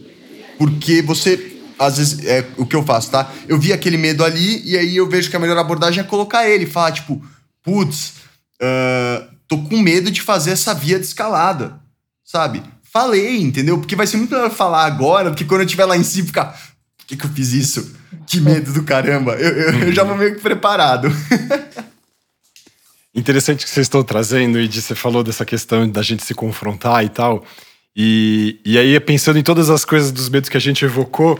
porque 0.55 1.01
você. 1.01 1.51
Às 1.79 1.97
vezes, 1.97 2.23
é 2.27 2.45
o 2.57 2.65
que 2.67 2.75
eu 2.75 2.83
faço, 2.83 3.09
tá? 3.09 3.31
Eu 3.47 3.59
vi 3.59 3.73
aquele 3.73 3.97
medo 3.97 4.23
ali 4.23 4.61
e 4.63 4.77
aí 4.77 4.95
eu 4.95 5.09
vejo 5.09 5.31
que 5.31 5.35
a 5.35 5.39
melhor 5.39 5.57
abordagem 5.57 6.01
é 6.01 6.03
colocar 6.03 6.47
ele. 6.47 6.67
Falar, 6.67 6.91
tipo, 6.91 7.25
putz, 7.63 8.13
uh, 8.61 9.27
tô 9.47 9.57
com 9.57 9.79
medo 9.79 10.11
de 10.11 10.21
fazer 10.21 10.51
essa 10.51 10.75
via 10.75 10.99
de 10.99 11.07
escalada, 11.07 11.81
sabe? 12.23 12.61
Falei, 12.91 13.41
entendeu? 13.41 13.77
Porque 13.77 13.95
vai 13.95 14.05
ser 14.05 14.17
muito 14.17 14.31
melhor 14.31 14.51
falar 14.51 14.85
agora 14.85 15.29
do 15.29 15.35
que 15.35 15.45
quando 15.45 15.61
eu 15.61 15.65
estiver 15.65 15.85
lá 15.85 15.97
em 15.97 16.03
cima 16.03 16.27
ficar. 16.27 16.47
Por 16.97 17.05
que, 17.07 17.15
que 17.15 17.25
eu 17.25 17.29
fiz 17.29 17.53
isso? 17.53 17.95
Que 18.27 18.39
medo 18.39 18.71
do 18.73 18.83
caramba. 18.83 19.33
Eu, 19.33 19.49
eu, 19.49 19.79
eu 19.87 19.91
já 19.91 20.03
vou 20.03 20.17
meio 20.17 20.35
que 20.35 20.41
preparado. 20.41 21.07
Interessante 23.13 23.65
que 23.65 23.69
vocês 23.69 23.85
estão 23.85 24.03
trazendo, 24.03 24.59
e 24.59 24.67
você 24.67 24.95
falou 24.95 25.21
dessa 25.21 25.45
questão 25.45 25.89
da 25.89 26.01
gente 26.01 26.23
se 26.23 26.33
confrontar 26.33 27.03
e 27.03 27.09
tal. 27.09 27.43
E, 27.95 28.59
e 28.63 28.77
aí, 28.77 28.97
pensando 29.01 29.37
em 29.37 29.43
todas 29.43 29.69
as 29.69 29.83
coisas 29.83 30.13
dos 30.13 30.29
medos 30.29 30.49
que 30.49 30.55
a 30.55 30.61
gente 30.61 30.85
evocou, 30.85 31.37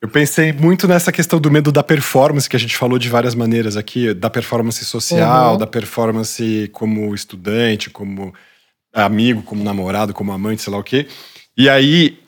eu 0.00 0.08
pensei 0.08 0.52
muito 0.52 0.88
nessa 0.88 1.12
questão 1.12 1.38
do 1.38 1.50
medo 1.50 1.70
da 1.70 1.82
performance, 1.82 2.48
que 2.48 2.56
a 2.56 2.58
gente 2.58 2.76
falou 2.76 2.98
de 2.98 3.10
várias 3.10 3.34
maneiras 3.34 3.76
aqui, 3.76 4.14
da 4.14 4.30
performance 4.30 4.82
social, 4.82 5.52
uhum. 5.52 5.58
da 5.58 5.66
performance 5.66 6.70
como 6.72 7.14
estudante, 7.14 7.90
como 7.90 8.32
amigo, 8.94 9.42
como 9.42 9.64
namorado, 9.64 10.14
como 10.14 10.32
amante, 10.32 10.62
sei 10.62 10.72
lá 10.72 10.78
o 10.78 10.84
quê. 10.84 11.06
E 11.56 11.68
aí, 11.68 12.18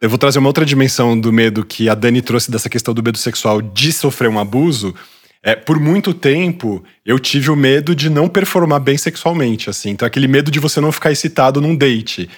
eu 0.00 0.08
vou 0.08 0.18
trazer 0.18 0.38
uma 0.38 0.48
outra 0.48 0.64
dimensão 0.64 1.18
do 1.18 1.32
medo 1.32 1.64
que 1.64 1.88
a 1.88 1.94
Dani 1.94 2.22
trouxe 2.22 2.50
dessa 2.50 2.68
questão 2.68 2.94
do 2.94 3.02
medo 3.02 3.18
sexual 3.18 3.60
de 3.60 3.92
sofrer 3.92 4.28
um 4.28 4.38
abuso, 4.38 4.94
é, 5.46 5.54
por 5.54 5.78
muito 5.78 6.14
tempo, 6.14 6.82
eu 7.04 7.18
tive 7.18 7.50
o 7.50 7.56
medo 7.56 7.94
de 7.94 8.08
não 8.08 8.28
performar 8.28 8.80
bem 8.80 8.96
sexualmente, 8.96 9.68
assim. 9.68 9.90
Então, 9.90 10.06
aquele 10.06 10.26
medo 10.26 10.50
de 10.50 10.58
você 10.58 10.80
não 10.80 10.90
ficar 10.90 11.12
excitado 11.12 11.60
num 11.60 11.76
date. 11.76 12.30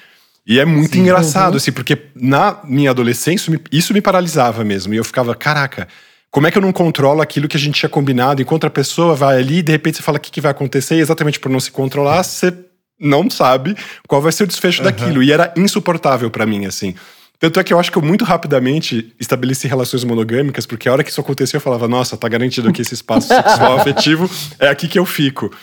E 0.44 0.58
é 0.58 0.64
muito 0.64 0.94
Sim, 0.94 1.02
engraçado, 1.02 1.52
uhum. 1.52 1.56
assim, 1.56 1.70
porque 1.70 1.96
na 2.16 2.58
minha 2.64 2.90
adolescência, 2.90 3.60
isso 3.70 3.94
me 3.94 4.00
paralisava 4.00 4.64
mesmo. 4.64 4.92
E 4.92 4.96
eu 4.96 5.04
ficava, 5.04 5.36
caraca, 5.36 5.86
como 6.32 6.48
é 6.48 6.50
que 6.50 6.58
eu 6.58 6.62
não 6.62 6.72
controlo 6.72 7.22
aquilo 7.22 7.46
que 7.46 7.56
a 7.56 7.60
gente 7.60 7.78
tinha 7.78 7.88
combinado? 7.88 8.42
Enquanto 8.42 8.66
a 8.66 8.70
pessoa 8.70 9.14
vai 9.14 9.38
ali 9.38 9.58
e 9.58 9.62
de 9.62 9.70
repente 9.70 9.98
você 9.98 10.02
fala 10.02 10.18
o 10.18 10.20
que, 10.20 10.32
que 10.32 10.40
vai 10.40 10.50
acontecer, 10.50 10.96
e 10.96 11.00
exatamente 11.00 11.38
por 11.38 11.48
não 11.48 11.60
se 11.60 11.70
controlar, 11.70 12.24
você 12.24 12.52
não 12.98 13.28
sabe 13.30 13.76
qual 14.06 14.22
vai 14.22 14.32
ser 14.32 14.44
o 14.44 14.46
desfecho 14.46 14.78
uhum. 14.80 14.84
daquilo. 14.84 15.22
E 15.22 15.32
era 15.32 15.52
insuportável 15.56 16.30
para 16.30 16.46
mim, 16.46 16.66
assim. 16.66 16.94
Tanto 17.38 17.60
é 17.60 17.64
que 17.64 17.72
eu 17.72 17.78
acho 17.78 17.92
que 17.92 17.98
eu 17.98 18.02
muito 18.02 18.24
rapidamente 18.24 19.14
estabeleci 19.20 19.68
relações 19.68 20.04
monogâmicas, 20.04 20.64
porque 20.64 20.88
a 20.88 20.92
hora 20.92 21.04
que 21.04 21.10
isso 21.10 21.20
aconteceu 21.20 21.58
eu 21.58 21.62
falava, 21.62 21.86
nossa, 21.86 22.16
tá 22.16 22.28
garantido 22.28 22.72
que 22.72 22.80
esse 22.80 22.94
espaço 22.94 23.28
sexual 23.28 23.76
afetivo 23.78 24.30
é 24.58 24.68
aqui 24.68 24.88
que 24.88 24.98
eu 24.98 25.04
fico. 25.04 25.54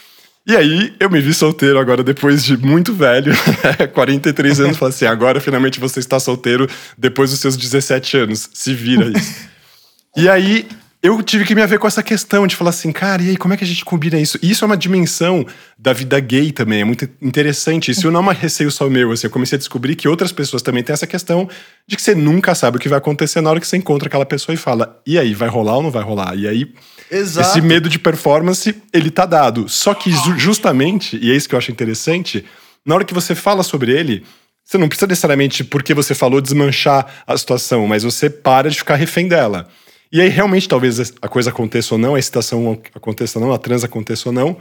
E 0.45 0.55
aí 0.55 0.93
eu 0.99 1.09
me 1.09 1.21
vi 1.21 1.33
solteiro 1.33 1.79
agora, 1.79 2.03
depois 2.03 2.43
de 2.43 2.57
muito 2.57 2.93
velho, 2.93 3.33
43 3.93 4.59
anos, 4.59 4.77
falei 4.77 4.93
assim, 4.93 5.05
agora 5.05 5.39
finalmente 5.39 5.79
você 5.79 5.99
está 5.99 6.19
solteiro 6.19 6.69
depois 6.97 7.31
dos 7.31 7.39
seus 7.39 7.57
17 7.57 8.17
anos. 8.17 8.49
Se 8.53 8.73
vira 8.73 9.05
isso. 9.05 9.47
e 10.15 10.29
aí 10.29 10.67
eu 11.03 11.21
tive 11.21 11.43
que 11.43 11.53
me 11.53 11.67
ver 11.67 11.79
com 11.79 11.85
essa 11.85 12.01
questão 12.01 12.47
de 12.47 12.55
falar 12.55 12.69
assim, 12.69 12.89
cara, 12.89 13.21
e 13.21 13.31
aí, 13.31 13.37
como 13.37 13.53
é 13.53 13.57
que 13.57 13.63
a 13.65 13.67
gente 13.67 13.83
combina 13.83 14.17
isso? 14.17 14.39
E 14.41 14.49
isso 14.49 14.63
é 14.63 14.65
uma 14.65 14.77
dimensão 14.77 15.45
da 15.77 15.91
vida 15.91 16.17
gay 16.17 16.49
também, 16.49 16.79
é 16.79 16.85
muito 16.85 17.09
interessante. 17.21 17.91
Isso 17.91 18.09
não 18.09 18.21
é 18.21 18.23
um 18.23 18.27
receio 18.33 18.71
só 18.71 18.89
meu, 18.89 19.11
assim, 19.11 19.27
eu 19.27 19.31
comecei 19.31 19.57
a 19.57 19.59
descobrir 19.59 19.97
que 19.97 20.07
outras 20.07 20.31
pessoas 20.31 20.61
também 20.61 20.81
têm 20.81 20.93
essa 20.93 21.05
questão 21.05 21.49
de 21.85 21.97
que 21.97 22.01
você 22.01 22.15
nunca 22.15 22.55
sabe 22.55 22.77
o 22.77 22.79
que 22.79 22.87
vai 22.87 22.99
acontecer 22.99 23.41
na 23.41 23.49
hora 23.49 23.59
que 23.59 23.67
você 23.67 23.75
encontra 23.75 24.07
aquela 24.07 24.25
pessoa 24.25 24.53
e 24.53 24.57
fala, 24.57 24.97
e 25.05 25.19
aí, 25.19 25.33
vai 25.33 25.49
rolar 25.49 25.75
ou 25.75 25.83
não 25.83 25.91
vai 25.91 26.01
rolar? 26.01 26.37
E 26.37 26.47
aí, 26.47 26.73
Exato. 27.11 27.49
esse 27.49 27.59
medo 27.59 27.89
de 27.89 27.99
performance, 27.99 28.73
ele 28.93 29.11
tá 29.11 29.25
dado. 29.25 29.67
Só 29.67 29.93
que 29.93 30.09
justamente, 30.37 31.19
e 31.21 31.33
é 31.33 31.35
isso 31.35 31.49
que 31.49 31.55
eu 31.55 31.59
acho 31.59 31.69
interessante, 31.69 32.45
na 32.85 32.95
hora 32.95 33.03
que 33.03 33.13
você 33.13 33.35
fala 33.35 33.61
sobre 33.61 33.91
ele, 33.91 34.23
você 34.63 34.77
não 34.77 34.87
precisa 34.87 35.07
necessariamente, 35.07 35.65
porque 35.65 35.93
você 35.93 36.15
falou, 36.15 36.39
desmanchar 36.39 37.05
a 37.27 37.37
situação, 37.37 37.85
mas 37.87 38.03
você 38.03 38.29
para 38.29 38.69
de 38.69 38.77
ficar 38.77 38.95
refém 38.95 39.27
dela. 39.27 39.67
E 40.13 40.21
aí, 40.21 40.29
realmente, 40.29 40.69
talvez 40.69 41.11
a 41.19 41.27
coisa 41.27 41.49
aconteça 41.49 41.95
ou 41.95 41.97
não, 41.97 42.13
a 42.13 42.19
excitação 42.19 42.79
aconteça 42.93 43.39
ou 43.39 43.45
não, 43.45 43.51
a 43.51 43.57
trans 43.57 43.83
aconteça 43.83 44.29
ou 44.29 44.33
não. 44.33 44.55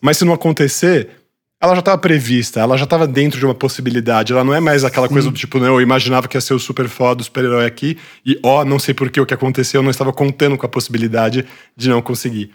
Mas 0.00 0.16
se 0.16 0.24
não 0.24 0.32
acontecer, 0.32 1.08
ela 1.60 1.74
já 1.74 1.78
estava 1.78 1.96
prevista, 1.96 2.58
ela 2.58 2.76
já 2.76 2.82
estava 2.82 3.06
dentro 3.06 3.38
de 3.38 3.44
uma 3.44 3.54
possibilidade. 3.54 4.32
Ela 4.32 4.42
não 4.42 4.52
é 4.52 4.58
mais 4.58 4.82
aquela 4.82 5.06
Sim. 5.06 5.12
coisa 5.12 5.30
do 5.30 5.36
tipo, 5.36 5.60
não, 5.60 5.74
eu 5.74 5.80
imaginava 5.80 6.26
que 6.26 6.36
ia 6.36 6.40
ser 6.40 6.54
o 6.54 6.58
super 6.58 6.88
foda, 6.88 7.22
o 7.22 7.24
super-herói 7.24 7.66
aqui, 7.66 7.96
e 8.26 8.36
ó, 8.42 8.62
oh, 8.62 8.64
não 8.64 8.80
sei 8.80 8.94
por 8.94 9.08
que 9.08 9.20
o 9.20 9.24
que 9.24 9.32
aconteceu, 9.32 9.78
eu 9.78 9.82
não 9.84 9.92
estava 9.92 10.12
contando 10.12 10.58
com 10.58 10.66
a 10.66 10.68
possibilidade 10.68 11.46
de 11.76 11.88
não 11.88 12.02
conseguir. 12.02 12.50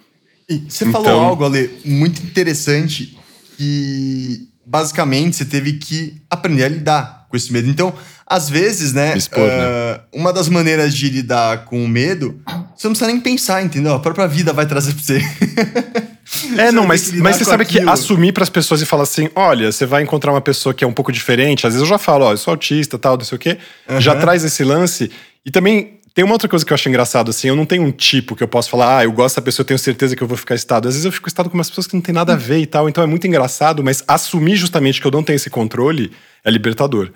E 0.50 0.58
você 0.68 0.84
então... 0.84 1.02
falou 1.02 1.22
algo, 1.22 1.46
Ale, 1.46 1.72
muito 1.86 2.22
interessante, 2.22 3.18
que 3.58 4.50
basicamente 4.66 5.38
você 5.38 5.46
teve 5.46 5.74
que 5.74 6.22
aprender 6.30 6.66
a 6.66 6.68
lidar 6.68 7.21
com 7.32 7.38
esse 7.38 7.52
medo. 7.52 7.70
Então, 7.70 7.94
às 8.28 8.50
vezes, 8.50 8.94
né, 8.94 9.18
Expor, 9.18 9.40
uh, 9.40 9.48
né, 9.48 9.58
ah, 9.58 10.02
uma 10.14 10.32
das 10.32 10.48
maneiras 10.48 10.94
de 10.94 11.10
lidar 11.10 11.66
com 11.66 11.84
o 11.84 11.88
medo, 11.88 12.40
você 12.76 12.88
não 12.88 12.92
precisa 12.92 13.08
nem 13.08 13.20
pensar, 13.20 13.64
entendeu? 13.64 13.94
A 13.94 14.00
própria 14.00 14.28
vida 14.28 14.54
vai 14.54 14.68
trazer 14.68 14.94
pra 14.94 15.04
você. 15.04 15.22
É, 16.58 16.72
não, 16.72 16.88
mas, 16.88 17.12
mas 17.12 17.36
você 17.36 17.44
sabe 17.44 17.64
aquilo. 17.64 17.84
que 17.84 17.90
assumir 17.92 18.32
para 18.32 18.44
as 18.44 18.50
pessoas 18.50 18.82
e 18.82 18.86
falar 18.86 19.04
assim: 19.04 19.30
olha, 19.36 19.70
você 19.70 19.86
vai 19.86 20.02
encontrar 20.02 20.32
uma 20.32 20.40
pessoa 20.40 20.74
que 20.74 20.82
é 20.82 20.88
um 20.88 20.94
pouco 20.94 21.12
diferente. 21.12 21.68
Às 21.68 21.74
vezes 21.74 21.82
eu 21.82 21.90
já 21.90 21.98
falo, 21.98 22.24
ó, 22.24 22.32
eu 22.32 22.38
sou 22.38 22.52
autista, 22.52 22.98
tal, 22.98 23.18
não 23.18 23.26
sei 23.26 23.36
o 23.36 23.40
quê. 23.40 23.58
Uhum. 23.90 24.00
Já 24.00 24.16
traz 24.16 24.42
esse 24.46 24.64
lance. 24.64 25.12
E 25.46 25.52
também 25.52 26.00
tem 26.14 26.26
uma 26.26 26.34
outra 26.34 26.50
coisa 26.50 26.66
que 26.66 26.74
eu 26.74 26.76
acho 26.76 26.90
engraçado, 26.90 27.30
assim, 27.30 27.48
eu 27.48 27.56
não 27.56 27.66
tenho 27.66 27.84
um 27.84 27.92
tipo 27.92 28.36
que 28.36 28.44
eu 28.44 28.48
posso 28.48 28.70
falar, 28.70 28.98
ah, 28.98 29.04
eu 29.06 29.12
gosto 29.14 29.36
dessa 29.36 29.42
pessoa, 29.42 29.64
eu 29.64 29.68
tenho 29.68 29.80
certeza 29.80 30.16
que 30.16 30.22
eu 30.22 30.28
vou 30.28 30.38
ficar 30.38 30.56
estado. 30.56 30.88
Às 30.88 30.96
vezes 30.96 31.06
eu 31.06 31.12
fico 31.12 31.30
estado 31.30 31.50
com 31.50 31.58
umas 31.58 31.70
pessoas 31.70 31.88
que 31.88 31.94
não 31.94 32.02
tem 32.02 32.14
nada 32.14 32.34
a 32.34 32.36
ver 32.36 32.60
e 32.60 32.66
tal, 32.66 32.90
então 32.90 33.02
é 33.02 33.08
muito 33.08 33.26
engraçado, 33.26 33.82
mas 33.82 34.04
assumir 34.08 34.58
justamente 34.58 35.00
que 35.00 35.08
eu 35.08 35.12
não 35.12 35.24
tenho 35.24 35.38
esse 35.38 35.50
controle 35.50 36.12
é 36.44 36.52
libertador. 36.52 37.12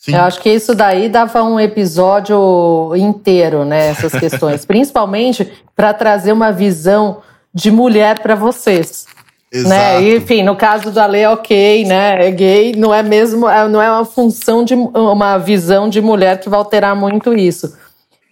Sim. 0.00 0.14
Eu 0.14 0.22
acho 0.22 0.40
que 0.40 0.48
isso 0.48 0.74
daí 0.74 1.10
dava 1.10 1.42
um 1.42 1.60
episódio 1.60 2.96
inteiro, 2.96 3.66
né? 3.66 3.88
Essas 3.88 4.12
questões, 4.12 4.64
principalmente 4.66 5.52
para 5.76 5.92
trazer 5.92 6.32
uma 6.32 6.50
visão 6.50 7.18
de 7.52 7.70
mulher 7.70 8.18
para 8.20 8.34
vocês. 8.34 9.04
Né? 9.52 9.60
Exato. 9.60 9.68
Né? 9.68 10.02
E, 10.02 10.16
enfim, 10.16 10.42
no 10.42 10.56
caso 10.56 10.90
da 10.90 11.04
lei, 11.04 11.26
ok, 11.26 11.84
né? 11.84 12.28
É 12.28 12.30
gay, 12.30 12.74
não 12.74 12.94
é 12.94 13.02
mesmo, 13.02 13.46
é, 13.46 13.68
não 13.68 13.82
é 13.82 13.90
uma 13.90 14.06
função 14.06 14.64
de 14.64 14.74
uma 14.74 15.36
visão 15.36 15.86
de 15.86 16.00
mulher 16.00 16.40
que 16.40 16.48
vai 16.48 16.58
alterar 16.58 16.96
muito 16.96 17.34
isso. 17.34 17.76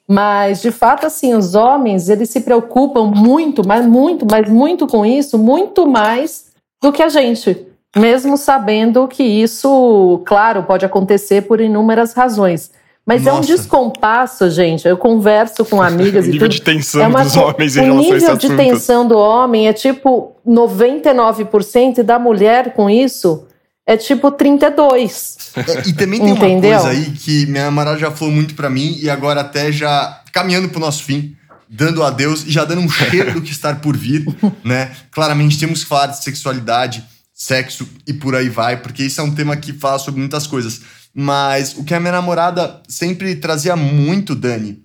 Mas, 0.09 0.62
de 0.62 0.70
fato, 0.70 1.07
assim, 1.07 1.35
os 1.35 1.54
homens, 1.54 2.09
eles 2.09 2.31
se 2.31 2.40
preocupam 2.40 3.04
muito, 3.04 3.66
mas 3.66 3.85
muito, 3.85 4.26
mas 4.31 4.48
muito 4.48 4.87
com 4.87 5.04
isso, 5.04 5.37
muito 5.37 5.87
mais 5.87 6.46
do 6.81 6.90
que 6.90 7.02
a 7.02 7.11
gente 7.11 7.67
mesmo 7.96 8.37
sabendo 8.37 9.09
que 9.09 9.22
isso, 9.22 10.22
claro, 10.27 10.62
pode 10.62 10.85
acontecer 10.85 11.42
por 11.42 11.61
inúmeras 11.61 12.12
razões. 12.12 12.70
Mas 13.07 13.24
Nossa. 13.24 13.37
é 13.37 13.40
um 13.40 13.42
descompasso, 13.42 14.51
gente. 14.51 14.87
Eu 14.87 14.98
converso 14.98 15.64
com 15.64 15.81
amigas 15.83 16.27
e 16.27 16.29
tudo. 16.29 16.29
O 16.29 16.33
nível 16.33 16.48
de 16.48 16.61
tensão 16.61 17.03
é 17.03 17.07
uma, 17.07 17.22
dos 17.24 17.37
homens 17.37 17.77
em 17.77 17.81
relação 17.81 17.98
a 17.98 18.03
esse 18.03 18.12
O 18.12 18.20
nível 18.20 18.37
de 18.37 18.57
tensão 18.57 19.09
do 19.09 19.16
homem 19.16 19.66
é 19.66 19.72
tipo 19.72 20.37
99% 20.46 21.98
e 21.98 22.03
da 22.03 22.18
mulher 22.18 22.74
com 22.74 22.90
isso 22.90 23.46
é 23.87 23.96
tipo 23.96 24.31
32. 24.31 25.53
É, 25.57 25.88
e 25.88 25.94
também 25.94 26.20
tem 26.20 26.33
Entendeu? 26.33 26.72
uma 26.72 26.81
coisa 26.83 26.88
aí 26.90 27.11
que 27.12 27.46
minha 27.46 27.64
namorada 27.64 27.98
já 27.98 28.11
falou 28.11 28.35
muito 28.35 28.55
para 28.55 28.68
mim 28.68 28.98
e 29.01 29.09
agora 29.09 29.40
até 29.40 29.72
já 29.72 30.20
caminhando 30.31 30.68
pro 30.68 30.79
nosso 30.79 31.03
fim, 31.05 31.35
dando 31.66 32.03
adeus 32.03 32.44
e 32.44 32.51
já 32.51 32.66
dando 32.66 32.83
um 32.83 32.90
cheiro 32.90 33.33
do 33.33 33.40
que 33.40 33.51
estar 33.51 33.81
por 33.81 33.96
vir, 33.96 34.27
né? 34.62 34.92
Claramente 35.11 35.59
temos 35.59 35.83
que 35.83 35.88
falar 35.88 36.09
de 36.09 36.22
sexualidade 36.22 37.03
sexo 37.38 37.88
e 38.05 38.12
por 38.12 38.35
aí 38.35 38.48
vai, 38.48 38.83
porque 38.83 39.05
isso 39.05 39.20
é 39.20 39.24
um 39.24 39.33
tema 39.33 39.57
que 39.57 39.72
fala 39.72 40.01
sobre 40.01 40.18
muitas 40.18 40.44
coisas. 40.44 40.81
Mas 41.14 41.77
o 41.77 41.85
que 41.85 41.94
a 41.94 42.01
minha 42.01 42.12
namorada 42.12 42.83
sempre 42.88 43.37
trazia 43.37 43.77
muito, 43.77 44.35
Dani, 44.35 44.85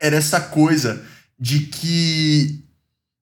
era 0.00 0.16
essa 0.16 0.40
coisa 0.40 1.04
de 1.38 1.60
que 1.60 2.64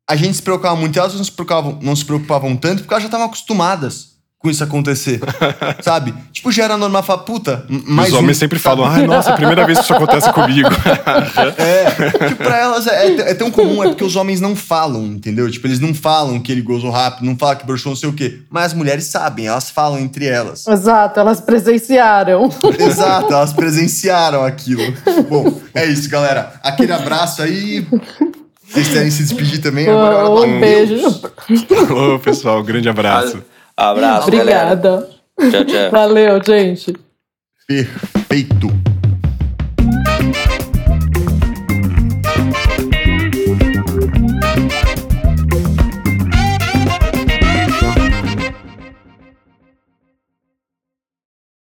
a 0.09 0.15
gente 0.15 0.37
se 0.37 0.43
preocupava 0.43 0.77
muito, 0.77 0.97
elas 0.97 1.15
não 1.15 1.25
se 1.25 1.33
preocupavam, 1.33 1.79
não 1.83 1.97
se 1.97 2.05
preocupavam 2.05 2.57
tanto 2.57 2.83
porque 2.83 2.95
elas 2.95 3.03
já 3.03 3.09
estavam 3.09 3.27
acostumadas 3.27 4.16
com 4.39 4.51
isso 4.51 4.63
acontecer. 4.63 5.21
sabe? 5.83 6.15
Tipo, 6.33 6.53
já 6.53 6.65
era 6.65 6.77
normal 6.77 7.03
falar, 7.03 7.23
puta, 7.23 7.65
mais 7.69 8.13
Os 8.13 8.19
homens 8.19 8.37
um, 8.37 8.41
sempre 8.41 8.59
sabe? 8.59 8.77
falam, 8.77 8.93
ai, 8.93 9.07
nossa, 9.07 9.31
é 9.31 9.33
a 9.33 9.37
primeira 9.37 9.65
vez 9.65 9.79
que 9.79 9.85
isso 9.85 9.95
acontece 9.95 10.33
comigo. 10.33 10.69
é, 11.57 12.29
tipo, 12.29 12.37
pra 12.37 12.59
elas 12.59 12.87
é, 12.87 13.07
é, 13.07 13.31
é, 13.31 13.35
tão 13.35 13.51
comum, 13.51 13.83
é 13.83 13.89
porque 13.89 14.05
os 14.05 14.15
homens 14.15 14.41
não 14.41 14.55
falam, 14.55 15.05
entendeu? 15.07 15.51
Tipo, 15.51 15.67
eles 15.67 15.81
não 15.81 15.95
falam 15.95 16.39
que 16.41 16.53
ele 16.53 16.63
gozou 16.63 16.91
rápido, 16.91 17.25
não 17.25 17.37
falam 17.37 17.57
que 17.57 17.67
broxou 17.67 17.91
não 17.91 17.97
sei 17.97 18.09
o 18.09 18.13
quê. 18.13 18.41
Mas 18.51 18.67
as 18.67 18.75
mulheres 18.75 19.05
sabem, 19.07 19.47
elas 19.47 19.71
falam 19.71 19.99
entre 19.99 20.27
elas. 20.27 20.67
Exato, 20.67 21.19
elas 21.19 21.41
presenciaram. 21.41 22.51
Exato, 22.79 23.33
elas 23.33 23.53
presenciaram 23.53 24.45
aquilo. 24.45 24.83
Bom, 25.29 25.61
é 25.75 25.87
isso, 25.87 26.09
galera. 26.11 26.53
Aquele 26.63 26.93
abraço 26.93 27.43
aí. 27.43 27.87
Vocês 28.69 28.89
querem 28.89 29.11
se 29.11 29.23
despedir 29.23 29.61
também? 29.61 29.89
Agora, 29.89 30.29
um 30.29 30.61
beijo. 30.61 31.21
Alô, 31.89 32.19
pessoal, 32.19 32.61
um 32.61 32.65
grande 32.65 32.89
abraço. 32.89 33.43
Abraço, 33.77 34.29
Obrigada. 34.29 34.91
Galera. 35.37 35.51
Tchau, 35.51 35.65
tchau. 35.65 35.91
Valeu, 35.91 36.43
gente. 36.43 36.97
Perfeito. 37.69 38.69